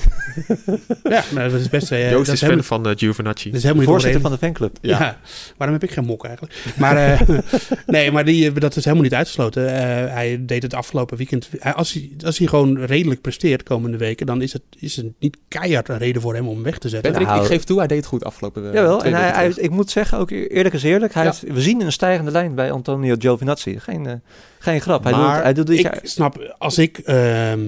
ja, 1.04 1.24
maar 1.34 1.50
dat 1.50 1.60
is 1.60 1.70
best... 1.70 1.90
Joost 1.90 2.12
dat 2.12 2.28
is 2.28 2.42
helemaal- 2.42 2.64
fan 2.64 2.84
van 2.84 2.92
uh, 2.92 2.98
Giovinazzi. 2.98 3.48
dat 3.48 3.58
is 3.58 3.64
helemaal 3.64 3.84
niet 3.84 3.92
voorzitter 3.92 4.22
van 4.22 4.32
de 4.32 4.38
fanclub. 4.38 4.78
Ja. 4.82 5.00
Ja. 5.00 5.20
waarom 5.58 5.80
heb 5.80 5.90
ik 5.90 5.96
geen 5.96 6.06
mok 6.06 6.26
eigenlijk? 6.26 6.56
Maar, 6.78 6.98
eh, 6.98 7.40
nee, 7.86 8.12
maar 8.12 8.26
die, 8.26 8.52
dat 8.52 8.76
is 8.76 8.84
helemaal 8.84 9.04
niet 9.06 9.14
uitgesloten. 9.14 9.68
Eh, 9.68 10.14
hij 10.14 10.46
deed 10.46 10.64
het 10.64 10.74
afgelopen 10.74 11.18
weekend. 11.18 11.50
Als, 11.76 11.94
hij, 11.94 12.12
als 12.26 12.38
hij 12.38 12.48
gewoon 12.48 12.78
redelijk 12.80 13.22
presteert 13.22 13.64
komende 13.64 13.98
weken, 13.98 14.26
dan 14.26 14.42
is 14.42 14.54
het, 14.54 14.62
is 14.80 14.96
het 14.96 15.06
niet 15.20 15.38
keihard 15.48 15.90
een 15.90 15.98
reden 15.98 16.22
voor 16.22 16.36
hem 16.36 16.48
om 16.48 16.64
weg 16.64 16.78
te 16.78 16.90
zetten. 16.90 17.12
Patrick, 17.12 17.30
Nou, 17.30 17.42
ik 17.42 17.48
geef 17.48 17.64
toe, 17.64 17.78
hij 17.78 17.88
deed 17.92 18.00
het 18.00 18.10
goed 18.10 18.24
afgelopen 18.24 18.62
week. 18.64 18.74
Jawel, 18.74 19.04
en 19.04 19.14
hij, 19.14 19.30
hij, 19.30 19.48
ik 19.56 19.70
moet 19.70 19.90
zeggen, 19.92 20.18
ook 20.18 20.30
eerlijk 20.32 20.74
is 20.76 20.84
eerlijk, 20.84 21.14
hij 21.14 21.24
Ja. 21.24 21.30
heeft, 21.30 21.54
we 21.54 21.62
zien 21.62 21.82
een 21.82 21.92
stijgende 21.92 22.32
lijn 22.32 22.56
bij 22.56 22.72
Antonio 22.72 23.16
Giovinazzi. 23.20 23.80
Geen, 23.80 24.06
eh, 24.08 24.14
geen 24.60 24.82
grap. 24.82 25.04
Hij 25.04 25.12
Maar 25.12 25.34
doet, 25.36 25.44
hij 25.44 25.54
doet 25.54 25.68
dit 25.68 25.78
ik 25.78 25.84
jaar... 25.84 26.00
snap, 26.04 26.56
als 26.58 26.78
ik... 26.78 26.98
ehm 26.98 27.60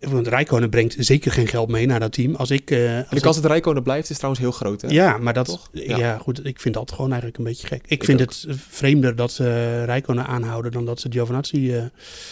want 0.00 0.26
Rijkonen 0.26 0.70
brengt 0.70 0.94
zeker 0.98 1.32
geen 1.32 1.46
geld 1.46 1.68
mee 1.68 1.86
naar 1.86 2.00
dat 2.00 2.12
team. 2.12 2.34
Als 2.34 2.50
ik... 2.50 2.70
eh, 2.70 2.96
als 2.96 3.04
de 3.10 3.20
kans 3.20 3.40
dat 3.40 3.50
Rijkonen 3.50 3.82
blijft 3.82 4.10
is 4.10 4.16
trouwens 4.16 4.42
heel 4.42 4.52
groot, 4.52 4.80
hè? 4.82 4.88
ja, 4.88 5.18
maar 5.18 5.32
dat... 5.34 5.46
Toch? 5.46 5.68
Ja. 5.72 5.96
Ja. 5.96 6.18
goed. 6.18 6.46
Ik 6.46 6.60
vind 6.60 6.74
dat 6.74 6.90
gewoon 6.92 7.06
eigenlijk 7.10 7.38
een 7.38 7.44
beetje 7.44 7.66
gek. 7.66 7.82
Ik, 7.84 7.90
Ik 7.90 8.04
vind 8.04 8.20
ook. 8.22 8.28
het 8.28 8.46
vreemder 8.68 9.16
dat 9.16 9.30
ze 9.32 9.84
Rijkonen 9.84 10.26
aanhouden 10.26 10.72
dan 10.72 10.84
dat 10.84 11.00
ze 11.00 11.08
Giovinazzi... 11.10 11.72
eh, 11.74 11.82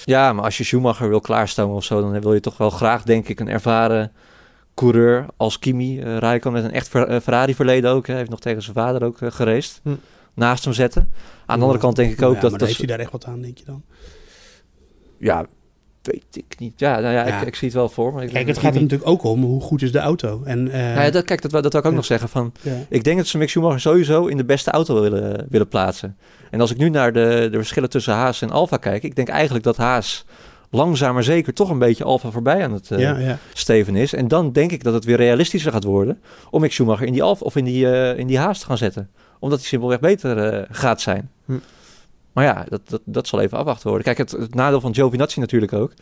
Ja, 0.04 0.32
maar 0.32 0.44
als 0.44 0.58
je 0.58 0.64
Schumacher 0.64 1.08
wil 1.08 1.20
klaarstomen 1.20 1.76
of 1.76 1.84
zo, 1.84 2.00
dan 2.00 2.20
wil 2.20 2.34
je 2.34 2.40
toch 2.40 2.56
wel 2.56 2.70
graag, 2.70 3.02
denk 3.02 3.28
ik, 3.28 3.40
een 3.40 3.48
ervaren 3.48 4.12
coureur 4.74 5.26
als 5.36 5.58
Kimi. 5.58 6.00
Uh, 6.00 6.18
Rijkonen 6.18 6.62
met 6.62 6.70
een 6.70 6.76
echt 6.76 6.94
eh, 6.94 7.20
Ferrari-verleden 7.20 7.90
ook. 7.90 8.06
Hij 8.06 8.16
heeft 8.16 8.30
nog 8.30 8.40
tegen 8.40 8.62
zijn 8.62 8.74
vader 8.74 9.04
ook 9.04 9.20
uh, 9.20 9.30
gereest. 9.30 9.80
Hm. 9.82 9.94
Naast 10.34 10.64
hem 10.64 10.72
zetten. 10.72 11.12
Aan 11.46 11.56
de 11.56 11.62
andere 11.62 11.80
kant 11.80 11.96
denk 11.96 12.12
ik 12.12 12.22
ook 12.22 12.34
ja, 12.34 12.40
dat... 12.40 12.50
Maar 12.50 12.58
dat 12.58 12.68
heeft 12.68 12.80
hij 12.80 12.88
daar 12.88 12.98
echt 12.98 13.10
wat 13.10 13.24
aan, 13.24 13.40
denk 13.40 13.58
je 13.58 13.64
dan? 13.64 13.82
Ja, 15.18 15.46
weet 16.02 16.24
ik 16.30 16.54
niet. 16.58 16.72
Ja, 16.76 17.00
nou 17.00 17.14
ja, 17.14 17.26
Ja. 17.26 17.40
Ik, 17.40 17.46
ik 17.46 17.54
zie 17.54 17.68
het 17.68 17.76
wel 17.76 17.88
voor 17.88 18.14
me. 18.14 18.22
Ik 18.22 18.32
Kijk, 18.32 18.46
het 18.46 18.58
gaat 18.58 18.74
er 18.74 18.80
natuurlijk 18.80 19.10
ook 19.10 19.22
om 19.22 19.42
hoe 19.42 19.60
goed 19.60 19.82
is 19.82 19.92
de 19.92 19.98
auto. 19.98 20.42
En, 20.44 20.70
eh, 20.70 20.80
Nou 20.80 21.00
ja, 21.00 21.10
dat, 21.10 21.24
kijk, 21.24 21.42
dat, 21.42 21.50
dat 21.50 21.62
wil 21.62 21.80
ik 21.80 21.86
ook 21.86 21.92
Ja. 21.92 21.96
nog 21.96 22.04
zeggen. 22.04 22.28
Van, 22.28 22.52
ik 22.88 23.04
denk 23.04 23.16
dat 23.16 23.26
ze 23.26 23.38
Mick 23.38 23.48
Schumacher 23.48 23.80
sowieso 23.80 24.26
in 24.26 24.36
de 24.36 24.44
beste 24.44 24.70
auto 24.70 25.00
willen, 25.00 25.46
willen 25.48 25.68
plaatsen. 25.68 26.16
En 26.50 26.60
als 26.60 26.70
ik 26.70 26.76
nu 26.76 26.88
naar 26.88 27.12
de, 27.12 27.48
de 27.50 27.56
verschillen 27.56 27.90
tussen 27.90 28.14
Haas 28.14 28.42
en 28.42 28.50
Alfa 28.50 28.76
kijk, 28.76 29.02
ik 29.02 29.14
denk 29.16 29.28
eigenlijk 29.28 29.64
dat 29.64 29.76
Haas 29.76 30.24
langzaam 30.74 31.14
maar 31.14 31.22
zeker 31.22 31.54
toch 31.54 31.70
een 31.70 31.78
beetje 31.78 32.04
Alfa 32.04 32.30
voorbij 32.30 32.64
aan 32.64 32.72
het 32.72 32.88
ja, 32.88 33.18
ja. 33.18 33.38
steven 33.52 33.96
is. 33.96 34.12
En 34.12 34.28
dan 34.28 34.52
denk 34.52 34.72
ik 34.72 34.84
dat 34.84 34.94
het 34.94 35.04
weer 35.04 35.16
realistischer 35.16 35.72
gaat 35.72 35.84
worden 35.84 36.20
om 36.50 36.60
Mick 36.60 36.72
Schumacher 36.72 37.06
in 37.06 37.12
die 37.12 37.22
Alfa 37.22 37.44
of 37.44 37.56
in 37.56 37.64
die, 37.64 37.90
eh, 37.90 38.18
in 38.18 38.26
die 38.26 38.38
Haas 38.38 38.58
te 38.58 38.66
gaan 38.66 38.78
zetten. 38.78 39.10
Omdat 39.38 39.58
hij 39.58 39.68
simpelweg 39.68 40.00
beter 40.00 40.38
eh, 40.38 40.62
gaat 40.70 41.00
zijn. 41.00 41.30
Hm. 41.44 41.52
Maar 42.32 42.44
ja, 42.44 42.64
dat, 42.68 42.80
dat, 42.88 43.00
dat 43.04 43.26
zal 43.26 43.40
even 43.40 43.58
afwachten 43.58 43.88
worden. 43.88 44.04
Kijk, 44.04 44.18
het, 44.18 44.40
het 44.40 44.54
nadeel 44.54 44.80
van 44.80 44.94
Giovinazzi 44.94 45.40
natuurlijk 45.40 45.72
ook. 45.72 45.92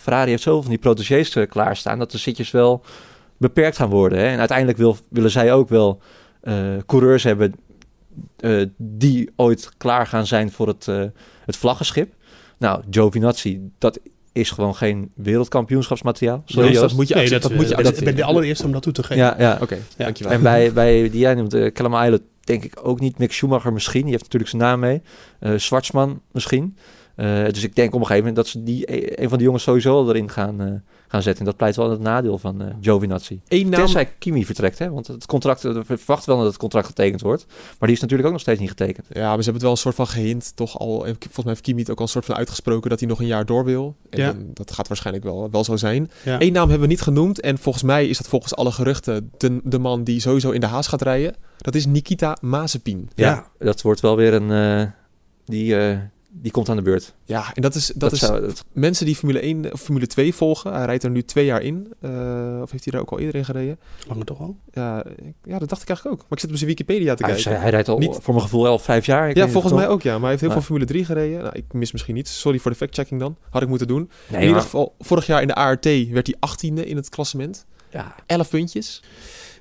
Ferrari 0.00 0.30
heeft 0.30 0.42
zoveel 0.42 0.62
van 0.62 0.70
die 0.70 0.80
protégés 0.80 1.36
klaarstaan 1.48 1.98
dat 1.98 2.10
de 2.10 2.18
zitjes 2.18 2.50
wel 2.50 2.82
beperkt 3.36 3.76
gaan 3.76 3.88
worden. 3.88 4.18
Hè? 4.18 4.26
En 4.26 4.38
uiteindelijk 4.38 4.78
wil, 4.78 4.96
willen 5.08 5.30
zij 5.30 5.52
ook 5.52 5.68
wel 5.68 6.00
coureurs 6.86 7.22
hebben 7.22 7.54
die 8.76 9.30
ooit 9.36 9.70
klaar 9.76 10.06
gaan 10.06 10.26
zijn 10.26 10.52
voor 10.52 10.66
het, 10.66 10.86
het 11.44 11.56
vlaggenschip. 11.56 12.12
Nou, 12.58 12.82
Giovinazzi, 12.90 13.60
dat 13.78 14.00
is 14.32 14.50
gewoon 14.50 14.74
geen 14.74 15.10
wereldkampioenschapsmateriaal. 15.14 16.42
Sorry, 16.44 16.68
Dus 16.70 16.80
dat 16.80 16.92
moet 16.92 17.08
je, 17.08 17.14
Nee, 17.14 17.28
dat, 17.28 17.42
dat 17.42 17.50
moet 17.54 17.60
je 17.60 17.70
eh, 17.70 17.76
ben- 17.76 17.78
accepteren. 17.78 18.14
ben 18.14 18.22
de 18.24 18.28
allereerste 18.32 18.64
om 18.66 18.72
dat 18.72 18.82
toe 18.82 18.92
te 18.92 19.02
geven. 19.02 19.16
Ja, 19.24 19.34
ja. 19.38 19.58
Oké, 19.62 19.74
Ja. 19.74 20.04
dankjewel. 20.04 20.32
En 20.32 20.42
bij, 20.42 20.72
bij 20.72 21.10
die 21.10 21.20
jij 21.20 21.34
noemt, 21.34 21.54
uh, 21.54 21.70
Callum 21.72 21.94
Islet, 22.02 22.22
denk 22.40 22.64
ik 22.64 22.78
ook 22.82 23.00
niet. 23.00 23.18
Mick 23.18 23.32
Schumacher 23.32 23.72
misschien, 23.72 24.02
die 24.02 24.10
heeft 24.10 24.22
natuurlijk 24.22 24.50
zijn 24.50 24.62
naam 24.62 24.80
mee. 24.80 25.02
Eh 25.40 25.54
Zwartsman 25.54 26.20
misschien. 26.32 26.76
Eh, 27.14 27.44
dus 27.44 27.62
ik 27.62 27.74
denk 27.74 27.94
op 27.94 28.00
een 28.00 28.06
gegeven 28.06 28.28
moment 28.28 28.36
dat 28.36 28.46
ze 28.46 28.62
die, 28.62 29.20
een 29.22 29.28
van 29.28 29.36
die 29.38 29.46
jongens 29.46 29.64
sowieso 29.64 29.92
al 29.94 30.08
erin 30.08 30.30
gaan, 30.30 30.60
eh, 30.60 30.66
gaan 31.08 31.22
zetten. 31.22 31.40
En 31.40 31.44
dat 31.50 31.56
pleit 31.56 31.76
wel 31.76 31.90
het 31.90 32.00
nadeel 32.00 32.38
van 32.38 32.62
eh 32.62 32.74
Giovinazzi. 32.80 33.40
Eén 33.48 33.68
naam, 33.68 33.80
Tenzij 33.80 34.06
Kimi 34.18 34.44
vertrekt, 34.44 34.78
hè? 34.78 34.90
want 34.90 35.06
het 35.06 35.26
contract, 35.26 35.62
we 35.62 35.82
verwachten 35.84 36.28
wel 36.28 36.36
dat 36.38 36.46
het 36.46 36.56
contract 36.56 36.86
getekend 36.86 37.20
wordt. 37.20 37.46
Maar 37.48 37.88
die 37.88 37.92
is 37.96 38.00
natuurlijk 38.00 38.28
ook 38.28 38.34
nog 38.34 38.42
steeds 38.42 38.60
niet 38.60 38.68
getekend. 38.68 39.06
Ja, 39.10 39.20
maar 39.20 39.28
ze 39.28 39.34
hebben 39.34 39.52
het 39.52 39.62
wel 39.62 39.70
een 39.70 39.76
soort 39.76 39.94
van 39.94 40.06
gehint, 40.06 40.52
toch 40.56 40.78
al. 40.78 41.06
en 41.06 41.16
Volgens 41.18 41.36
mij 41.36 41.44
heeft 41.46 41.60
Kimi 41.60 41.80
het 41.80 41.90
ook 41.90 41.96
al 41.98 42.02
een 42.02 42.08
soort 42.10 42.24
van 42.24 42.34
uitgesproken 42.36 42.90
dat 42.90 42.98
hij 43.00 43.08
nog 43.08 43.20
een 43.20 43.26
jaar 43.26 43.46
door 43.46 43.64
wil. 43.64 43.96
En 44.10 44.18
Ja. 44.20 44.34
dat 44.54 44.72
gaat 44.72 44.88
waarschijnlijk 44.88 45.24
wel, 45.26 45.48
wel 45.50 45.64
zo 45.64 45.76
zijn. 45.76 46.10
Ja. 46.24 46.40
Eén 46.40 46.52
naam 46.52 46.68
hebben 46.68 46.86
we 46.88 46.92
niet 46.94 47.00
genoemd. 47.02 47.40
En 47.40 47.58
volgens 47.58 47.84
mij 47.84 48.06
is 48.08 48.16
dat 48.18 48.28
volgens 48.28 48.54
alle 48.56 48.72
geruchten 48.72 49.30
de, 49.36 49.60
de 49.64 49.78
man 49.78 50.04
die 50.04 50.20
sowieso 50.20 50.50
in 50.50 50.60
de 50.60 50.66
haas 50.66 50.86
gaat 50.86 51.02
rijden. 51.02 51.34
Dat 51.58 51.74
is 51.74 51.86
Nikita 51.86 52.36
Mazepin. 52.40 53.10
Ja. 53.14 53.46
dat 53.58 53.82
wordt 53.82 54.00
wel 54.00 54.16
weer 54.16 54.34
een... 54.34 54.50
eh, 54.80 54.90
die, 55.44 55.76
eh, 55.76 55.98
die 56.42 56.52
komt 56.52 56.68
aan 56.68 56.76
de 56.76 56.82
beurt. 56.82 57.14
Ja, 57.24 57.54
en 57.54 57.62
dat 57.62 57.74
is, 57.74 57.86
dat 57.86 58.00
Dat 58.00 58.12
is 58.12 58.18
zou, 58.18 58.40
dat- 58.40 58.64
mensen 58.72 59.06
die 59.06 59.16
Formule 59.16 59.40
1 59.42 59.72
of 59.72 59.80
Formule 59.80 60.06
2 60.06 60.34
volgen. 60.34 60.72
Hij 60.74 60.84
rijdt 60.84 61.02
er 61.04 61.10
nu 61.10 61.22
twee 61.22 61.44
jaar 61.44 61.62
in. 61.62 61.92
Eh, 62.00 62.10
of 62.62 62.70
heeft 62.70 62.84
hij 62.84 62.92
er 62.94 63.00
ook 63.00 63.10
al 63.10 63.18
eerder 63.18 63.34
in 63.34 63.44
gereden? 63.44 63.78
Langer 64.08 64.24
toch 64.24 64.40
al? 64.40 64.56
Ja, 64.72 65.04
ik- 65.04 65.34
ja, 65.44 65.58
dat 65.58 65.68
dacht 65.68 65.82
ik 65.82 65.88
eigenlijk 65.88 66.16
ook. 66.20 66.22
Maar 66.28 66.32
ik 66.32 66.38
zit 66.40 66.50
op 66.50 66.56
zijn 66.56 66.68
Wikipedia 66.68 67.14
te 67.14 67.22
kijken. 67.22 67.60
hij 67.60 67.70
rijdt 67.70 67.88
al 67.88 67.98
Niet- 67.98 68.18
voor 68.20 68.34
mijn 68.34 68.44
gevoel 68.46 68.66
al 68.66 68.78
vijf 68.78 69.06
jaar. 69.06 69.28
Ik 69.28 69.36
ja, 69.36 69.48
volgens 69.48 69.72
mij 69.72 69.88
ook 69.88 70.02
ja. 70.02 70.10
Maar 70.12 70.20
hij 70.20 70.28
heeft 70.28 70.40
heel 70.40 70.48
Maar- 70.50 70.58
veel 70.58 70.66
Formule 70.66 70.86
3 70.86 71.04
gereden. 71.04 71.42
Nou, 71.42 71.56
ik 71.56 71.72
mis 71.72 71.92
misschien 71.92 72.14
niet. 72.14 72.28
Sorry 72.28 72.58
voor 72.58 72.70
de 72.70 72.76
fact-checking 72.76 73.20
dan. 73.20 73.36
Had 73.50 73.62
ik 73.62 73.68
moeten 73.68 73.86
doen. 73.86 74.06
klopt. 74.06 74.12
in 74.26 74.32
Nee, 74.32 74.40
ieder 74.40 74.54
maar, 74.56 74.64
geval, 74.64 74.94
vorig 74.98 75.26
jaar 75.26 75.40
in 75.42 75.46
de 75.48 75.54
ART 75.54 75.84
werd 75.84 76.26
hij 76.26 76.34
18e 76.40 76.84
in 76.86 76.96
het 76.96 77.08
klassement. 77.08 77.66
ja, 77.90 78.14
11 78.26 78.48
puntjes. 78.50 79.02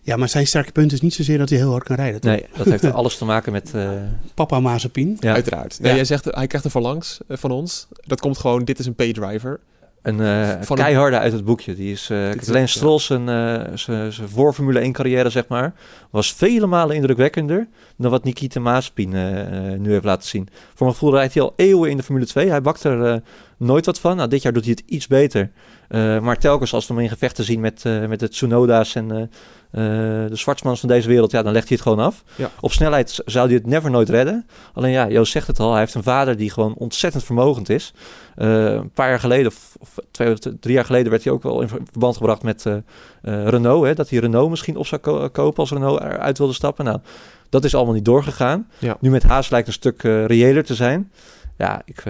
Ja, 0.08 0.16
maar 0.16 0.30
zijn 0.30 0.48
sterke 0.48 0.72
punt 0.72 0.92
is 0.92 1.02
niet 1.02 1.14
zozeer 1.14 1.38
dat 1.38 1.50
hij 1.50 1.58
heel 1.58 1.72
hard 1.72 1.84
kan 1.84 1.96
rijden. 1.96 2.22
toch? 2.22 2.32
nee, 2.32 2.46
dat 2.58 2.66
heeft 2.66 2.94
alles 2.94 3.18
te 3.18 3.26
maken 3.26 3.52
met... 3.52 3.72
eh, 3.74 3.90
Papa 4.34 4.60
Mazepin. 4.60 5.18
ja, 5.20 5.34
Uiteraard. 5.34 5.80
Nee, 5.80 5.90
Ja. 5.90 5.96
Jij 5.96 6.06
zegt, 6.06 6.26
hij 6.26 6.48
krijgt 6.48 6.66
er 6.66 6.72
verlangs 6.72 7.20
eh, 7.28 7.38
van 7.38 7.52
ons. 7.52 7.88
Dat 8.06 8.20
komt 8.20 8.38
gewoon, 8.38 8.64
dit 8.66 8.80
is 8.80 8.86
een 8.86 8.96
paydriver. 8.96 9.60
Een 10.02 10.20
eh, 10.22 10.50
Van 10.62 10.78
een- 10.78 10.84
keiharde 10.84 11.18
uit 11.20 11.34
het 11.34 11.46
boekje. 11.46 11.76
Die 11.76 11.92
is, 11.92 12.10
eh 12.10 12.34
ja. 12.34 12.66
Stroll 12.66 13.00
zijn, 13.00 13.30
eh, 13.30 13.62
zijn, 13.76 14.14
zijn 14.14 14.30
voor 14.30 14.54
Formule 14.54 14.80
1 14.80 14.92
carrière, 14.92 15.30
zeg 15.30 15.48
maar, 15.48 15.74
was 16.10 16.34
vele 16.34 16.66
malen 16.68 16.96
indrukwekkender 16.96 17.68
dan 17.98 18.12
wat 18.12 18.24
Nikita 18.24 18.60
Mazepin 18.60 19.14
eh, 19.14 19.78
nu 19.80 19.92
heeft 19.92 20.04
laten 20.04 20.28
zien. 20.28 20.48
Voor 20.74 20.86
mijn 20.88 20.94
gevoel 20.94 21.14
rijdt 21.14 21.34
hij 21.34 21.44
al 21.44 21.54
eeuwen 21.56 21.90
in 21.90 21.98
de 21.98 22.04
Formule 22.04 22.26
2. 22.26 22.50
Hij 22.50 22.62
bakt 22.62 22.84
er 22.84 23.22
nooit 23.58 23.86
wat 23.86 24.00
van. 24.00 24.16
Nou, 24.16 24.30
dit 24.30 24.42
jaar 24.42 24.54
doet 24.54 24.64
hij 24.66 24.76
het 24.78 24.84
iets 24.90 25.08
beter. 25.08 25.50
Eh, 25.88 26.20
maar 26.20 26.38
telkens 26.38 26.74
als 26.74 26.88
we 26.88 26.94
hem 26.94 27.04
in 27.04 27.10
gevechten 27.10 27.44
zien 27.44 27.60
met, 27.60 27.86
eh, 27.86 28.06
met 28.08 28.20
de 28.20 28.30
Tsunoda's 28.30 28.96
en 28.96 29.32
eh, 29.72 29.82
de 30.28 30.30
Zwartsmans 30.36 30.80
van 30.80 30.90
deze 30.90 31.08
wereld, 31.08 31.32
ja, 31.32 31.44
dan 31.44 31.54
legt 31.54 31.68
hij 31.68 31.78
het 31.78 31.88
gewoon 31.88 32.06
af. 32.06 32.24
Ja. 32.36 32.50
Op 32.60 32.72
snelheid 32.72 33.22
zou 33.26 33.46
hij 33.48 33.56
het 33.56 33.66
never 33.66 33.92
nooit 33.92 34.10
redden. 34.10 34.46
Alleen 34.74 34.92
ja, 34.92 35.08
Joost 35.10 35.32
zegt 35.32 35.48
het 35.48 35.60
al, 35.60 35.72
hij 35.72 35.80
heeft 35.80 35.94
een 35.94 36.04
vader 36.04 36.38
die 36.38 36.52
gewoon 36.52 36.74
ontzettend 36.74 37.24
vermogend 37.24 37.70
is. 37.70 37.94
Eh, 38.36 38.64
een 38.66 38.90
paar 38.92 39.10
jaar 39.10 39.20
geleden, 39.20 39.48
of, 39.48 39.76
twee 40.12 40.36
drie 40.60 40.74
jaar 40.74 40.86
geleden, 40.86 41.12
werd 41.12 41.24
hij 41.24 41.34
ook 41.34 41.44
wel 41.44 41.62
in 41.62 41.68
ver- 41.68 41.82
verband 41.92 42.18
gebracht 42.18 42.44
met 42.44 42.66
eh, 42.66 42.76
Renault. 43.22 43.86
Hè, 43.86 43.94
dat 43.94 44.10
hij 44.10 44.20
Renault 44.20 44.50
misschien 44.50 44.78
op 44.78 44.88
zou 44.88 45.02
ko- 45.02 45.30
kopen 45.30 45.60
als 45.60 45.72
Renault 45.72 46.00
eruit 46.02 46.38
wilde 46.38 46.54
stappen. 46.54 46.86
Nou, 46.86 47.00
dat 47.50 47.64
is 47.64 47.76
allemaal 47.76 47.94
niet 47.94 48.06
doorgegaan. 48.06 48.68
Ja. 48.80 48.98
Nu 49.00 49.10
met 49.10 49.24
Haas 49.24 49.50
lijkt 49.50 49.68
een 49.68 49.74
stuk 49.74 50.02
reëler 50.02 50.64
te 50.64 50.76
zijn. 50.76 51.12
Ja, 51.58 51.82
ik, 51.86 52.04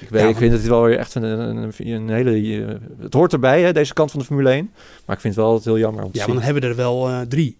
ik, 0.00 0.08
weet, 0.08 0.22
Ja, 0.22 0.28
ik 0.28 0.36
vind 0.36 0.52
het 0.52 0.66
wel 0.66 0.82
weer 0.82 0.98
echt 0.98 1.14
een, 1.14 1.22
een, 1.22 2.08
hele... 2.08 2.30
eh, 2.66 2.74
het 3.02 3.14
hoort 3.14 3.32
erbij, 3.32 3.62
hè, 3.62 3.72
deze 3.72 3.92
kant 3.94 4.10
van 4.10 4.20
de 4.20 4.26
Formule 4.26 4.50
1. 4.50 4.70
Maar 5.06 5.16
ik 5.16 5.22
vind 5.22 5.34
het 5.34 5.42
wel 5.44 5.52
altijd 5.52 5.64
heel 5.64 5.78
jammer 5.78 6.04
om 6.04 6.10
te 6.12 6.18
Ja, 6.18 6.24
zien. 6.24 6.34
maar 6.34 6.42
dan 6.44 6.52
hebben 6.54 6.62
we 6.62 6.82
er 6.82 6.82
wel 6.82 7.08
eh, 7.08 7.20
drie. 7.20 7.58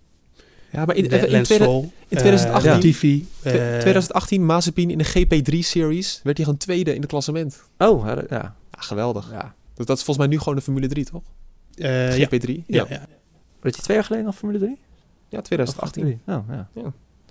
Ja, 0.73 0.85
maar 0.85 0.97
in, 0.97 1.03
De- 1.09 1.17
in, 1.17 1.33
in 1.35 1.43
2018 1.43 2.69
eh, 2.71 2.75
Latifi, 2.75 3.27
twe- 3.41 3.51
eh, 3.51 3.79
2018 3.79 4.47
Mazepin 4.47 4.91
in 4.91 4.99
de 4.99 5.05
GP3-series 5.07 6.21
werd 6.23 6.37
hij 6.37 6.45
gewoon 6.47 6.61
tweede 6.61 6.95
in 6.95 7.01
het 7.01 7.11
klassement. 7.11 7.63
Oh, 7.79 8.07
ja, 8.07 8.23
ja. 8.29 8.55
Geweldig. 8.71 9.29
ja. 9.33 9.55
Dat, 9.75 9.87
dat 9.87 9.97
is 9.99 10.05
volgens 10.05 10.27
mij 10.27 10.37
nu 10.37 10.39
gewoon 10.43 10.55
de 10.55 10.61
Formule 10.63 10.87
3, 10.89 11.05
toch? 11.05 11.23
eh, 11.75 12.19
ja. 12.19 12.27
GP3? 12.27 12.47
Ja, 12.47 12.63
Ja, 12.67 12.87
ja. 12.89 13.07
Werd 13.61 13.75
hij 13.75 13.85
twee 13.85 13.97
jaar 13.97 14.05
geleden 14.07 14.27
al 14.27 14.33
Formule 14.33 14.59
3? 14.59 14.79
ja 15.29 15.41
2018. 15.41 16.21
Oh, 16.27 16.37
ja. 16.49 16.69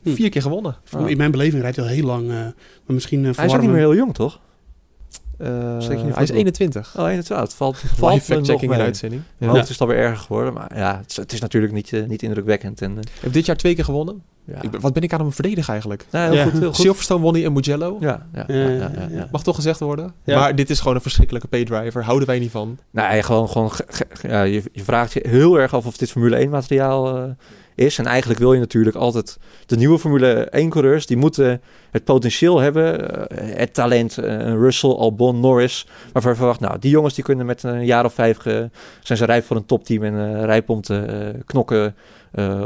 Hm. 0.04 0.14
Vier 0.14 0.30
keer 0.30 0.42
gewonnen. 0.42 0.76
In 1.06 1.18
mijn 1.18 1.32
beleving 1.32 1.62
rijdt 1.62 1.76
hij 1.78 1.86
al 1.86 1.92
heel 1.92 2.06
lang. 2.06 2.24
eh, 2.30 2.36
maar 2.36 2.54
misschien 2.86 3.24
uh, 3.24 3.36
Hij 3.36 3.46
is 3.46 3.54
ook 3.54 3.62
niet 3.62 3.70
meer 3.70 3.80
heel 3.80 3.96
jong, 3.96 4.14
toch? 4.14 4.40
Eh, 5.40 5.48
niet 5.48 5.88
hij 5.88 5.98
is 6.00 6.06
voetbal. 6.16 6.36
21. 6.36 6.96
Oh, 6.98 7.08
21. 7.08 7.38
Het 7.40 7.54
valt, 7.54 7.78
valt 7.78 8.00
me 8.00 8.08
nog 8.18 8.24
fact-checking 8.24 8.74
in 8.74 8.80
uitzending. 8.80 9.22
Ja. 9.38 9.48
hoofd 9.48 9.70
is 9.70 9.80
alweer 9.82 9.98
erger 9.98 10.18
geworden. 10.18 10.54
Maar 10.54 10.78
ja, 10.78 10.98
het 10.98 11.10
is, 11.10 11.16
het 11.16 11.34
is 11.34 11.40
natuurlijk 11.40 11.74
niet, 11.74 11.94
eh, 11.94 12.04
niet 12.08 12.22
indrukwekkend. 12.24 12.82
En, 12.82 12.90
eh, 12.90 12.96
Hij 12.96 13.04
heeft 13.22 13.34
dit 13.34 13.46
jaar 13.46 13.56
twee 13.56 13.76
keer 13.76 13.84
gewonnen. 13.84 14.22
ja. 14.46 14.62
Ik 14.62 14.72
ben- 14.72 14.82
wat 14.82 14.94
ben 14.94 15.04
ik 15.04 15.14
aan 15.14 15.20
hem 15.20 15.32
verdedigen 15.34 15.70
eigenlijk? 15.70 16.06
Nou, 16.12 16.26
heel 16.26 16.34
Ja. 16.38 16.44
goed, 16.44 16.60
heel 16.60 16.68
goed. 16.68 16.76
Silverstone 16.76 17.22
won 17.22 17.34
hij 17.34 17.42
in 17.42 17.54
Mugello. 17.54 17.98
Ja, 18.00 18.28
ja, 18.34 18.44
ja, 18.48 18.54
Eh, 18.54 18.78
ja, 18.80 18.92
ja, 18.96 19.08
ja. 19.12 19.28
Mag 19.32 19.44
toch 19.44 19.56
gezegd 19.56 19.80
worden. 19.80 20.14
Ja. 20.24 20.40
Maar 20.40 20.56
dit 20.56 20.70
is 20.70 20.80
gewoon 20.80 20.96
een 20.96 21.02
verschrikkelijke 21.02 21.48
paydriver. 21.48 22.04
Houden 22.04 22.28
wij 22.28 22.40
niet 22.40 22.52
van. 22.52 22.78
Nou, 22.92 23.16
ja, 23.16 23.22
gewoon, 23.22 23.50
gewoon 23.50 23.72
je, 24.22 24.64
je 24.72 24.84
vraagt 24.84 25.14
je 25.14 25.26
heel 25.30 25.60
erg 25.60 25.74
af 25.74 25.86
of 25.86 25.98
dit 25.98 26.12
Formule 26.12 26.36
1 26.40 26.50
materiaal 26.50 27.18
eh, 27.18 27.24
is. 27.80 27.98
En 27.98 28.06
eigenlijk 28.06 28.40
wil 28.40 28.54
je 28.54 28.60
natuurlijk 28.60 28.96
altijd 28.96 29.38
de 29.66 29.76
nieuwe 29.78 30.00
Formule 30.00 30.34
1 30.50 30.70
coureurs, 30.70 31.06
die 31.06 31.18
moeten 31.18 31.62
het 31.92 32.04
potentieel 32.04 32.60
hebben, 32.60 33.10
eh, 33.30 33.58
het 33.58 33.74
talent, 33.74 34.18
eh, 34.18 34.38
Russell, 34.54 34.90
Albon, 34.90 35.40
Norris, 35.40 35.88
waarvan 36.14 36.32
je 36.32 36.38
verwacht, 36.38 36.60
nou, 36.60 36.80
die 36.80 36.92
jongens 36.92 37.14
die 37.14 37.24
kunnen 37.24 37.46
met 37.46 37.64
een 37.64 37.86
jaar 37.86 38.06
of 38.06 38.14
vijf, 38.14 38.38
ge- 38.38 38.70
zijn 39.04 39.18
ze 39.18 39.26
rijp 39.26 39.46
voor 39.46 39.56
een 39.56 39.66
topteam 39.66 40.04
en 40.04 40.36
eh 40.38 40.44
rijp 40.44 40.70
om 40.70 40.82
te 40.82 40.98
eh, 40.98 41.42
knokken 41.46 41.96
eh, 42.32 42.66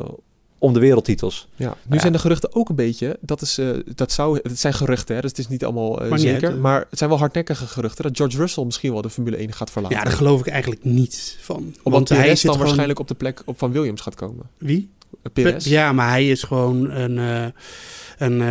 om 0.57 0.73
de 0.73 0.79
wereldtitels. 0.79 1.47
Ja. 1.55 1.75
Nu 1.83 1.95
Ja. 1.95 2.01
zijn 2.01 2.13
de 2.13 2.19
geruchten 2.19 2.55
ook 2.55 2.69
een 2.69 2.75
beetje. 2.75 3.17
Dat, 3.21 3.41
is, 3.41 3.57
eh, 3.57 3.67
dat 3.95 4.11
zou, 4.11 4.39
het 4.43 4.59
zijn 4.59 4.73
geruchten, 4.73 5.15
hè, 5.15 5.21
dus 5.21 5.29
het 5.29 5.39
is 5.39 5.47
niet 5.47 5.63
allemaal 5.63 5.95
Maar 5.95 6.09
niet 6.09 6.19
zeker. 6.19 6.57
maar 6.57 6.85
het 6.89 6.97
zijn 6.97 7.09
wel 7.09 7.19
hardnekkige 7.19 7.67
geruchten 7.67 8.03
dat 8.03 8.15
George 8.17 8.37
Russell 8.37 8.63
misschien 8.63 8.91
wel 8.91 9.01
de 9.01 9.09
Formule 9.09 9.37
1 9.39 9.53
gaat 9.53 9.71
verlaten. 9.71 9.97
Ja, 9.97 10.03
daar 10.03 10.13
geloof 10.13 10.39
ik 10.39 10.47
eigenlijk 10.47 10.83
niet 10.83 11.37
van. 11.41 11.55
Omdat 11.57 11.77
Want 11.83 12.09
hij 12.09 12.17
hij 12.17 12.27
dan 12.27 12.37
gewoon... 12.37 12.57
waarschijnlijk 12.57 12.99
op 12.99 13.07
de 13.07 13.13
plek 13.15 13.41
op 13.45 13.57
van 13.59 13.71
Williams 13.71 14.01
gaat 14.01 14.15
komen. 14.15 14.45
Wie? 14.57 14.89
Perez. 15.33 15.65
Ja, 15.65 15.91
maar 15.93 16.09
hij 16.09 16.29
is 16.29 16.43
gewoon 16.43 16.91
een... 16.91 17.17
eh, 17.19 17.45
een 18.17 18.41
eh, 18.41 18.47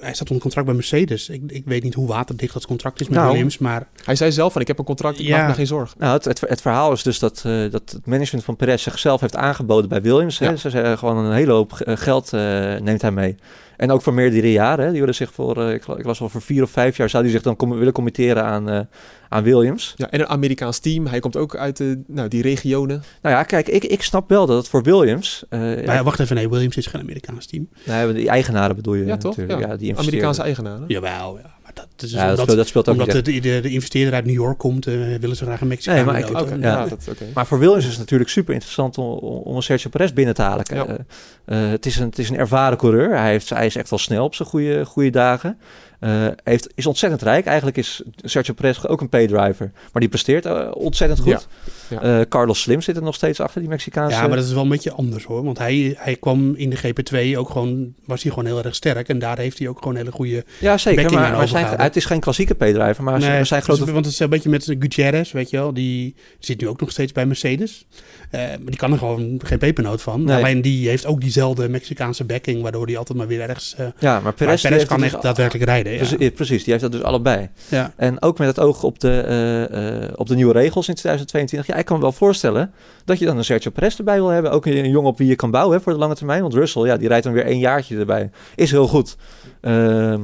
hij 0.00 0.14
staat 0.14 0.20
onder 0.28 0.40
contract 0.40 0.66
bij 0.66 0.74
Mercedes. 0.76 1.28
Ik, 1.28 1.42
ik 1.46 1.62
weet 1.66 1.82
niet 1.82 1.94
hoe 1.94 2.06
waterdicht 2.08 2.52
dat 2.52 2.66
contract 2.66 3.00
is 3.00 3.08
met 3.08 3.18
Nou. 3.18 3.30
Williams, 3.30 3.58
maar... 3.58 3.86
Hij 4.04 4.14
zei 4.14 4.32
zelf 4.32 4.52
van 4.52 4.60
ik 4.62 4.66
heb 4.66 4.78
een 4.78 4.84
contract, 4.84 5.18
ik 5.18 5.26
Ja. 5.26 5.38
maak 5.38 5.48
me 5.48 5.54
geen 5.54 5.66
zorgen. 5.66 5.96
Nou, 5.98 6.12
het, 6.14 6.24
het, 6.24 6.40
het 6.40 6.60
verhaal 6.60 6.92
is 6.92 7.02
dus 7.02 7.18
dat, 7.18 7.42
eh, 7.46 7.52
dat 7.70 7.90
het 7.90 8.06
management 8.06 8.44
van 8.44 8.56
Perez 8.56 8.82
zichzelf 8.82 9.20
heeft 9.20 9.36
aangeboden 9.36 9.88
bij 9.88 10.02
Williams. 10.02 10.38
Hè? 10.38 10.56
Ze 10.56 10.70
zeggen 10.70 10.98
gewoon 10.98 11.16
een 11.16 11.32
hele 11.32 11.52
hoop 11.52 11.72
geld 11.84 12.32
eh, 12.32 12.40
neemt 12.76 13.02
hij 13.02 13.10
mee. 13.10 13.36
En 13.76 13.90
ook 13.90 14.02
voor 14.02 14.14
meerdere 14.14 14.52
jaren. 14.52 14.84
Hè? 14.84 14.90
Die 14.90 15.00
willen 15.00 15.14
zich 15.14 15.32
voor, 15.32 15.62
eh, 15.62 15.74
ik, 15.74 15.86
ik 15.86 16.04
was 16.04 16.18
wel 16.18 16.28
voor 16.28 16.42
vier 16.42 16.62
of 16.62 16.70
vijf 16.70 16.96
jaar, 16.96 17.10
zou 17.10 17.22
hij 17.22 17.32
zich 17.32 17.42
dan 17.42 17.56
com- 17.56 17.78
willen 17.78 17.92
committeren 17.92 18.44
aan, 18.44 18.68
eh, 18.70 18.80
aan 19.28 19.42
Williams. 19.42 19.94
Ja, 19.96 20.10
en 20.10 20.20
een 20.20 20.26
Amerikaans 20.28 20.78
team. 20.78 21.06
Hij 21.06 21.20
komt 21.20 21.36
ook 21.36 21.56
uit 21.56 21.76
de, 21.76 22.02
nou, 22.06 22.28
die 22.28 22.42
regionen. 22.42 23.02
Nou 23.22 23.34
ja, 23.34 23.42
kijk, 23.42 23.68
ik, 23.68 23.84
ik 23.84 24.02
snap 24.02 24.28
wel 24.28 24.46
dat 24.46 24.56
het 24.56 24.68
voor 24.68 24.82
Williams... 24.82 25.44
eh, 25.48 25.60
Nou 25.60 25.82
ja, 25.82 26.02
wacht 26.02 26.20
even, 26.20 26.36
nee, 26.36 26.48
Williams 26.48 26.76
is 26.76 26.86
geen 26.86 27.00
Amerikaans 27.00 27.46
team. 27.46 27.68
nou, 27.84 28.12
die 28.12 28.28
eigenaren 28.28 28.76
bedoel 28.76 28.94
je 28.94 29.04
Ja, 29.04 29.16
toch? 29.16 29.36
natuurlijk. 29.36 29.60
Ja. 29.60 29.68
Ja, 29.72 29.76
die 29.76 29.96
Amerikaanse 29.96 30.42
eigenaren. 30.42 30.84
Jawel, 30.88 31.36
ja. 31.42 31.54
Maar 31.62 31.74
dat, 31.74 32.02
is 32.02 32.10
Ja, 32.10 32.16
dat, 32.20 32.28
omdat, 32.28 32.40
speelt, 32.42 32.56
dat 32.58 32.66
speelt 32.66 32.88
ook 32.88 32.94
omdat 33.00 33.14
niet 33.14 33.24
de, 33.24 33.40
de, 33.40 33.60
de 33.60 33.70
investeerder 33.70 34.14
uit 34.14 34.24
New 34.24 34.34
York 34.34 34.58
komt, 34.58 34.86
eh, 34.86 34.94
willen 35.20 35.36
ze 35.36 35.44
graag 35.44 35.60
een 35.60 35.66
Mexicaan 35.66 35.94
Nee, 35.96 36.04
maar 36.04 36.18
ik- 36.18 36.28
Ja. 36.28 36.56
ja. 36.60 36.86
dat, 36.86 37.06
oké. 37.10 37.24
Maar 37.34 37.46
voor 37.46 37.58
Williams 37.58 37.84
is 37.84 37.90
het 37.90 37.98
natuurlijk 37.98 38.30
super 38.30 38.52
interessant 38.52 38.98
om, 38.98 39.06
om 39.18 39.56
een 39.56 39.62
Sergio 39.62 39.90
Perez 39.90 40.12
binnen 40.12 40.34
te 40.34 40.42
halen. 40.42 40.64
Ja. 40.74 40.86
Eh, 40.86 41.64
eh, 41.64 41.70
het, 41.70 41.86
is 41.86 41.96
een, 41.96 42.06
het 42.06 42.18
is 42.18 42.28
een 42.30 42.36
ervaren 42.36 42.78
coureur. 42.78 43.16
Hij, 43.18 43.30
heeft, 43.30 43.48
hij 43.50 43.66
is 43.66 43.76
echt 43.76 43.90
wel 43.90 43.98
snel 43.98 44.24
op 44.24 44.34
zijn 44.34 44.48
goede, 44.48 44.84
goede 44.84 45.10
dagen. 45.10 45.58
Eh, 45.98 46.26
heeft, 46.44 46.72
is 46.74 46.86
ontzettend 46.86 47.22
rijk. 47.22 47.46
Eigenlijk 47.46 47.76
is 47.76 48.02
Sergio 48.16 48.54
Perez 48.54 48.84
ook 48.84 49.00
een 49.00 49.08
paydriver. 49.08 49.70
Maar 49.92 50.00
die 50.00 50.08
presteert 50.08 50.46
eh, 50.46 50.70
ontzettend 50.72 51.20
goed. 51.20 51.48
Eh, 51.90 52.20
Carlos 52.28 52.60
Slim 52.60 52.80
zit 52.80 52.96
er 52.96 53.02
nog 53.02 53.14
steeds 53.14 53.40
achter, 53.40 53.60
die 53.60 53.70
Mexicaanse. 53.70 54.16
Ja, 54.16 54.26
maar 54.26 54.36
dat 54.36 54.46
is 54.46 54.52
wel 54.52 54.62
een 54.62 54.68
beetje 54.68 54.92
anders 54.92 55.24
hoor. 55.24 55.44
Want 55.44 55.58
hij, 55.58 55.94
hij 55.98 56.16
kwam 56.16 56.54
in 56.54 56.70
de 56.70 56.76
GP2 56.76 57.38
ook 57.38 57.50
gewoon, 57.50 57.94
was 58.04 58.22
hij 58.22 58.32
gewoon 58.32 58.46
heel 58.46 58.62
erg 58.64 58.74
sterk. 58.74 59.08
En 59.08 59.18
daar 59.18 59.38
heeft 59.38 59.58
hij 59.58 59.68
ook 59.68 59.78
gewoon 59.78 59.96
hele 59.96 60.10
goede... 60.12 60.44
ja 60.58 60.78
zeker. 60.78 61.02
backing 61.02 61.20
Maar, 61.20 61.30
aan 61.30 61.36
maar 61.38 61.48
zijn, 61.48 61.80
het 61.80 61.96
is 61.96 62.04
geen 62.04 62.20
klassieke 62.20 62.54
paydriver. 62.54 63.02
Maar 63.04 63.18
Nee, 63.18 63.44
zijn 63.44 63.60
dus- 63.60 63.76
grote... 63.76 63.92
want 63.92 64.04
het 64.04 64.14
is 64.14 64.20
een 64.20 64.28
beetje 64.28 64.48
met 64.48 64.64
Gutierrez, 64.64 65.32
weet 65.32 65.50
je 65.50 65.56
wel. 65.56 65.74
Die 65.74 66.14
zit 66.38 66.60
nu 66.60 66.68
ook 66.68 66.80
nog 66.80 66.90
steeds 66.90 67.12
bij 67.12 67.26
Mercedes. 67.26 67.86
Eh, 68.30 68.40
maar 68.40 68.58
die 68.64 68.76
kan 68.76 68.92
er 68.92 68.98
gewoon 68.98 69.40
geen 69.44 69.58
pepernoot 69.58 70.02
van. 70.02 70.24
Nee. 70.24 70.36
Alleen 70.36 70.62
die 70.62 70.88
heeft 70.88 71.06
ook 71.06 71.20
diezelfde 71.20 71.68
Mexicaanse 71.68 72.24
backing, 72.24 72.62
waardoor 72.62 72.86
die 72.86 72.98
altijd 72.98 73.18
maar 73.18 73.26
weer 73.26 73.40
ergens... 73.40 73.74
eh 73.76 73.86
Ja, 73.98 74.20
maar 74.20 74.32
Perez, 74.32 74.62
kan 74.86 75.02
echt 75.02 75.12
dus- 75.12 75.20
daadwerkelijk 75.20 75.64
rijden. 75.64 75.92
Ja. 75.92 75.98
Precies, 75.98 76.30
precies, 76.30 76.62
die 76.62 76.72
heeft 76.72 76.84
dat 76.84 76.92
dus 76.92 77.02
allebei. 77.02 77.48
Ja. 77.68 77.92
En 77.96 78.22
ook 78.22 78.38
met 78.38 78.48
het 78.48 78.60
oog 78.60 78.82
op 78.82 79.00
de, 79.00 80.12
op 80.16 80.26
de 80.26 80.34
nieuwe 80.34 80.52
regels 80.52 80.88
in 80.88 80.94
2022. 80.94 81.75
Ik 81.78 81.84
kan 81.84 81.96
me 81.96 82.02
wel 82.02 82.12
voorstellen 82.12 82.72
dat 83.04 83.18
je 83.18 83.24
dan 83.24 83.36
een 83.36 83.44
Sergio 83.44 83.70
Perez 83.70 83.98
erbij 83.98 84.16
wil 84.16 84.28
hebben. 84.28 84.50
Ook 84.50 84.66
een, 84.66 84.90
jongen 84.90 85.10
op 85.10 85.18
wie 85.18 85.28
je 85.28 85.36
kan 85.36 85.50
bouwen 85.50 85.76
hè, 85.76 85.82
voor 85.82 85.92
de 85.92 85.98
lange 85.98 86.14
termijn. 86.14 86.42
Want 86.42 86.54
Russell, 86.54 86.82
ja, 86.82 86.96
die 86.96 87.08
rijdt 87.08 87.24
dan 87.24 87.32
weer 87.32 87.44
één 87.44 87.58
jaartje 87.58 87.98
erbij. 87.98 88.30
Is 88.54 88.70
heel 88.70 88.88
goed. 88.88 89.16
Ehm, 89.60 90.20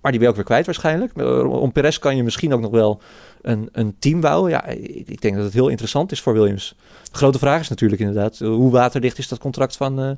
maar 0.00 0.10
die 0.10 0.20
ben 0.20 0.28
ook 0.28 0.34
weer 0.34 0.44
kwijt 0.44 0.66
waarschijnlijk. 0.66 1.12
Eh, 1.16 1.50
Om 1.50 1.72
Perez 1.72 1.98
kan 1.98 2.16
je 2.16 2.22
misschien 2.22 2.52
ook 2.54 2.60
nog 2.60 2.70
wel 2.70 3.00
een, 3.42 3.68
een 3.72 3.96
team 3.98 4.20
bouwen. 4.20 4.50
Ja, 4.50 4.66
ik, 4.66 5.08
ik 5.08 5.20
denk 5.20 5.34
dat 5.34 5.44
het 5.44 5.52
heel 5.52 5.68
interessant 5.68 6.12
is 6.12 6.20
voor 6.20 6.32
Williams. 6.32 6.74
De 7.10 7.18
grote 7.18 7.38
vraag 7.38 7.60
is 7.60 7.68
natuurlijk 7.68 8.00
inderdaad, 8.00 8.40
eh, 8.40 8.48
hoe 8.48 8.70
waterdicht 8.70 9.18
is 9.18 9.28
dat 9.28 9.38
contract 9.38 9.76
van, 9.76 10.00
eh, 10.00 10.10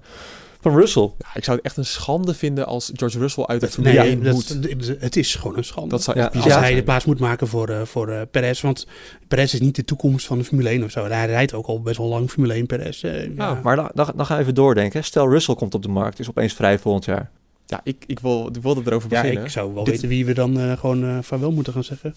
van 0.62 0.74
Russell? 0.76 1.10
Ja, 1.18 1.26
ik 1.34 1.44
zou 1.44 1.56
het 1.56 1.66
echt 1.66 1.76
een 1.76 1.84
schande 1.84 2.34
vinden 2.34 2.66
als 2.66 2.90
George 2.94 3.18
Russell 3.18 3.44
uit 3.44 3.60
de 3.60 3.66
Nee, 3.66 3.74
Formule 3.74 4.00
1 4.10 4.22
dat- 4.22 4.34
moet. 4.34 4.62
dat- 4.86 4.96
het 5.00 5.16
is 5.16 5.34
gewoon 5.34 5.56
een 5.56 5.64
schande. 5.64 5.88
Dat 5.88 6.02
zou 6.02 6.18
Ja, 6.18 6.32
echt 6.32 6.44
als 6.44 6.54
hij 6.54 6.74
de 6.74 6.82
plaats 6.82 7.04
moet 7.04 7.18
maken 7.18 7.48
voor, 7.48 7.68
eh 7.68 7.82
voor 7.84 8.08
eh, 8.08 8.20
Perez. 8.30 8.60
Want 8.60 8.86
Perez 9.28 9.52
is 9.54 9.60
niet 9.60 9.76
de 9.76 9.84
toekomst 9.84 10.26
van 10.26 10.38
de 10.38 10.44
Formule 10.44 10.68
1 10.70 10.84
of 10.84 10.90
zo. 10.90 11.04
Hij 11.06 11.26
rijdt 11.26 11.54
ook 11.54 11.66
al 11.66 11.80
best 11.80 11.96
wel 11.98 12.06
lang 12.08 12.30
Formule 12.30 12.54
1 12.54 12.66
Perez. 12.66 13.04
eh, 13.04 13.24
ja. 13.24 13.30
Ja, 13.36 13.60
Maar 13.62 13.76
dan, 13.76 13.90
dan, 13.94 14.10
dan 14.16 14.26
gaan 14.26 14.36
we 14.36 14.42
even 14.42 14.54
doordenken. 14.54 15.04
Stel 15.04 15.28
Russell 15.30 15.54
komt 15.54 15.74
op 15.74 15.82
de 15.82 15.88
markt, 15.88 16.18
is 16.18 16.28
opeens 16.28 16.52
vrij 16.52 16.78
volgend 16.78 17.04
jaar. 17.04 17.30
Ja, 17.66 17.80
ik, 17.84 18.04
ik, 18.06 18.18
wil, 18.20 18.48
ik 18.52 18.62
wilde 18.62 18.82
erover 18.84 19.10
Ja, 19.10 19.20
beginnen. 19.20 19.44
ik 19.44 19.50
zou 19.50 19.74
wel 19.74 19.84
Dit- 19.84 19.92
weten 19.94 20.08
wie 20.08 20.26
we 20.26 20.34
dan 20.34 20.58
eh, 20.60 20.72
gewoon 20.78 21.24
van 21.24 21.40
wel 21.40 21.52
moeten 21.52 21.72
gaan 21.72 21.84
zeggen. 21.84 22.14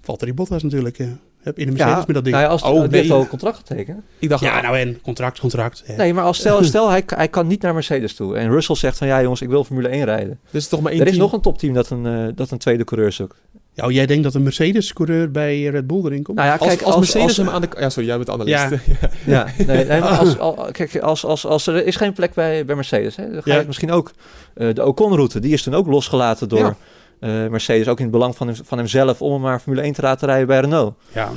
Valtteri 0.00 0.34
Bottas 0.34 0.62
natuurlijk. 0.62 0.98
eh, 0.98 1.06
in 1.44 1.66
de 1.66 1.72
Mercedes 1.72 2.06
met 2.06 2.14
dat 2.14 2.24
ding. 2.24 2.36
nou 2.36 2.46
ja, 2.46 2.52
als, 2.52 2.62
Oh, 2.62 2.88
nee. 2.88 3.12
al 3.12 3.20
een 3.20 3.28
contract 3.28 3.56
getekend. 3.56 3.98
Ik 4.18 4.28
dacht, 4.28 4.42
ja, 4.42 4.60
nou 4.60 4.78
en 4.78 5.00
contract, 5.02 5.40
contract. 5.40 5.84
Nee, 5.96 6.14
maar 6.14 6.24
als 6.24 6.38
stel, 6.38 6.64
stel 6.72 6.90
hij, 6.90 7.02
hij 7.06 7.28
kan 7.28 7.46
niet 7.46 7.62
naar 7.62 7.74
Mercedes 7.74 8.14
toe. 8.14 8.36
En 8.36 8.50
Russell 8.50 8.76
zegt 8.76 8.98
van 8.98 9.06
ja 9.06 9.22
jongens, 9.22 9.40
ik 9.42 9.48
wil 9.48 9.64
Formule 9.64 9.88
1 9.88 10.04
rijden. 10.04 10.38
is 10.50 10.68
toch 10.68 10.80
maar 10.80 10.92
één 10.92 11.00
Er 11.00 11.06
is 11.06 11.16
nog 11.16 11.32
een 11.32 11.40
topteam 11.40 11.74
dat 11.74 11.90
een, 11.90 12.06
eh, 12.06 12.26
dat 12.34 12.50
een 12.50 12.58
tweede 12.58 12.84
coureur 12.84 13.12
zoekt. 13.12 13.36
Ja, 13.74 13.84
oh, 13.86 13.90
jij 13.92 14.06
denkt 14.06 14.22
dat 14.22 14.34
een 14.34 14.42
Mercedes-coureur 14.42 15.30
bij 15.30 15.62
Red 15.64 15.86
Bull 15.86 16.04
erin 16.04 16.22
komt? 16.22 16.36
Nou 16.38 16.48
ja, 16.50 16.56
Als, 16.56 16.68
kijk, 16.68 16.82
als, 16.82 16.96
Mercedes 16.96 17.22
als- 17.24 17.36
hem 17.36 17.48
aan 17.48 17.60
de... 17.60 17.68
Ja, 17.78 17.90
sorry, 17.90 18.08
jij 18.08 18.16
bent 18.16 18.30
analist. 18.30 18.62
Ja. 18.62 19.08
Ja, 19.26 19.46
nee, 19.66 19.84
nee, 19.86 20.00
maar 20.00 20.08
als, 20.18 20.38
al- 20.46 20.68
kijk, 20.72 20.98
als, 20.98 21.24
als, 21.24 21.46
als 21.46 21.66
er 21.66 21.86
is 21.86 21.96
geen 21.96 22.12
plek 22.12 22.34
bij, 22.34 22.64
bij 22.64 22.74
Mercedes, 22.74 23.16
hè, 23.16 23.30
dan 23.32 23.42
ga 23.42 23.52
je 23.52 23.60
Ja. 23.60 23.66
misschien 23.66 23.90
ook 23.90 24.12
eh, 24.54 24.74
de 24.74 24.84
Ocon-route, 24.86 25.40
die 25.40 25.52
is 25.52 25.62
toen 25.62 25.74
ook 25.74 25.86
losgelaten 25.86 26.48
door 26.48 26.58
Ja. 26.58 26.76
Eh, 27.22 27.46
Mercedes, 27.46 27.88
ook 27.88 27.96
in 27.98 28.02
het 28.04 28.12
belang 28.12 28.36
van, 28.36 28.46
hem, 28.46 28.56
van 28.64 28.78
hemzelf 28.78 29.22
om 29.22 29.32
hem 29.32 29.40
maar 29.40 29.60
Formule 29.60 29.82
1 29.82 29.92
te 29.92 30.02
laten 30.02 30.28
rijden 30.28 30.46
bij 30.46 30.60
Renault. 30.60 30.94
Ja, 31.12 31.30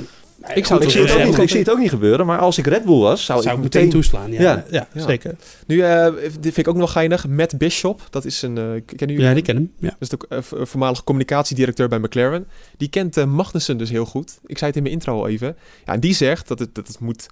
Ik 0.54 0.66
zou- 0.66 0.82
Ik 0.82 0.90
zie, 0.90 1.00
het 1.00 1.10
eh, 1.10 1.16
ook 1.16 1.24
niet, 1.24 1.36
eh, 1.36 1.42
ik 1.42 1.48
zie 1.48 1.58
het 1.58 1.70
ook 1.70 1.78
niet 1.78 1.90
gebeuren, 1.90 2.26
maar 2.26 2.38
als 2.38 2.58
ik 2.58 2.66
Red 2.66 2.84
Bull 2.84 2.98
was, 3.00 3.24
zou, 3.24 3.42
zou 3.42 3.58
ik 3.58 3.64
ik 3.64 3.72
meteen 3.74 3.90
toeslaan. 3.90 4.32
Ja, 4.32 4.40
Ja. 4.42 4.64
ja. 4.70 4.88
Ja. 4.92 5.06
zeker. 5.06 5.34
Nu, 5.66 5.80
eh, 5.80 6.06
dit 6.22 6.40
vind 6.54 6.56
ik 6.58 6.68
ook 6.68 6.76
nog 6.76 6.92
geinig. 6.92 7.28
Matt 7.28 7.58
Bishop, 7.58 8.00
dat 8.10 8.24
is 8.24 8.42
een... 8.42 8.56
eh 8.58 8.64
kennen 8.64 8.82
jullie 9.16 9.22
Ja, 9.22 9.34
die 9.34 9.42
ken 9.42 9.56
hem. 9.56 9.72
Ja. 9.78 9.88
Dat 9.88 9.96
is 9.98 10.08
de 10.08 10.18
eh, 10.28 10.38
vo- 10.42 10.64
voormalig 10.64 11.04
communicatiedirecteur 11.04 11.88
bij 11.88 11.98
McLaren. 11.98 12.46
Die 12.76 12.88
kent 12.88 13.16
eh, 13.16 13.24
Magnussen 13.24 13.78
dus 13.78 13.90
heel 13.90 14.04
goed. 14.06 14.38
Ik 14.46 14.58
zei 14.58 14.66
het 14.70 14.76
in 14.76 14.82
mijn 14.82 14.94
intro 14.94 15.14
al 15.18 15.28
even. 15.28 15.56
Ja, 15.86 15.92
en 15.92 16.00
die 16.00 16.14
zegt 16.14 16.48
dat 16.48 16.58
het, 16.58 16.74
dat 16.74 16.86
het 16.86 17.00
moet 17.00 17.26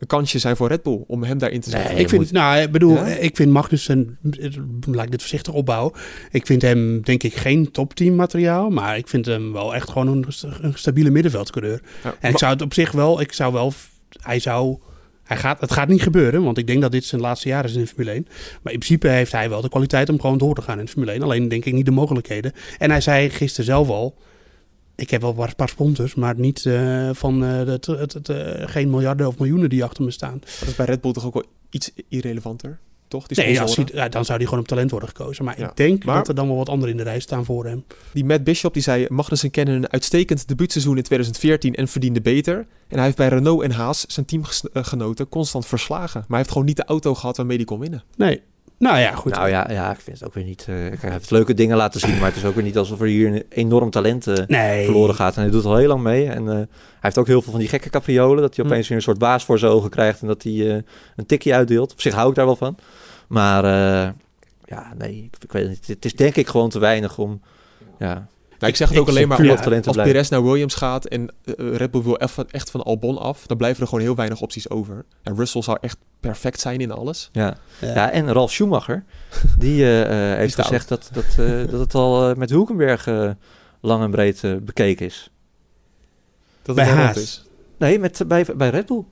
een 0.00 0.06
kansje 0.06 0.38
zijn 0.38 0.56
voor 0.56 0.68
Red 0.68 0.82
Bull 0.82 1.04
om 1.06 1.22
hem 1.22 1.38
daarin 1.38 1.60
te 1.60 1.70
zetten. 1.70 1.98
ik 1.98 2.08
vind, 2.08 2.32
nou, 2.32 2.60
ik 2.60 2.72
bedoel, 2.72 2.94
Ja? 2.94 3.04
ik 3.06 3.36
vind 3.36 3.50
Magnussen, 3.50 4.18
laat 4.86 5.04
ik 5.04 5.10
dit 5.10 5.20
voorzichtig 5.20 5.52
opbouwen. 5.52 5.92
Ik 6.30 6.46
vind 6.46 6.62
hem, 6.62 7.02
denk 7.02 7.22
ik, 7.22 7.34
geen 7.34 7.70
topteam 7.70 8.14
materiaal. 8.14 8.70
Maar 8.70 8.96
ik 8.96 9.08
vind 9.08 9.26
hem 9.26 9.52
wel 9.52 9.74
echt 9.74 9.90
gewoon 9.90 10.08
een, 10.08 10.24
een 10.60 10.72
stabiele 10.74 11.10
middenveldcoureur. 11.10 11.80
Ja, 12.04 12.14
En 12.20 12.30
ik 12.30 12.38
zou 12.38 12.52
het 12.52 12.62
op 12.62 12.74
zich 12.74 12.92
wel, 12.92 13.20
ik 13.20 13.32
zou 13.32 13.52
wel, 13.52 13.72
hij 14.20 14.38
zou, 14.38 14.78
hij 15.24 15.36
gaat, 15.36 15.60
het 15.60 15.72
gaat 15.72 15.88
niet 15.88 16.02
gebeuren. 16.02 16.42
Want 16.42 16.58
ik 16.58 16.66
denk 16.66 16.80
dat 16.80 16.92
dit 16.92 17.04
zijn 17.04 17.20
laatste 17.20 17.48
jaar 17.48 17.64
is 17.64 17.74
in 17.74 17.80
de 17.80 17.86
Formule 17.86 18.10
1. 18.10 18.26
Maar 18.62 18.72
in 18.72 18.78
principe 18.78 19.08
heeft 19.08 19.32
hij 19.32 19.48
wel 19.48 19.60
de 19.60 19.68
kwaliteit 19.68 20.08
om 20.08 20.20
gewoon 20.20 20.38
door 20.38 20.54
te 20.54 20.62
gaan 20.62 20.80
in 20.80 20.88
Formule 20.88 21.12
1. 21.12 21.22
Alleen 21.22 21.48
denk 21.48 21.64
ik 21.64 21.72
niet 21.72 21.86
de 21.86 21.90
mogelijkheden. 21.90 22.52
En 22.78 22.90
hij 22.90 23.00
zei 23.00 23.30
gisteren 23.30 23.64
zelf 23.66 23.88
al, 23.88 24.16
ik 25.00 25.10
heb 25.10 25.20
wel 25.20 25.34
een 25.38 25.54
paar 25.56 25.68
sponsors, 25.68 26.14
maar 26.14 26.34
niet 26.38 26.66
eh, 26.66 27.10
van 27.12 27.44
eh, 27.44 27.56
het, 27.66 27.86
het, 27.86 28.12
het, 28.12 28.28
eh, 28.28 28.68
geen 28.68 28.90
miljarden 28.90 29.26
of 29.26 29.38
miljoenen 29.38 29.68
die 29.68 29.84
achter 29.84 30.04
me 30.04 30.10
staan. 30.10 30.38
dat 30.60 30.68
is 30.68 30.74
bij 30.74 30.86
Red 30.86 31.00
Bull 31.00 31.12
toch 31.12 31.26
ook 31.26 31.34
wel 31.34 31.44
iets 31.70 31.90
irrelevanter, 32.08 32.78
toch? 33.08 33.26
Die, 33.26 33.44
Nee, 33.44 33.60
als 33.60 33.76
hij, 33.76 34.08
dan 34.08 34.24
zou 34.24 34.38
hij 34.38 34.46
gewoon 34.46 34.60
op 34.60 34.68
talent 34.68 34.90
worden 34.90 35.08
gekozen. 35.08 35.44
Maar 35.44 35.58
Ja. 35.58 35.68
ik 35.70 35.76
denk 35.76 36.04
Maar- 36.04 36.16
dat 36.16 36.28
er 36.28 36.34
dan 36.34 36.46
wel 36.46 36.56
wat 36.56 36.68
anderen 36.68 36.90
in 36.90 36.96
de 36.96 37.02
rij 37.10 37.20
staan 37.20 37.44
voor 37.44 37.66
hem. 37.66 37.84
die 38.12 38.24
Matt 38.24 38.44
Bishop 38.44 38.74
die 38.74 38.82
zei... 38.82 39.06
Magnussen 39.08 39.50
kende 39.50 39.70
een 39.72 39.90
uitstekend 39.90 40.48
debuutseizoen 40.48 40.96
in 40.96 41.02
2014 41.02 41.74
en 41.74 41.88
verdiende 41.88 42.20
beter. 42.20 42.66
En 42.88 42.96
hij 42.96 43.04
heeft 43.04 43.16
bij 43.16 43.28
Renault 43.28 43.62
en 43.62 43.70
Haas 43.70 44.04
zijn 44.08 44.26
teamgenoten 44.26 45.28
constant 45.28 45.66
verslagen. 45.66 46.20
Maar 46.20 46.28
hij 46.28 46.38
heeft 46.38 46.50
gewoon 46.50 46.66
niet 46.66 46.76
de 46.76 46.84
auto 46.84 47.14
gehad 47.14 47.36
waarmee 47.36 47.56
hij 47.56 47.66
kon 47.66 47.78
winnen. 47.80 48.02
Nee. 48.16 48.42
Nou 48.80 48.98
ja, 48.98 49.12
goed. 49.14 49.32
Nou 49.34 49.48
ja, 49.48 49.66
ja, 49.70 49.90
ik 49.90 50.00
vind 50.00 50.18
het 50.18 50.26
ook 50.28 50.34
weer 50.34 50.44
niet... 50.44 50.60
eh, 50.60 50.74
kijk, 50.74 51.02
hij 51.02 51.10
heeft 51.10 51.30
leuke 51.30 51.54
dingen 51.54 51.76
laten 51.76 52.00
zien, 52.00 52.18
maar 52.18 52.26
het 52.28 52.36
is 52.36 52.44
ook 52.44 52.54
weer 52.54 52.64
niet 52.64 52.78
alsof 52.78 53.00
er 53.00 53.06
hier 53.06 53.26
een 53.34 53.44
enorm 53.48 53.90
talent 53.90 54.26
eh, 54.26 54.46
nee. 54.46 54.84
verloren 54.84 55.14
gaat. 55.14 55.36
En 55.36 55.42
hij 55.42 55.50
doet 55.50 55.64
al 55.64 55.76
heel 55.76 55.88
lang 55.88 56.02
mee. 56.02 56.26
En 56.28 56.48
eh, 56.48 56.54
hij 56.54 56.66
heeft 57.00 57.18
ook 57.18 57.26
heel 57.26 57.42
veel 57.42 57.50
van 57.50 57.60
die 57.60 57.68
gekke 57.68 57.90
capriolen. 57.90 58.42
Dat 58.42 58.56
hij 58.56 58.64
Hm. 58.64 58.70
opeens 58.70 58.88
weer 58.88 58.96
een 58.96 59.02
soort 59.02 59.18
baas 59.18 59.44
voor 59.44 59.58
zijn 59.58 59.72
ogen 59.72 59.90
krijgt. 59.90 60.20
En 60.20 60.26
dat 60.26 60.42
hij 60.42 60.52
eh, 60.52 60.82
een 61.16 61.26
tikje 61.26 61.54
uitdeelt. 61.54 61.92
Op 61.92 62.00
zich 62.00 62.14
hou 62.14 62.28
ik 62.28 62.34
daar 62.34 62.46
wel 62.46 62.56
van. 62.56 62.76
Maar 63.28 63.64
eh, 63.64 64.10
ja, 64.64 64.92
nee, 64.98 65.16
ik, 65.32 65.42
ik 65.42 65.52
weet 65.52 65.62
het 65.62 65.70
niet. 65.70 65.86
Het 65.86 66.04
is 66.04 66.14
denk 66.14 66.36
ik 66.36 66.48
gewoon 66.48 66.70
te 66.70 66.78
weinig 66.78 67.18
om... 67.18 67.40
Ja, 67.98 68.26
ik 68.68 68.76
zeg 68.76 68.88
het 68.88 68.96
Ik- 68.96 69.02
ook 69.02 69.08
alleen 69.08 69.28
maar 69.28 69.36
als. 69.86 69.96
Perez 69.96 70.28
naar 70.28 70.42
Williams 70.44 70.74
gaat 70.74 71.04
en 71.04 71.28
eh, 71.44 71.54
Red 71.76 71.90
Bull 71.90 72.02
wil 72.02 72.18
echt 72.50 72.70
van 72.70 72.82
Albon 72.82 73.18
af, 73.18 73.46
dan 73.46 73.56
blijven 73.56 73.82
er 73.82 73.88
gewoon 73.88 74.04
heel 74.04 74.14
weinig 74.14 74.40
opties 74.40 74.70
over. 74.70 75.04
En 75.22 75.36
Russell 75.36 75.62
zou 75.62 75.78
echt 75.80 75.96
perfect 76.20 76.60
zijn 76.60 76.80
in 76.80 76.90
alles. 76.90 77.28
ja. 77.32 77.56
Ja. 77.80 77.94
ja, 77.94 78.10
en 78.10 78.32
Ralf 78.32 78.50
Schumacher, 78.50 79.04
die 79.58 79.82
eh, 79.82 80.30
eh, 80.32 80.36
heeft 80.38 80.54
gezegd 80.54 80.88
dat, 80.88 81.10
dat, 81.12 81.24
eh, 81.38 81.70
dat 81.70 81.80
het 81.80 81.94
al 81.94 82.34
met 82.34 82.50
Hulkenberg 82.50 83.06
lang 83.80 84.02
en 84.02 84.10
breed 84.10 84.42
bekeken 84.64 85.06
is. 85.06 85.30
Dat 86.62 86.76
Bij 86.76 86.84
het 86.84 86.94
Haas. 86.94 87.04
rond 87.14 87.16
is. 87.16 87.44
Nee, 87.78 87.98
met, 87.98 88.22
bij, 88.26 88.46
bij 88.56 88.70
Red 88.70 88.86
Bull. 88.86 89.04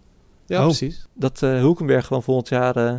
Ja, 0.46 0.59
Oh. 0.59 0.64
precies. 0.64 1.07
Dat 1.14 1.42
eh 1.42 1.51
Hulkenberg 1.51 2.07
gewoon 2.07 2.22
volgend 2.22 2.49
jaar 2.49 2.76
eh, 2.76 2.94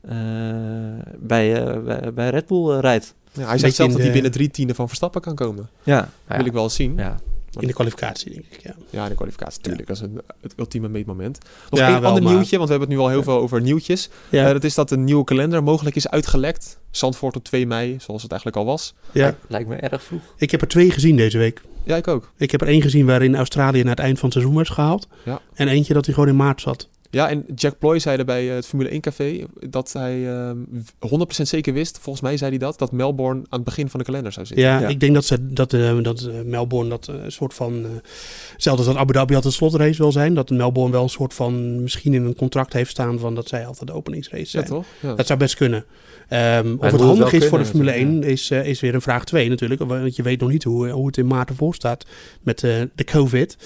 eh, 0.00 0.98
bij, 1.18 1.64
eh, 1.66 1.78
bij, 1.82 2.12
bij 2.12 2.28
Red 2.30 2.46
Bull 2.46 2.78
rijdt. 2.78 3.14
Ja, 3.38 3.46
hij 3.48 3.58
zegt 3.58 3.74
zelf 3.74 3.88
in 3.88 3.94
dat 3.94 4.02
hij 4.04 4.12
binnen 4.12 4.30
drie 4.30 4.50
tienden 4.50 4.76
van 4.76 4.86
Verstappen 4.86 5.20
kan 5.20 5.34
komen. 5.34 5.68
Ja, 5.82 6.00
Dat 6.00 6.08
ja, 6.28 6.36
wil 6.36 6.46
ik 6.46 6.52
wel 6.52 6.62
eens 6.64 6.74
zien. 6.74 6.96
ja. 6.96 7.16
In 7.60 7.66
de 7.66 7.72
kwalificatie, 7.72 8.32
denk 8.32 8.44
ik. 8.50 8.60
Ja. 8.62 8.74
Ja, 8.90 9.08
de 9.08 9.14
kwalificatie 9.14 9.58
natuurlijk. 9.58 9.88
Dat 9.88 9.96
is 9.96 10.02
een, 10.02 10.20
het 10.40 10.52
ultieme 10.56 10.88
meetmoment. 10.88 11.38
Nog 11.70 11.80
Ja, 11.80 12.00
wel, 12.00 12.08
ander 12.08 12.22
maar- 12.22 12.32
nieuwtje, 12.32 12.56
want 12.56 12.68
we 12.68 12.74
hebben 12.74 12.88
het 12.94 12.98
nu 12.98 13.04
al 13.04 13.10
heel 13.10 13.22
veel 13.22 13.38
over 13.38 13.60
nieuwtjes. 13.60 14.08
Ja. 14.28 14.46
Eh, 14.46 14.52
dat 14.52 14.64
is 14.64 14.74
dat 14.74 14.90
een 14.90 15.04
nieuwe 15.04 15.24
kalender 15.24 15.62
mogelijk 15.62 15.96
is 15.96 16.08
uitgelekt. 16.08 16.78
Zandvoort 16.90 17.36
op 17.36 17.44
2 17.44 17.66
mei, 17.66 17.96
zoals 18.00 18.22
het 18.22 18.30
eigenlijk 18.30 18.60
al 18.60 18.66
was. 18.72 18.94
ja. 19.12 19.34
Lijkt 19.48 19.68
me 19.68 19.74
erg 19.76 20.02
vroeg. 20.02 20.20
Ik 20.36 20.50
heb 20.50 20.60
er 20.60 20.68
twee 20.68 20.90
gezien 20.90 21.16
deze 21.16 21.38
week. 21.38 21.60
Ja, 21.84 21.96
ik 21.96 22.08
ook. 22.08 22.32
Ik 22.36 22.50
heb 22.50 22.60
er 22.60 22.66
één 22.68 22.82
gezien 22.82 23.06
waarin 23.06 23.36
Australië 23.36 23.80
naar 23.82 23.90
het 23.96 24.04
eind 24.04 24.18
van 24.18 24.24
het 24.28 24.32
seizoen 24.38 24.56
werd 24.56 24.70
gehaald. 24.70 25.06
Ja. 25.24 25.40
En 25.54 25.68
eentje 25.68 25.94
dat 25.94 26.04
hij 26.04 26.14
gewoon 26.14 26.28
in 26.28 26.36
maart 26.36 26.60
zat. 26.60 26.88
Ja, 27.10 27.28
en 27.28 27.44
Jack 27.54 27.78
Ploy 27.78 27.98
zei 27.98 28.18
er 28.18 28.24
bij 28.24 28.48
eh, 28.48 28.54
het 28.54 28.66
Formule 28.66 28.88
1 28.90 29.00
café 29.00 29.44
dat 29.68 29.92
hij 29.92 30.28
ehm, 30.28 30.56
100% 31.06 31.26
zeker 31.42 31.72
wist, 31.72 31.98
volgens 32.00 32.24
mij 32.24 32.36
zei 32.36 32.50
hij 32.50 32.58
dat, 32.58 32.78
dat 32.78 32.92
Melbourne 32.92 33.40
aan 33.40 33.46
het 33.58 33.64
begin 33.64 33.88
van 33.88 33.98
de 34.00 34.06
kalender 34.06 34.32
zou 34.32 34.46
zitten. 34.46 34.66
Ja, 34.66 34.80
Ja. 34.80 34.88
ik 34.88 35.00
denk 35.00 35.14
dat, 35.14 35.24
ze, 35.24 35.52
dat, 35.52 35.72
eh, 35.72 35.98
dat 36.02 36.20
eh, 36.22 36.34
Melbourne 36.44 36.90
dat 36.90 37.06
een 37.06 37.32
soort 37.32 37.54
van... 37.54 37.86
hetzelfde 38.52 38.84
als 38.84 38.92
dat 38.92 39.02
Abu 39.02 39.12
Dhabi 39.12 39.34
altijd 39.34 39.52
een 39.52 39.58
slotrace 39.58 40.02
wil 40.02 40.12
zijn. 40.12 40.34
Dat 40.34 40.50
Melbourne 40.50 40.92
wel 40.92 41.02
een 41.02 41.08
soort 41.08 41.34
van... 41.34 41.82
Misschien 41.82 42.14
in 42.14 42.24
een 42.24 42.34
contract 42.36 42.72
heeft 42.72 42.90
staan 42.90 43.18
van 43.18 43.34
dat 43.34 43.48
zij 43.48 43.66
altijd 43.66 43.86
de 43.86 43.94
openingsrace 43.94 44.42
Ja, 44.42 44.48
zijn. 44.48 44.64
toch? 44.64 44.84
Ja. 45.00 45.14
Dat 45.14 45.26
zou 45.26 45.38
best 45.38 45.54
kunnen. 45.54 45.84
Ehm, 46.28 46.72
of 46.74 46.80
het 46.80 46.92
het 46.92 47.00
handig 47.00 47.32
is 47.32 47.46
voor 47.46 47.58
de 47.58 47.64
Formule 47.64 47.90
1 47.92 48.06
natuurlijk, 48.06 48.30
is, 48.40 48.50
is 48.50 48.80
weer 48.80 48.94
een 48.94 49.00
vraag 49.02 49.24
2 49.24 49.48
natuurlijk. 49.48 49.82
Want 49.84 50.16
je 50.16 50.22
weet 50.22 50.40
nog 50.40 50.50
niet 50.50 50.64
hoe, 50.64 50.88
hoe 50.90 51.06
het 51.06 51.16
in 51.16 51.26
maart 51.26 51.48
ervoor 51.48 51.74
staat 51.74 52.06
met 52.42 52.64
eh, 52.64 52.70
de 52.94 53.04
COVID. 53.04 53.56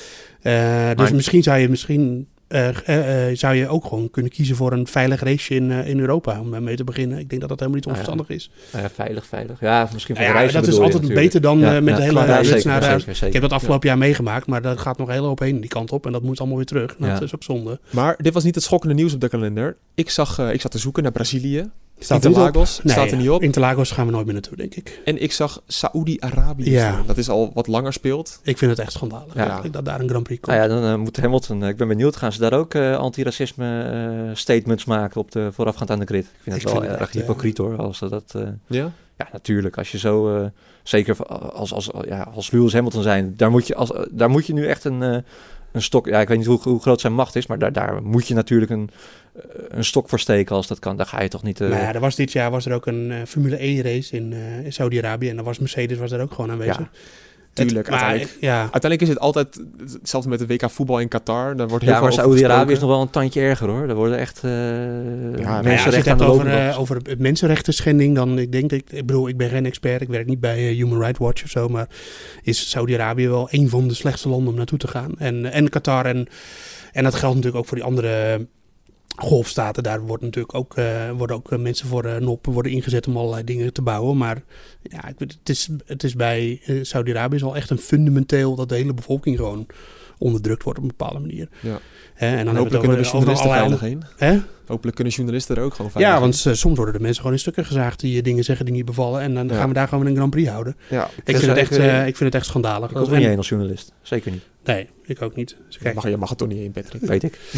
Eh, 0.40 0.90
dus 0.96 1.12
misschien 1.12 1.42
zou 1.42 1.58
je 1.58 1.68
misschien... 1.68 2.26
eh, 2.52 2.68
eh, 2.88 3.28
eh, 3.30 3.36
zou 3.36 3.54
je 3.54 3.68
ook 3.68 3.84
gewoon 3.84 4.10
kunnen 4.10 4.30
kiezen 4.32 4.56
voor 4.56 4.72
een 4.72 4.86
veilig 4.86 5.20
raceje 5.22 5.60
in, 5.60 5.70
eh, 5.70 5.88
in 5.88 5.98
Europa 6.00 6.40
om 6.40 6.62
mee 6.64 6.76
te 6.76 6.84
beginnen. 6.84 7.18
Ik 7.18 7.28
denk 7.28 7.40
dat 7.40 7.50
dat 7.50 7.60
helemaal 7.60 7.80
niet 7.80 7.88
Ah, 7.88 7.92
ja. 7.94 7.98
onverstandig 7.98 8.36
is. 8.36 8.50
Nou 8.72 8.84
ja, 8.84 8.90
veilig, 8.90 9.26
veilig. 9.26 9.60
Ja, 9.60 9.88
misschien 9.92 10.16
voor 10.16 10.24
Nou 10.24 10.36
de 10.36 10.42
ja, 10.42 10.50
reizen 10.50 10.60
dat 10.60 10.68
is 10.72 10.74
altijd 10.74 11.02
natuurlijk. 11.02 11.20
beter 11.26 11.40
dan 11.40 11.58
Ja, 11.58 11.76
eh, 11.76 11.82
met 11.82 11.88
ja, 11.88 11.96
de 11.96 12.02
hele 12.02 12.24
rits 12.36 12.48
zeker, 12.48 12.66
naar 12.66 12.74
zeker, 12.82 12.88
huis. 12.88 13.04
zeker. 13.04 13.26
Ik 13.26 13.32
heb 13.32 13.42
dat 13.42 13.52
afgelopen 13.52 13.88
jaar 13.88 13.98
meegemaakt, 13.98 14.46
maar 14.46 14.62
dat 14.62 14.78
gaat 14.80 14.98
nog 14.98 15.08
heel 15.10 15.24
hoop 15.24 15.38
heen 15.38 15.60
die 15.60 15.70
kant 15.70 15.92
op. 15.92 16.06
En 16.06 16.12
dat 16.12 16.22
moet 16.22 16.38
allemaal 16.38 16.56
weer 16.56 16.66
terug. 16.66 16.98
Nou, 16.98 17.12
Ja. 17.12 17.18
Dat 17.18 17.26
is 17.28 17.34
ook 17.34 17.42
zonde. 17.42 17.80
Maar 17.90 18.14
dit 18.18 18.34
was 18.34 18.44
niet 18.44 18.54
het 18.54 18.64
schokkende 18.64 18.94
nieuws 18.94 19.14
op 19.14 19.20
de 19.20 19.28
kalender. 19.28 19.76
Ik, 19.94 20.10
zag, 20.10 20.38
eh, 20.38 20.52
ik 20.52 20.60
zat 20.60 20.70
te 20.70 20.78
zoeken 20.78 21.02
naar 21.02 21.12
Brazilië. 21.12 21.70
Staat 22.02 22.24
er. 22.24 22.30
Interlagos 22.30 22.80
Nee, 22.82 22.92
staat 22.92 23.10
er 23.10 23.16
niet 23.16 23.30
op. 23.30 23.42
Interlagos 23.42 23.90
gaan 23.90 24.06
we 24.06 24.12
nooit 24.12 24.24
meer 24.24 24.34
naartoe, 24.34 24.56
denk 24.56 24.74
ik. 24.74 25.00
En 25.04 25.22
ik 25.22 25.32
zag 25.32 25.62
Saoedi-Arabië 25.66 26.70
Ja. 26.70 26.90
staan. 26.92 27.06
Dat 27.06 27.16
is 27.18 27.28
al 27.28 27.50
wat 27.54 27.66
langer 27.66 27.92
speelt. 27.92 28.40
Ik 28.42 28.58
vind 28.58 28.70
het 28.70 28.80
echt 28.80 28.92
schandalig 28.92 29.34
Ja. 29.34 29.62
dat 29.70 29.84
daar 29.84 30.00
een 30.00 30.08
Grand 30.08 30.24
Prix 30.24 30.40
komt. 30.40 30.56
Nou 30.56 30.68
ja, 30.70 30.80
dan 30.80 30.92
eh, 30.92 30.98
moet 30.98 31.16
Hamilton, 31.16 31.62
eh, 31.62 31.68
ik 31.68 31.76
ben 31.76 31.88
benieuwd, 31.88 32.16
gaan 32.16 32.32
ze 32.32 32.38
daar 32.38 32.52
ook 32.52 32.74
eh 32.74 32.96
antiracisme 32.96 33.82
eh, 33.82 34.34
statements 34.36 34.84
maken 34.84 35.20
op 35.20 35.30
de 35.30 35.48
voorafgaand 35.52 35.90
aan 35.90 35.98
de 35.98 36.06
grid? 36.06 36.24
Ik 36.24 36.30
vind 36.42 36.54
het 36.56 36.64
Ik 36.64 36.70
wel 36.70 36.72
vind 36.80 36.84
het 36.92 37.00
erg 37.00 37.08
echt, 37.08 37.18
hypocriet 37.18 37.58
hoor, 37.58 37.76
als 37.76 37.98
ze 37.98 38.08
dat... 38.08 38.32
eh, 38.36 38.42
Ja? 38.66 38.90
ja, 39.18 39.28
natuurlijk, 39.32 39.78
als 39.78 39.92
je 39.92 39.98
zo, 39.98 40.36
eh, 40.36 40.46
zeker 40.82 41.26
als, 41.52 41.72
als, 41.72 41.90
ja, 42.06 42.28
als 42.34 42.50
Lewis 42.50 42.72
Hamilton 42.72 43.02
zijn, 43.02 43.34
daar 43.36 43.50
moet 43.50 43.66
je, 43.66 43.74
als, 43.74 43.92
daar 44.10 44.30
moet 44.30 44.46
je 44.46 44.52
nu 44.52 44.66
echt 44.66 44.84
een, 44.84 45.02
eh, 45.02 45.16
een 45.72 45.82
stok, 45.82 46.06
ja, 46.06 46.20
ik 46.20 46.28
weet 46.28 46.38
niet 46.38 46.46
hoe, 46.46 46.60
hoe 46.62 46.80
groot 46.80 47.00
zijn 47.00 47.12
macht 47.12 47.36
is, 47.36 47.46
maar 47.46 47.58
daar, 47.58 47.72
daar 47.72 48.02
moet 48.02 48.26
je 48.28 48.34
natuurlijk 48.34 48.70
een, 48.70 48.90
eh, 49.34 49.42
een 49.68 49.84
stok 49.84 50.08
voor 50.08 50.20
steken 50.20 50.56
als 50.56 50.66
dat 50.66 50.78
kan. 50.78 50.96
Daar 50.96 51.06
ga 51.06 51.22
je 51.22 51.28
toch 51.28 51.42
niet... 51.42 51.60
eh, 51.60 51.68
Nou 51.68 51.80
ja, 51.80 51.94
er 51.94 52.00
was 52.00 52.14
dit 52.16 52.32
jaar 52.32 52.50
was 52.50 52.66
er 52.66 52.72
ook 52.74 52.86
een 52.86 53.10
eh, 53.10 53.18
Formule 53.26 53.56
1 53.56 53.82
race 53.82 54.16
in, 54.16 54.32
eh, 54.32 54.64
in 54.64 54.72
Saudi-Arabië. 54.72 55.28
En 55.28 55.36
dan 55.36 55.44
was 55.44 55.58
Mercedes 55.58 55.98
was 55.98 56.10
daar 56.10 56.20
ook 56.20 56.32
gewoon 56.32 56.50
aanwezig. 56.50 56.76
Ja, 56.78 56.90
Het- 57.54 57.66
tuurlijk, 57.68 57.90
maar, 57.90 57.98
uiteindelijk. 57.98 58.40
Ja, 58.40 58.60
Uiteindelijk 58.60 59.02
is 59.02 59.08
het 59.08 59.18
altijd, 59.18 59.60
hetzelfde 59.92 60.28
met 60.28 60.38
de 60.38 60.46
WK 60.46 60.70
voetbal 60.70 61.00
in 61.00 61.08
Qatar. 61.08 61.56
Daar 61.56 61.68
wordt 61.68 61.84
heel 61.84 61.92
ja, 61.92 61.98
veel 61.98 62.08
maar 62.08 62.18
over 62.18 62.22
Saoedi-Arabië 62.22 62.72
is 62.72 62.78
nog 62.78 62.88
wel 62.88 63.00
een 63.00 63.10
tandje 63.10 63.40
erger 63.40 63.68
hoor. 63.68 63.86
Daar 63.86 63.96
worden 63.96 64.18
echt 64.18 64.36
eh 64.36 64.50
Nou 64.50 65.38
ja, 65.38 65.38
als 65.38 65.38
je 65.38 65.50
het 65.52 65.62
mensenrechten 65.64 66.18
de 66.18 66.24
over, 66.24 66.46
eh, 66.46 66.80
over 66.80 67.00
mensenrechten 67.18 67.74
schending, 67.74 68.14
dan 68.14 68.38
ik 68.38 68.52
denk 68.52 68.70
dat 68.70 68.78
ik, 68.78 68.92
ik 68.92 69.06
bedoel, 69.06 69.28
ik 69.28 69.36
ben 69.36 69.48
geen 69.48 69.66
expert, 69.66 70.00
ik 70.02 70.08
werk 70.08 70.26
niet 70.26 70.40
bij 70.40 70.68
eh, 70.68 70.76
Human 70.76 70.98
Rights 71.00 71.18
Watch 71.18 71.44
of 71.44 71.50
zo, 71.50 71.68
maar 71.68 71.86
is 72.42 72.70
Saudi-Arabië 72.70 73.28
wel 73.28 73.48
een 73.50 73.68
van 73.68 73.88
de 73.88 73.94
slechtste 73.94 74.28
landen 74.28 74.48
om 74.48 74.56
naartoe 74.56 74.78
te 74.78 74.88
gaan. 74.88 75.12
En, 75.18 75.52
en 75.52 75.68
Qatar 75.68 76.06
en, 76.06 76.26
en 76.92 77.04
dat 77.04 77.14
geldt 77.14 77.34
natuurlijk 77.34 77.62
ook 77.62 77.68
voor 77.68 77.76
die 77.76 77.86
andere 77.86 78.46
golfstaten. 79.16 79.82
Daar 79.82 80.00
wordt 80.00 80.22
natuurlijk 80.22 80.54
ook, 80.54 80.76
eh, 80.76 81.10
worden 81.10 81.36
ook 81.36 81.52
eh, 81.52 81.58
mensen 81.58 81.86
voor 81.88 82.04
eh, 82.04 82.16
NOP 82.20 82.46
worden 82.46 82.72
ingezet 82.72 83.06
om 83.06 83.16
allerlei 83.16 83.44
dingen 83.44 83.72
te 83.72 83.82
bouwen. 83.82 84.16
Maar 84.16 84.42
ja, 84.82 85.08
ik 85.08 85.14
het, 85.18 85.38
is, 85.48 85.68
het 85.86 86.02
is 86.04 86.14
bij 86.16 86.60
Saudi-Arabië 86.82 87.36
is 87.36 87.42
al 87.44 87.56
echt 87.56 87.70
een 87.70 87.78
fundamenteel 87.78 88.54
dat 88.54 88.68
de 88.68 88.74
hele 88.74 88.94
bevolking 88.94 89.36
gewoon 89.36 89.66
onderdrukt 90.18 90.62
wordt 90.62 90.78
op 90.78 90.84
een 90.84 90.94
bepaalde 90.96 91.18
manier. 91.20 91.48
Ja. 91.60 91.78
En 92.14 92.36
dan 92.36 92.48
En 92.48 92.56
hopelijk 92.56 92.82
kunnen 92.84 93.02
de 93.02 93.08
journalisten 93.08 93.50
veilig 93.50 93.80
heen. 93.80 94.02
Hopelijk 94.66 94.96
kunnen 94.96 95.14
journalisten 95.14 95.56
er 95.56 95.62
ook 95.62 95.74
gewoon 95.74 95.90
veilig 95.90 96.12
Ja, 96.12 96.20
want 96.20 96.34
soms 96.34 96.76
worden 96.76 96.94
de 96.94 97.00
mensen 97.00 97.16
gewoon 97.16 97.32
in 97.32 97.38
stukken 97.38 97.64
gezaagd 97.64 98.00
die 98.00 98.22
dingen 98.22 98.44
zeggen 98.44 98.64
die 98.64 98.74
niet 98.74 98.84
bevallen. 98.84 99.20
En 99.20 99.34
dan 99.34 99.48
Ja. 99.48 99.54
gaan 99.54 99.68
we 99.68 99.74
daar 99.74 99.88
gewoon 99.88 100.06
een 100.06 100.14
Grand 100.16 100.30
Prix 100.30 100.48
houden. 100.48 100.76
Ja, 100.90 101.04
Ik 101.24 101.36
vind, 101.36 101.46
het 101.46 101.56
echt, 101.56 101.70
ik 101.78 102.16
vind 102.16 102.18
het 102.18 102.34
echt 102.34 102.46
schandalig. 102.46 102.90
Ik 102.90 102.96
hoef 102.96 103.06
er 103.06 103.12
En- 103.12 103.18
niet 103.18 103.28
heen 103.28 103.36
als 103.36 103.48
journalist. 103.48 103.92
Zeker 104.02 104.30
niet. 104.30 104.42
Nee, 104.64 104.88
ik 105.04 105.22
ook 105.22 105.34
niet. 105.34 105.56
Dus 105.66 105.78
kijk, 105.78 105.94
mag, 105.94 106.08
je 106.08 106.16
mag 106.16 106.30
er 106.30 106.36
toch 106.36 106.48
niet 106.48 106.58
in, 106.58 106.70
Patrick. 106.70 107.02
Weet 107.02 107.22
ik. 107.22 107.38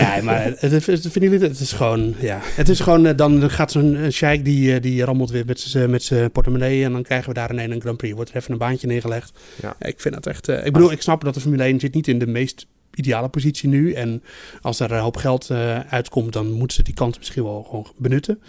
nee, 0.00 0.22
maar 0.22 0.44
het, 0.44 0.60
het, 0.60 0.86
het, 0.86 1.00
vinden 1.00 1.30
jullie 1.30 1.38
het? 1.38 1.50
Het 1.50 1.60
is 1.60 1.72
gewoon, 1.72 2.14
ja. 2.20 2.38
Het 2.42 2.68
is 2.68 2.80
gewoon, 2.80 3.06
eh, 3.06 3.16
dan 3.16 3.50
gaat 3.50 3.72
zo'n 3.72 3.96
eh, 3.96 4.10
sheik 4.10 4.44
die, 4.44 4.74
eh, 4.74 4.82
die 4.82 5.04
rammelt 5.04 5.30
weer 5.30 5.44
met 5.46 5.60
zijn 5.60 5.90
met 5.90 6.02
zijn 6.02 6.30
portemonnee. 6.30 6.84
En 6.84 6.92
dan 6.92 7.02
krijgen 7.02 7.28
we 7.28 7.34
daar 7.34 7.52
ineens 7.52 7.74
een 7.74 7.80
Grand 7.80 7.96
Prix. 7.96 8.14
Wordt 8.14 8.30
er 8.30 8.36
even 8.36 8.52
een 8.52 8.58
baantje 8.58 8.86
neergelegd. 8.86 9.38
Ja. 9.62 9.76
Ik 9.78 10.00
vind 10.00 10.14
dat 10.14 10.26
echt, 10.26 10.48
ik 10.48 10.72
bedoel, 10.72 10.92
ik 10.92 11.02
snap 11.02 11.24
dat 11.24 11.34
de 11.34 11.40
Formule 11.40 11.62
1 11.62 11.80
zit 11.80 11.94
niet 11.94 12.08
in 12.08 12.18
de 12.18 12.26
meest 12.26 12.66
ideale 12.94 13.28
positie 13.28 13.68
nu. 13.68 13.92
En 13.92 14.22
als 14.60 14.80
er 14.80 14.92
een 14.92 15.00
hoop 15.00 15.16
geld 15.16 15.50
uitkomt, 15.88 16.32
dan 16.32 16.50
moeten 16.50 16.76
ze 16.76 16.82
die 16.82 16.94
kans 16.94 17.18
misschien 17.18 17.42
wel 17.42 17.62
gewoon 17.62 17.86
benutten. 17.96 18.40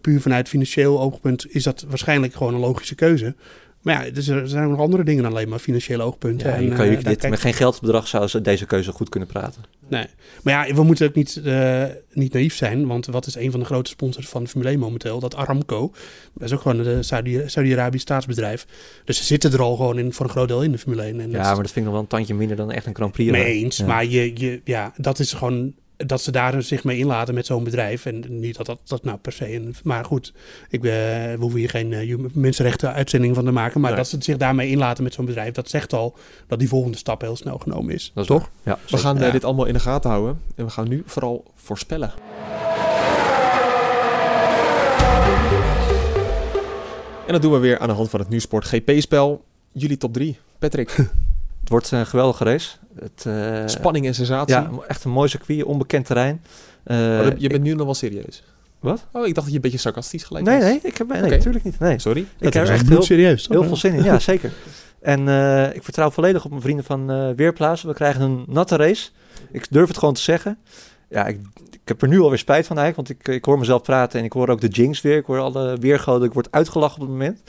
Puur 0.00 0.20
vanuit 0.20 0.48
financieel 0.48 1.00
oogpunt 1.00 1.54
is 1.54 1.62
dat 1.62 1.84
waarschijnlijk 1.88 2.34
gewoon 2.34 2.54
een 2.54 2.60
logische 2.60 2.94
keuze. 2.94 3.34
Maar 3.80 4.06
ja, 4.06 4.10
dus 4.12 4.28
er 4.28 4.48
zijn 4.48 4.64
ook 4.64 4.70
nog 4.70 4.80
andere 4.80 5.04
dingen 5.04 5.22
dan 5.22 5.32
alleen 5.32 5.48
maar 5.48 5.58
financiële 5.58 6.02
oogpunten. 6.02 6.48
Ja, 6.50 6.54
en, 6.56 6.62
je 6.64 6.70
kan 6.70 6.86
je 6.90 6.96
eh, 6.96 7.04
dit, 7.04 7.28
met 7.30 7.40
geen 7.40 7.54
geldbedrag 7.54 8.08
zou 8.08 8.26
ze 8.26 8.40
deze 8.40 8.66
keuze 8.66 8.92
goed 8.92 9.08
kunnen 9.08 9.28
praten. 9.28 9.62
Nee. 9.88 10.06
Maar 10.42 10.68
ja, 10.68 10.74
we 10.74 10.82
moeten 10.82 11.08
ook 11.08 11.14
niet, 11.14 11.40
eh, 11.44 11.84
niet 12.12 12.32
naïef 12.32 12.54
zijn. 12.56 12.86
Want 12.86 13.06
wat 13.06 13.26
is 13.26 13.34
een 13.34 13.50
van 13.50 13.60
de 13.60 13.66
grote 13.66 13.90
sponsors 13.90 14.28
van 14.28 14.48
Formule 14.48 14.70
1 14.70 14.78
momenteel? 14.78 15.20
Dat 15.20 15.34
Aramco. 15.36 15.92
Dat 16.34 16.48
is 16.48 16.52
ook 16.54 16.60
gewoon 16.60 16.86
een 16.86 17.04
Saudi- 17.04 17.42
Saudi-Arabisch 17.46 18.02
staatsbedrijf. 18.02 18.66
Dus 19.04 19.16
ze 19.16 19.24
zitten 19.24 19.52
er 19.52 19.62
al 19.62 19.76
gewoon 19.76 19.98
in 19.98 20.12
voor 20.12 20.24
een 20.26 20.32
groot 20.32 20.48
deel 20.48 20.62
in 20.62 20.72
de 20.72 20.78
Formule 20.78 21.02
1. 21.02 21.20
En 21.20 21.30
Ja, 21.30 21.36
dat 21.36 21.44
maar 21.44 21.54
dat 21.54 21.64
vind 21.72 21.76
ik 21.76 21.82
nog 21.84 21.92
wel 21.92 22.00
een 22.00 22.06
tandje 22.06 22.34
minder 22.34 22.56
dan 22.56 22.70
echt 22.70 22.86
een 22.86 22.94
Grand 22.94 23.12
Prix. 23.12 23.30
mee 23.30 23.44
eens. 23.62 23.76
Ja. 23.76 23.86
Maar 23.86 24.04
je, 24.06 24.32
je, 24.34 24.60
ja, 24.64 24.92
dat 24.96 25.18
is 25.18 25.32
gewoon 25.32 25.74
dat 26.06 26.20
ze 26.22 26.30
daar 26.30 26.62
zich 26.62 26.84
mee 26.84 26.98
inlaten 26.98 27.34
met 27.34 27.46
zo'n 27.46 27.64
bedrijf. 27.64 28.06
En 28.06 28.24
niet 28.28 28.56
dat 28.56 28.66
dat, 28.66 28.80
dat 28.84 29.04
nou 29.04 29.18
per 29.18 29.32
se... 29.32 29.54
Een, 29.54 29.74
maar 29.84 30.04
goed, 30.04 30.32
ik, 30.68 30.84
eh, 30.84 30.90
we 30.90 31.36
hoeven 31.38 31.58
hier 31.58 31.70
geen 31.70 31.92
eh, 31.92 32.16
mensenrechten 32.32 32.92
uitzending 32.92 33.34
van 33.34 33.44
te 33.44 33.50
maken. 33.50 33.80
Maar 33.80 33.90
Nee. 33.90 33.98
dat 33.98 34.08
ze 34.08 34.16
zich 34.20 34.36
daarmee 34.36 34.70
inlaten 34.70 35.04
met 35.04 35.14
zo'n 35.14 35.24
bedrijf... 35.24 35.54
dat 35.54 35.68
zegt 35.70 35.92
al 35.92 36.16
dat 36.46 36.58
die 36.58 36.68
volgende 36.68 36.96
stap 36.96 37.20
heel 37.20 37.36
snel 37.36 37.58
genomen 37.58 37.94
is. 37.94 38.10
Dat 38.14 38.22
is 38.22 38.28
toch? 38.30 38.50
waar. 38.62 38.74
Ja, 38.74 38.78
We 38.90 38.96
gaan 38.98 39.16
eh, 39.18 39.26
Ja. 39.26 39.30
dit 39.30 39.44
allemaal 39.44 39.66
in 39.66 39.72
de 39.74 39.80
gaten 39.80 40.10
houden. 40.10 40.40
En 40.54 40.64
we 40.64 40.70
gaan 40.70 40.88
nu 40.88 41.02
vooral 41.06 41.44
voorspellen. 41.54 42.12
En 47.26 47.32
dat 47.36 47.42
doen 47.42 47.52
we 47.52 47.58
weer 47.58 47.78
aan 47.78 47.88
de 47.88 47.94
hand 47.94 48.10
van 48.10 48.20
het 48.20 48.28
Nieuwsport 48.28 48.64
GP-spel. 48.64 49.44
Jullie 49.72 49.96
top 49.96 50.12
3. 50.12 50.38
Patrick, 50.58 50.90
Het 51.60 51.68
wordt 51.68 51.90
een 51.90 52.06
geweldige 52.06 52.44
race. 52.44 52.76
Het, 53.00 53.24
eh, 53.26 53.62
spanning 53.66 54.06
en 54.06 54.14
sensatie. 54.14 54.54
Ja, 54.54 54.70
echt 54.88 55.04
een 55.04 55.10
mooi 55.10 55.28
circuit, 55.28 55.64
onbekend 55.64 56.06
terrein. 56.06 56.42
Eh, 56.84 56.96
Oh, 56.96 57.24
je 57.24 57.34
ik- 57.38 57.48
bent 57.48 57.62
nu 57.62 57.74
nog 57.74 57.84
wel 57.84 57.94
serieus. 57.94 58.42
Wat? 58.80 59.06
Oh, 59.12 59.26
ik 59.26 59.34
dacht 59.34 59.34
dat 59.34 59.46
je 59.48 59.54
een 59.54 59.60
beetje 59.60 59.78
sarcastisch 59.78 60.24
gelijk 60.24 60.44
Nee, 60.46 60.58
was. 60.58 60.64
nee, 60.64 60.80
ik 60.82 60.96
heb, 60.96 61.08
nee, 61.08 61.20
natuurlijk 61.30 61.64
niet. 61.64 61.78
Nee. 61.78 61.98
Sorry. 61.98 62.20
Ik 62.20 62.26
Dat 62.38 62.54
heb 62.54 62.66
er 62.66 62.70
echt 62.72 62.88
heel, 62.88 63.02
serieus. 63.02 63.48
heel 63.48 63.64
veel 63.64 63.76
zin 63.76 63.94
in. 63.94 64.02
Ja, 64.04 64.18
zeker. 64.18 64.52
En 65.00 65.28
eh, 65.28 65.74
ik 65.74 65.82
vertrouw 65.84 66.10
volledig 66.10 66.44
op 66.44 66.50
mijn 66.50 66.62
vrienden 66.62 66.84
van 66.84 67.10
eh 67.10 67.28
Weerplaatsen. 67.36 67.88
We 67.88 67.94
krijgen 67.94 68.20
een 68.22 68.44
natte 68.48 68.76
race. 68.76 69.10
Ik 69.50 69.66
durf 69.70 69.88
het 69.88 69.98
gewoon 69.98 70.14
te 70.14 70.20
zeggen. 70.20 70.58
Ja, 71.10 71.26
ik, 71.26 71.40
ik 71.70 71.80
heb 71.84 72.02
er 72.02 72.08
nu 72.08 72.20
alweer 72.20 72.38
spijt 72.38 72.66
van 72.66 72.78
eigenlijk. 72.78 73.08
Want 73.08 73.20
ik, 73.28 73.34
ik 73.34 73.44
hoor 73.44 73.58
mezelf 73.58 73.82
praten 73.82 74.18
en 74.18 74.24
ik 74.24 74.32
hoor 74.32 74.48
ook 74.48 74.60
de 74.60 74.68
jinx 74.68 75.00
weer. 75.00 75.16
Ik 75.16 75.24
hoor 75.26 75.38
alle 75.38 75.76
weergoden. 75.76 76.28
Ik 76.28 76.34
word 76.34 76.48
uitgelachen 76.50 76.94
op 76.94 77.00
het 77.00 77.10
moment. 77.10 77.40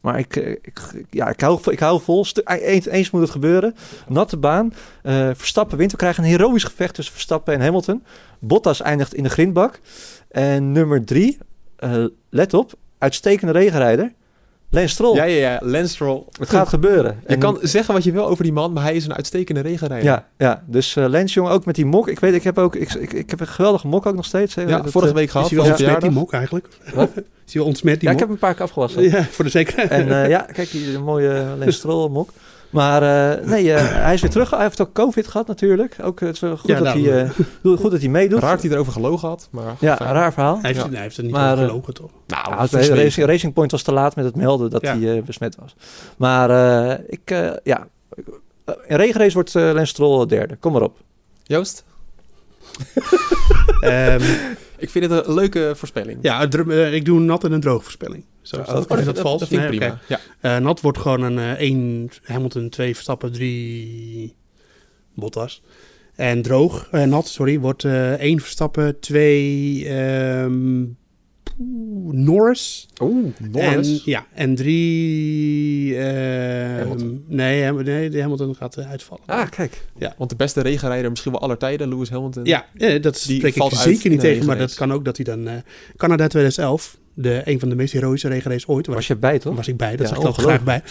Maar 0.00 0.18
ik, 0.18 0.36
eh, 0.36 0.50
ik, 0.50 0.80
ja, 1.10 1.28
ik, 1.28 1.40
hou, 1.40 1.60
ik 1.70 1.78
hou 1.78 2.00
vol. 2.00 2.24
Stu- 2.24 2.42
Eens, 2.44 3.10
moet 3.10 3.20
het 3.20 3.30
gebeuren. 3.30 3.74
Natte 4.08 4.36
baan. 4.36 4.72
Eh, 5.02 5.30
Verstappen 5.34 5.78
wint. 5.78 5.90
We 5.90 5.96
krijgen 5.96 6.24
een 6.24 6.30
heroïsch 6.30 6.66
gevecht 6.66 6.94
tussen 6.94 7.14
Verstappen 7.14 7.54
en 7.54 7.60
Hamilton. 7.60 8.02
Bottas 8.40 8.80
eindigt 8.82 9.14
in 9.14 9.22
de 9.22 9.28
grindbak. 9.28 9.80
En 10.28 10.72
nummer 10.72 11.04
drie. 11.04 11.38
eh, 11.76 12.04
let 12.30 12.54
op. 12.54 12.72
Uitstekende 12.98 13.52
regenrijder. 13.52 14.12
Lance 14.76 14.94
Stroll. 14.94 15.16
Ja, 15.16 15.24
ja, 15.24 15.36
ja. 15.50 15.58
Lance 15.62 15.88
Stroll. 15.94 16.22
Het 16.38 16.48
gaat 16.48 16.68
gebeuren. 16.68 17.20
Je 17.22 17.28
En- 17.28 17.38
kan 17.38 17.58
zeggen 17.62 17.94
wat 17.94 18.04
je 18.04 18.12
wil 18.12 18.26
over 18.28 18.42
die 18.44 18.52
man, 18.52 18.72
maar 18.72 18.82
hij 18.82 18.94
is 18.94 19.04
een 19.04 19.14
uitstekende 19.14 19.60
regenrijder. 19.60 20.04
Ja, 20.10 20.26
ja. 20.38 20.62
dus 20.66 20.96
eh 20.96 21.08
Lens 21.08 21.34
jongen 21.34 21.52
ook 21.52 21.64
met 21.64 21.74
die 21.74 21.84
mok. 21.86 22.08
Ik 22.08 22.20
weet, 22.20 22.34
ik 22.34 22.42
heb 22.42 22.58
ook, 22.58 22.76
ik, 22.76 22.92
ik, 22.94 23.12
ik 23.12 23.30
heb 23.30 23.40
een 23.40 23.46
geweldige 23.46 23.86
mok 23.86 24.06
ook 24.06 24.14
nog 24.14 24.24
steeds. 24.24 24.54
hè. 24.54 24.62
Ja, 24.62 24.80
Dat, 24.80 24.90
vorige 24.90 25.10
eh, 25.10 25.16
week 25.16 25.30
gehad. 25.30 25.46
Is 25.50 25.52
hij 25.56 25.62
wel 25.62 25.70
ontsmet, 25.70 26.00
die 26.00 26.10
mok 26.10 26.32
eigenlijk? 26.32 26.68
Is 27.46 27.52
hij 27.52 27.60
wel 27.62 27.64
ontsmet, 27.64 28.00
die 28.00 28.08
Ja, 28.08 28.14
ik 28.14 28.18
heb 28.20 28.28
mok? 28.28 28.28
hem 28.28 28.30
een 28.30 28.38
paar 28.38 28.54
keer 28.54 28.62
afgewassen. 28.64 29.02
Ja, 29.02 29.24
voor 29.24 29.44
de 29.44 29.50
zekerheid. 29.50 29.90
En 29.90 30.22
eh, 30.22 30.28
ja, 30.28 30.40
kijk 30.52 30.68
hier, 30.68 30.94
een 30.94 31.04
mooie 31.04 31.54
Lens 31.58 31.76
Stroll 31.76 32.10
mok. 32.10 32.30
Maar 32.76 33.02
eh, 33.38 33.46
nee, 33.46 33.72
eh, 33.72 34.02
hij 34.04 34.14
is 34.14 34.20
weer 34.20 34.30
terug. 34.30 34.50
Hij 34.50 34.62
heeft 34.62 34.80
ook 34.80 34.92
COVID 34.92 35.26
gehad 35.26 35.46
natuurlijk. 35.46 35.96
Ook 36.02 36.20
eh, 36.20 36.26
het 36.26 36.34
is 36.34 36.40
wel 36.42 36.56
goed, 36.56 36.68
Ja, 36.68 36.74
dat, 36.74 36.84
daarom. 36.84 37.02
hij, 37.04 37.24
eh, 37.24 37.30
goed 37.78 37.90
dat 37.90 38.00
hij 38.00 38.08
meedoet. 38.08 38.40
Raar 38.40 38.52
dat 38.54 38.62
hij 38.62 38.70
erover 38.70 38.92
gelogen 38.92 39.28
had, 39.28 39.48
maar... 39.50 39.74
Ja, 39.80 39.96
fijn. 39.96 40.12
raar 40.12 40.32
verhaal. 40.32 40.58
hij, 40.60 40.72
heeft, 40.72 40.84
Ja. 40.84 40.90
hij 40.92 41.00
heeft 41.02 41.16
er 41.16 41.22
niet 41.22 41.32
Maar, 41.32 41.52
over 41.52 41.66
gelogen, 41.66 41.94
toch? 41.94 42.10
Nou, 42.26 42.54
het. 42.60 42.72
Racing, 42.72 43.26
Racing 43.26 43.52
Point 43.52 43.70
was 43.70 43.82
te 43.82 43.92
laat 43.92 44.16
met 44.16 44.24
het 44.24 44.36
melden 44.36 44.70
dat 44.70 44.82
Ja. 44.82 44.98
hij 44.98 45.16
eh, 45.16 45.22
besmet 45.22 45.56
was. 45.60 45.74
Maar 46.16 46.50
eh, 46.90 46.98
ik, 47.06 47.30
eh, 47.30 47.50
ja, 47.64 47.86
in 48.86 48.96
regenrace 48.96 49.32
wordt 49.34 49.54
eh 49.54 49.70
Lens 49.72 49.90
Stroll 49.90 50.26
derde. 50.26 50.56
Kom 50.56 50.72
maar 50.72 50.82
op. 50.82 50.96
Joost, 51.42 51.84
Ehm, 53.80 54.22
ik 54.78 54.90
vind 54.90 55.10
het 55.10 55.26
een 55.26 55.34
leuke 55.34 55.72
voorspelling. 55.76 56.18
ja, 56.22 56.40
ik 56.90 57.04
doe 57.04 57.18
een 57.18 57.24
nat 57.24 57.44
en 57.44 57.52
een 57.52 57.60
droog 57.60 57.82
voorspelling. 57.82 58.24
Zo, 58.46 58.56
is 58.60 58.66
Oh, 58.68 58.74
dat, 58.74 58.88
dat, 58.88 58.98
is 58.98 59.04
dat 59.04 59.18
vals? 59.20 59.40
dat 59.40 59.48
vind 59.48 59.62
ik 59.62 59.68
Nee, 59.70 59.78
prima. 59.78 59.98
Ja. 60.08 60.20
Eh, 60.40 60.56
nat 60.62 60.80
wordt 60.80 60.98
gewoon 60.98 61.22
een 61.22 61.38
eh 61.38 61.60
1 61.60 62.08
Hamilton, 62.22 62.68
2 62.68 62.92
Verstappen, 62.94 63.32
3 63.32 64.34
Bottas. 65.14 65.62
En 66.14 66.42
droog, 66.42 66.88
eh, 66.90 67.02
nat, 67.02 67.28
sorry, 67.28 67.60
wordt 67.60 67.84
eh 67.84 68.12
1 68.12 68.40
Verstappen, 68.40 69.00
2 69.00 69.88
ehm, 69.88 70.84
poeh, 71.42 72.12
Norris. 72.14 72.88
Oeh, 73.02 73.26
Norris. 73.50 73.88
En, 73.88 74.00
ja, 74.04 74.26
en 74.34 74.54
3... 74.54 75.96
ehm, 75.98 76.78
Hamilton. 76.78 77.24
Nee, 77.28 77.72
nee, 77.72 78.10
de 78.10 78.20
Hamilton 78.20 78.54
gaat 78.54 78.76
eh, 78.76 78.90
uitvallen. 78.90 79.24
Ah, 79.26 79.50
kijk. 79.50 79.84
Want 80.16 80.30
de 80.30 80.36
beste 80.36 80.60
regenrijder 80.60 81.10
misschien 81.10 81.32
wel 81.32 81.40
aller 81.40 81.58
tijden, 81.58 81.88
Lewis 81.88 82.10
Hamilton. 82.10 82.44
Ja, 82.44 82.66
eh, 82.76 83.02
dat 83.02 83.18
spreek 83.18 83.54
ik 83.56 83.72
zeker 83.72 84.10
niet 84.10 84.20
tegen, 84.20 84.46
maar 84.46 84.58
dat 84.58 84.74
kan 84.74 84.92
ook 84.92 85.04
dat 85.04 85.16
hij 85.16 85.24
dan... 85.24 85.48
eh, 85.48 85.54
Canada 85.96 86.26
2011, 86.26 86.98
de, 87.18 87.42
een 87.44 87.60
van 87.60 87.68
de 87.68 87.74
meest 87.74 87.92
heroïsche 87.92 88.28
regenraces 88.28 88.66
ooit, 88.68 88.86
was, 88.86 88.94
Was 88.96 89.06
je 89.06 89.16
bij, 89.16 89.38
toch? 89.38 89.56
was 89.56 89.68
ik 89.68 89.76
bij. 89.76 89.96
Dat 89.96 90.08
Ja, 90.08 90.14
zag 90.14 90.22
ik 90.22 90.28
ook 90.28 90.38
graag 90.38 90.62
bij. 90.64 90.82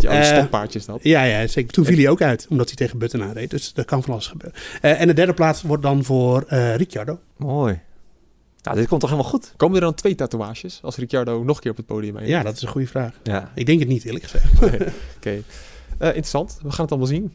Ja, 0.00 0.22
stokpaardje 0.22 0.78
is 0.78 0.86
dat. 0.86 1.00
Ja, 1.02 1.22
ja, 1.22 1.46
zeker. 1.46 1.72
Toen 1.72 1.84
viel 1.84 1.96
hij 1.96 2.08
ook 2.08 2.22
uit, 2.22 2.46
omdat 2.50 2.66
hij 2.66 2.76
tegen 2.76 2.98
Button 2.98 3.22
aanreed. 3.22 3.50
Dus 3.50 3.72
dat 3.72 3.84
kan 3.84 4.02
van 4.02 4.12
alles 4.12 4.26
gebeuren. 4.26 4.60
Eh, 4.80 5.00
en 5.00 5.06
de 5.06 5.12
derde 5.12 5.34
plaats 5.34 5.62
wordt 5.62 5.82
dan 5.82 6.04
voor 6.04 6.44
eh 6.48 6.76
Ricciardo. 6.76 7.18
Mooi. 7.36 7.80
Nou, 8.62 8.76
dit 8.76 8.88
komt 8.88 9.00
toch 9.00 9.10
helemaal 9.10 9.30
goed? 9.30 9.52
Komen 9.56 9.76
er 9.76 9.82
dan 9.82 9.94
twee 9.94 10.14
tatoeages 10.14 10.78
als 10.82 10.96
Ricciardo 10.96 11.42
nog 11.44 11.56
een 11.56 11.62
keer 11.62 11.70
op 11.70 11.76
het 11.76 11.86
podium 11.86 12.16
eindigt? 12.16 12.36
Ja, 12.36 12.42
dat 12.42 12.56
is 12.56 12.62
een 12.62 12.68
goede 12.68 12.86
vraag. 12.86 13.18
Ja. 13.22 13.52
Ik 13.54 13.66
denk 13.66 13.78
het 13.78 13.88
niet, 13.88 14.04
eerlijk 14.04 14.24
gezegd. 14.24 14.62
Oké. 15.16 15.42
Eh, 15.98 16.06
interessant. 16.08 16.58
We 16.62 16.70
gaan 16.70 16.80
het 16.84 16.90
allemaal 16.90 17.08
zien. 17.08 17.32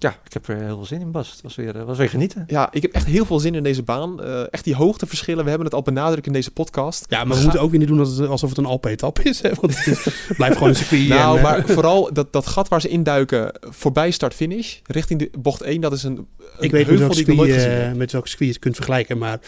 Ja, 0.00 0.16
ik 0.24 0.32
heb 0.32 0.48
er 0.48 0.56
heel 0.56 0.66
veel 0.76 0.84
zin 0.84 1.00
in, 1.00 1.10
Bas. 1.10 1.30
Het 1.30 1.42
was 1.42 1.54
weer, 1.54 1.76
eh, 1.76 1.82
was 1.84 1.98
weer 1.98 2.08
genieten. 2.08 2.44
Ja, 2.46 2.68
ik 2.72 2.82
heb 2.82 2.92
echt 2.92 3.06
heel 3.06 3.24
veel 3.24 3.38
zin 3.38 3.54
in 3.54 3.62
deze 3.62 3.82
baan. 3.82 4.22
Eh, 4.22 4.42
echt 4.50 4.64
die 4.64 4.74
hoogteverschillen, 4.74 5.42
we 5.42 5.48
hebben 5.48 5.66
het 5.66 5.76
al 5.76 5.82
benadrukt 5.82 6.26
in 6.26 6.32
deze 6.32 6.50
podcast. 6.50 7.06
Ja, 7.08 7.24
maar 7.24 7.36
we 7.36 7.42
moeten 7.42 7.60
ook 7.60 7.70
weer 7.70 7.78
niet 7.78 7.88
doen 7.88 7.96
dat 7.98 8.16
het, 8.16 8.28
alsof 8.28 8.48
het 8.48 8.58
een 8.58 8.64
Alpe-etap 8.64 9.18
is. 9.20 9.42
Hè? 9.42 9.50
Want 9.60 9.76
het 9.84 9.86
is- 9.86 10.32
blijft 10.36 10.54
gewoon 10.56 10.68
een 10.68 10.76
circuit. 10.76 11.08
Nou, 11.08 11.38
en, 11.38 11.44
eh, 11.44 11.50
maar 11.50 11.66
vooral 11.66 12.12
dat, 12.12 12.32
dat 12.32 12.46
gat 12.46 12.68
waar 12.68 12.80
ze 12.80 12.88
induiken 12.88 13.52
voorbij 13.60 14.10
start-finish, 14.10 14.76
richting 14.86 15.18
de 15.18 15.30
bocht 15.38 15.62
1, 15.62 15.80
dat 15.80 15.92
is 15.92 16.02
een, 16.02 16.16
een 16.16 16.26
ik 16.58 16.70
weet 16.70 16.86
welk, 16.86 17.12
gezien 17.14 17.38
eh, 17.48 17.56
heb. 17.86 17.96
met 17.96 18.12
welk 18.12 18.26
circuit 18.26 18.48
je 18.48 18.54
het 18.54 18.58
kunt 18.62 18.74
vergelijken. 18.76 19.18
Maar 19.18 19.40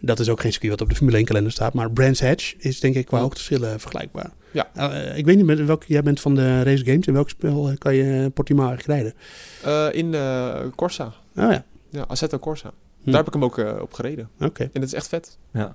dat 0.00 0.20
is 0.20 0.28
ook 0.28 0.40
geen 0.40 0.50
circuit 0.52 0.72
wat 0.72 0.80
op 0.82 0.88
de 0.88 0.94
Formule 0.94 1.16
1 1.16 1.26
kalender 1.26 1.52
staat. 1.52 1.74
Maar 1.74 1.90
Brands 1.90 2.20
Hatch 2.20 2.54
is 2.58 2.80
denk 2.80 2.94
ik 2.94 3.06
qua 3.06 3.16
Ja. 3.16 3.22
hoogteverschillen 3.22 3.80
vergelijkbaar. 3.80 4.30
Ja. 4.52 4.70
Eh, 4.74 5.18
ik 5.18 5.24
weet 5.24 5.36
niet 5.36 5.46
met 5.46 5.64
welk, 5.64 5.84
jij 5.84 6.02
bent 6.02 6.20
van 6.20 6.34
de 6.34 6.62
race 6.62 6.84
games. 6.84 7.06
In 7.06 7.12
welk 7.12 7.28
spel 7.28 7.68
eh, 7.70 7.76
kan 7.78 7.94
je 7.94 8.30
Portimao 8.34 8.68
eigenlijk 8.68 9.00
rijden? 9.00 9.14
Eh, 9.62 9.98
in 9.98 10.14
eh, 10.14 10.60
Corsa. 10.76 11.04
Oh 11.36 11.50
ja, 11.50 11.64
Ja, 11.90 12.04
Assetto 12.08 12.38
Corsa. 12.38 12.72
Hm. 13.02 13.06
Daar 13.10 13.18
heb 13.18 13.26
ik 13.26 13.32
hem 13.32 13.44
ook 13.44 13.58
eh, 13.58 13.80
op 13.80 13.92
gereden. 13.92 14.28
oké. 14.40 14.62
En 14.62 14.70
het 14.80 14.82
is 14.84 14.94
echt 14.94 15.08
vet. 15.08 15.38
Ja. 15.52 15.74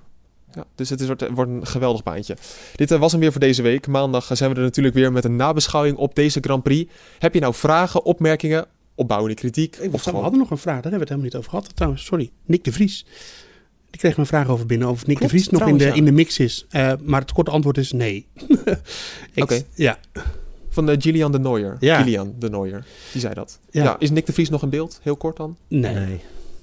Ja, 0.53 0.65
dus 0.75 0.89
het 0.89 0.99
is, 0.99 1.05
wordt, 1.07 1.29
wordt 1.29 1.51
een 1.51 1.67
geweldig 1.67 2.03
baantje. 2.03 2.37
Dit 2.75 2.89
was 2.89 3.11
hem 3.11 3.21
weer 3.21 3.31
voor 3.31 3.41
deze 3.41 3.61
week. 3.61 3.87
Maandag 3.87 4.29
zijn 4.33 4.49
we 4.49 4.55
er 4.55 4.61
natuurlijk 4.61 4.95
weer 4.95 5.11
met 5.11 5.25
een 5.25 5.35
nabeschouwing 5.35 5.97
op 5.97 6.15
deze 6.15 6.39
Grand 6.39 6.63
Prix. 6.63 6.91
Heb 7.19 7.33
je 7.33 7.39
nou 7.39 7.53
vragen, 7.53 8.03
opmerkingen, 8.03 8.65
opbouwende 8.95 9.35
kritiek? 9.35 9.75
Hey, 9.75 9.85
of 9.85 9.91
we 9.91 9.97
gewoon... 9.99 10.21
hadden 10.21 10.39
nog 10.39 10.51
een 10.51 10.57
vraag, 10.57 10.81
daar 10.81 10.91
hebben 10.91 11.07
we 11.07 11.13
het 11.13 11.21
helemaal 11.21 11.31
niet 11.31 11.39
over 11.39 11.49
gehad 11.49 11.75
trouwens. 11.75 12.05
Sorry, 12.05 12.31
Nick 12.45 12.63
de 12.63 12.71
Vries. 12.71 13.05
Die 13.95 14.03
kreeg 14.03 14.15
me 14.15 14.21
een 14.21 14.29
vraag 14.29 14.47
over 14.47 14.65
binnen, 14.65 14.87
of 14.89 15.05
Nick 15.05 15.17
Klopt, 15.17 15.31
de 15.31 15.37
Vries 15.37 15.49
nog 15.49 15.67
in 15.69 15.77
de, 15.77 15.85
ja. 15.85 15.93
in 15.93 16.05
de 16.05 16.11
mix 16.11 16.39
is. 16.39 16.65
Eh, 16.69 16.93
maar 17.03 17.21
het 17.21 17.31
korte 17.31 17.51
antwoord 17.51 17.77
is 17.77 17.91
nee. 17.91 18.27
Ik- 19.33 19.43
Oké. 19.43 19.61
Ja, 19.75 19.99
Van 20.69 20.89
uh, 20.89 20.95
Gillian 20.99 21.31
de 21.31 21.39
Nooier. 21.39 21.77
Ja. 21.79 21.97
Gillian 22.01 22.35
de 22.39 22.49
Nooier. 22.49 22.85
Die 23.11 23.21
zei 23.21 23.33
dat. 23.33 23.59
Ja. 23.69 23.83
Ja. 23.83 23.95
is 23.99 24.09
Nick 24.11 24.25
de 24.25 24.33
Vries 24.33 24.49
nog 24.49 24.63
in 24.63 24.69
beeld? 24.69 24.99
Heel 25.03 25.15
kort 25.15 25.37
dan? 25.37 25.57
nee, 25.67 25.93
Nee, 25.93 26.19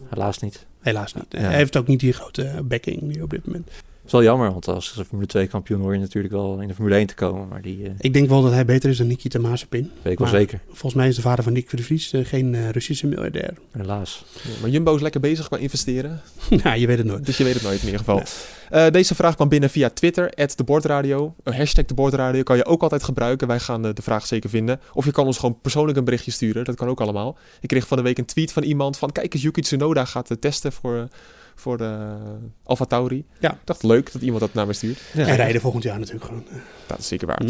helaas 0.09 0.39
niet. 0.39 0.67
helaas 0.81 1.15
niet. 1.15 1.25
Ja. 1.29 1.39
Hij 1.39 1.55
heeft 1.57 1.77
ook 1.77 1.87
niet 1.87 2.01
die 2.01 2.13
grote 2.13 2.61
backing 2.65 3.01
nu 3.03 3.21
op 3.23 3.31
dit 3.31 3.47
moment. 3.47 3.71
Is 4.13 4.19
wel 4.19 4.27
jammer, 4.27 4.53
want 4.53 4.69
als 4.69 5.01
Formule 5.07 5.27
2 5.27 5.47
kampioen 5.47 5.81
hoor 5.81 5.93
je 5.93 6.01
natuurlijk 6.01 6.35
wel 6.35 6.61
in 6.61 6.69
de 6.69 6.75
Formule 6.75 6.97
1 6.97 7.07
te 7.07 7.15
komen. 7.15 7.49
Maar 7.49 7.63
die 7.63 7.85
eh, 7.85 7.91
Ik 7.99 8.13
denk 8.13 8.29
wel 8.29 8.43
dat 8.43 8.53
hij 8.53 8.65
beter 8.65 8.91
is 8.91 8.97
dan 8.97 9.07
Nikita 9.07 9.39
Mazepin. 9.39 9.91
weet 10.03 10.13
ik 10.13 10.19
wel 10.19 10.29
zeker. 10.29 10.61
Volgens 10.67 10.95
mij 10.95 11.09
is 11.09 11.17
de 11.17 11.23
vader 11.23 11.45
van 11.45 11.53
Nick 11.53 11.77
de 11.77 11.83
Vries 11.83 12.13
eh, 12.13 12.25
geen 12.25 12.55
eh, 12.55 12.69
Russische 12.69 13.07
miljardair. 13.07 13.55
Helaas. 13.71 14.25
Ja, 14.43 14.51
maar 14.61 14.71
Jumbo 14.71 14.95
is 14.95 15.01
lekker 15.01 15.21
bezig 15.21 15.49
qua 15.49 15.57
investeren. 15.57 16.21
ja, 16.63 16.75
je 16.81 16.87
weet 16.87 16.99
het 16.99 17.07
nooit. 17.07 17.27
Dus 17.27 17.37
je 17.37 17.45
weet 17.45 17.55
het 17.55 17.63
nooit 17.63 17.79
in 17.79 17.85
ieder 17.85 17.99
geval. 17.99 18.23
Nee. 18.71 18.91
Deze 18.91 19.15
vraag 19.15 19.35
kwam 19.35 19.49
binnen 19.49 19.71
via 19.71 19.91
Twitter, 19.91 20.49
@debordradio. 20.57 21.35
Een 21.43 21.55
hashtag 21.55 21.85
debordradio 21.85 22.43
kan 22.43 22.57
je 22.57 22.65
ook 22.65 22.83
altijd 22.83 23.03
gebruiken. 23.03 23.49
Wij 23.49 23.61
gaan 23.61 23.83
de 23.83 24.03
vraag 24.03 24.27
zeker 24.27 24.51
vinden. 24.51 24.81
Of 24.93 25.05
je 25.05 25.11
kan 25.11 25.27
ons 25.27 25.39
gewoon 25.39 25.61
persoonlijk 25.61 25.99
een 25.99 26.05
berichtje 26.05 26.31
sturen. 26.31 26.65
Dat 26.65 26.75
kan 26.75 26.89
ook 26.89 27.01
allemaal. 27.01 27.37
Ik 27.61 27.69
kreeg 27.69 27.87
van 27.87 27.97
de 27.97 28.03
week 28.03 28.19
een 28.19 28.25
tweet 28.25 28.53
van 28.53 28.63
iemand 28.63 28.99
van... 28.99 29.13
Kijk 29.13 29.35
eens, 29.35 29.43
Yuki 29.43 29.61
Tsunoda 29.61 30.05
gaat 30.05 30.37
testen 30.41 30.73
voor, 30.73 31.09
voor 31.55 31.79
de 31.79 32.17
Alfa 32.65 32.85
Tauri. 32.85 33.25
Ja. 33.41 33.53
Ik 33.53 33.59
dacht, 33.65 33.83
leuk 33.83 34.13
dat 34.13 34.23
iemand 34.23 34.41
dat 34.41 34.55
naar 34.55 34.67
me 34.67 34.73
stuurt. 34.73 35.01
Ja, 35.13 35.27
en 35.27 35.37
rijden 35.37 35.61
volgend 35.61 35.83
jaar 35.83 35.99
natuurlijk 35.99 36.25
gewoon. 36.25 36.45
Dat 36.87 36.99
is 36.99 37.07
zeker 37.07 37.27
waar. 37.27 37.43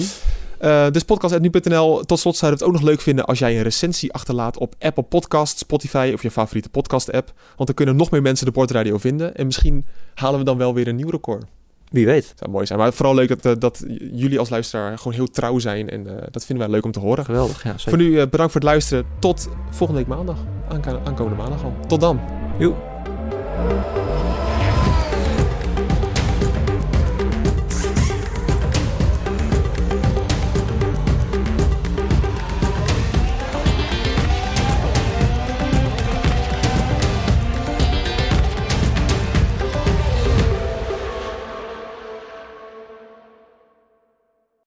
Eh, 0.59 0.91
dus 0.91 1.03
podcast.nu.nl. 1.03 2.05
Tot 2.05 2.19
slot 2.19 2.37
zouden 2.37 2.61
we 2.61 2.65
het 2.65 2.75
ook 2.75 2.81
nog 2.81 2.91
leuk 2.91 3.01
vinden 3.01 3.25
als 3.25 3.39
jij 3.39 3.57
een 3.57 3.63
recensie 3.63 4.13
achterlaat 4.13 4.59
op 4.59 4.75
Apple 4.79 5.03
Podcasts, 5.03 5.61
Spotify 5.61 6.11
of 6.15 6.23
je 6.23 6.31
favoriete 6.31 6.69
podcast 6.69 7.13
app. 7.13 7.33
Want 7.57 7.67
dan 7.67 7.75
kunnen 7.75 7.97
nog 7.97 8.11
meer 8.11 8.23
mensen 8.23 8.47
de 8.47 8.53
Bordradio 8.53 8.99
vinden. 8.99 9.35
En 9.35 9.47
misschien 9.47 9.87
halen 10.15 10.39
we 10.39 10.45
dan 10.45 10.59
wel 10.59 10.75
weer 10.75 10.89
een 10.89 10.97
nieuw 10.97 11.11
record. 11.11 11.45
Wie 11.93 12.07
weet. 12.07 12.33
zou 12.37 12.51
mooi 12.51 12.67
zijn. 12.67 12.79
Maar 12.79 12.93
vooral 12.93 13.15
leuk 13.15 13.29
dat, 13.29 13.45
eh, 13.45 13.53
dat 13.59 13.85
jullie 14.13 14.39
als 14.39 14.49
luisteraar 14.49 14.99
gewoon 14.99 15.13
heel 15.13 15.31
trouw 15.31 15.59
zijn. 15.59 15.91
En 15.91 16.07
eh, 16.07 16.27
dat 16.31 16.45
vinden 16.45 16.65
wij 16.65 16.75
leuk 16.75 16.85
om 16.85 16.93
te 16.93 17.01
horen. 17.01 17.25
Geweldig. 17.25 17.63
Ja, 17.63 17.71
zeker. 17.71 17.89
Voor 17.89 17.99
nu 17.99 18.19
eh, 18.19 18.29
bedankt 18.29 18.53
voor 18.53 18.61
het 18.61 18.71
luisteren. 18.71 19.05
Tot 19.19 19.49
volgende 19.71 20.01
week 20.01 20.11
maandag. 20.17 20.39
Aankomende 21.05 21.37
maandag 21.37 21.65
al. 21.65 21.75
Tot 21.87 22.01
dan. 22.01 22.21
Música 23.63 24.32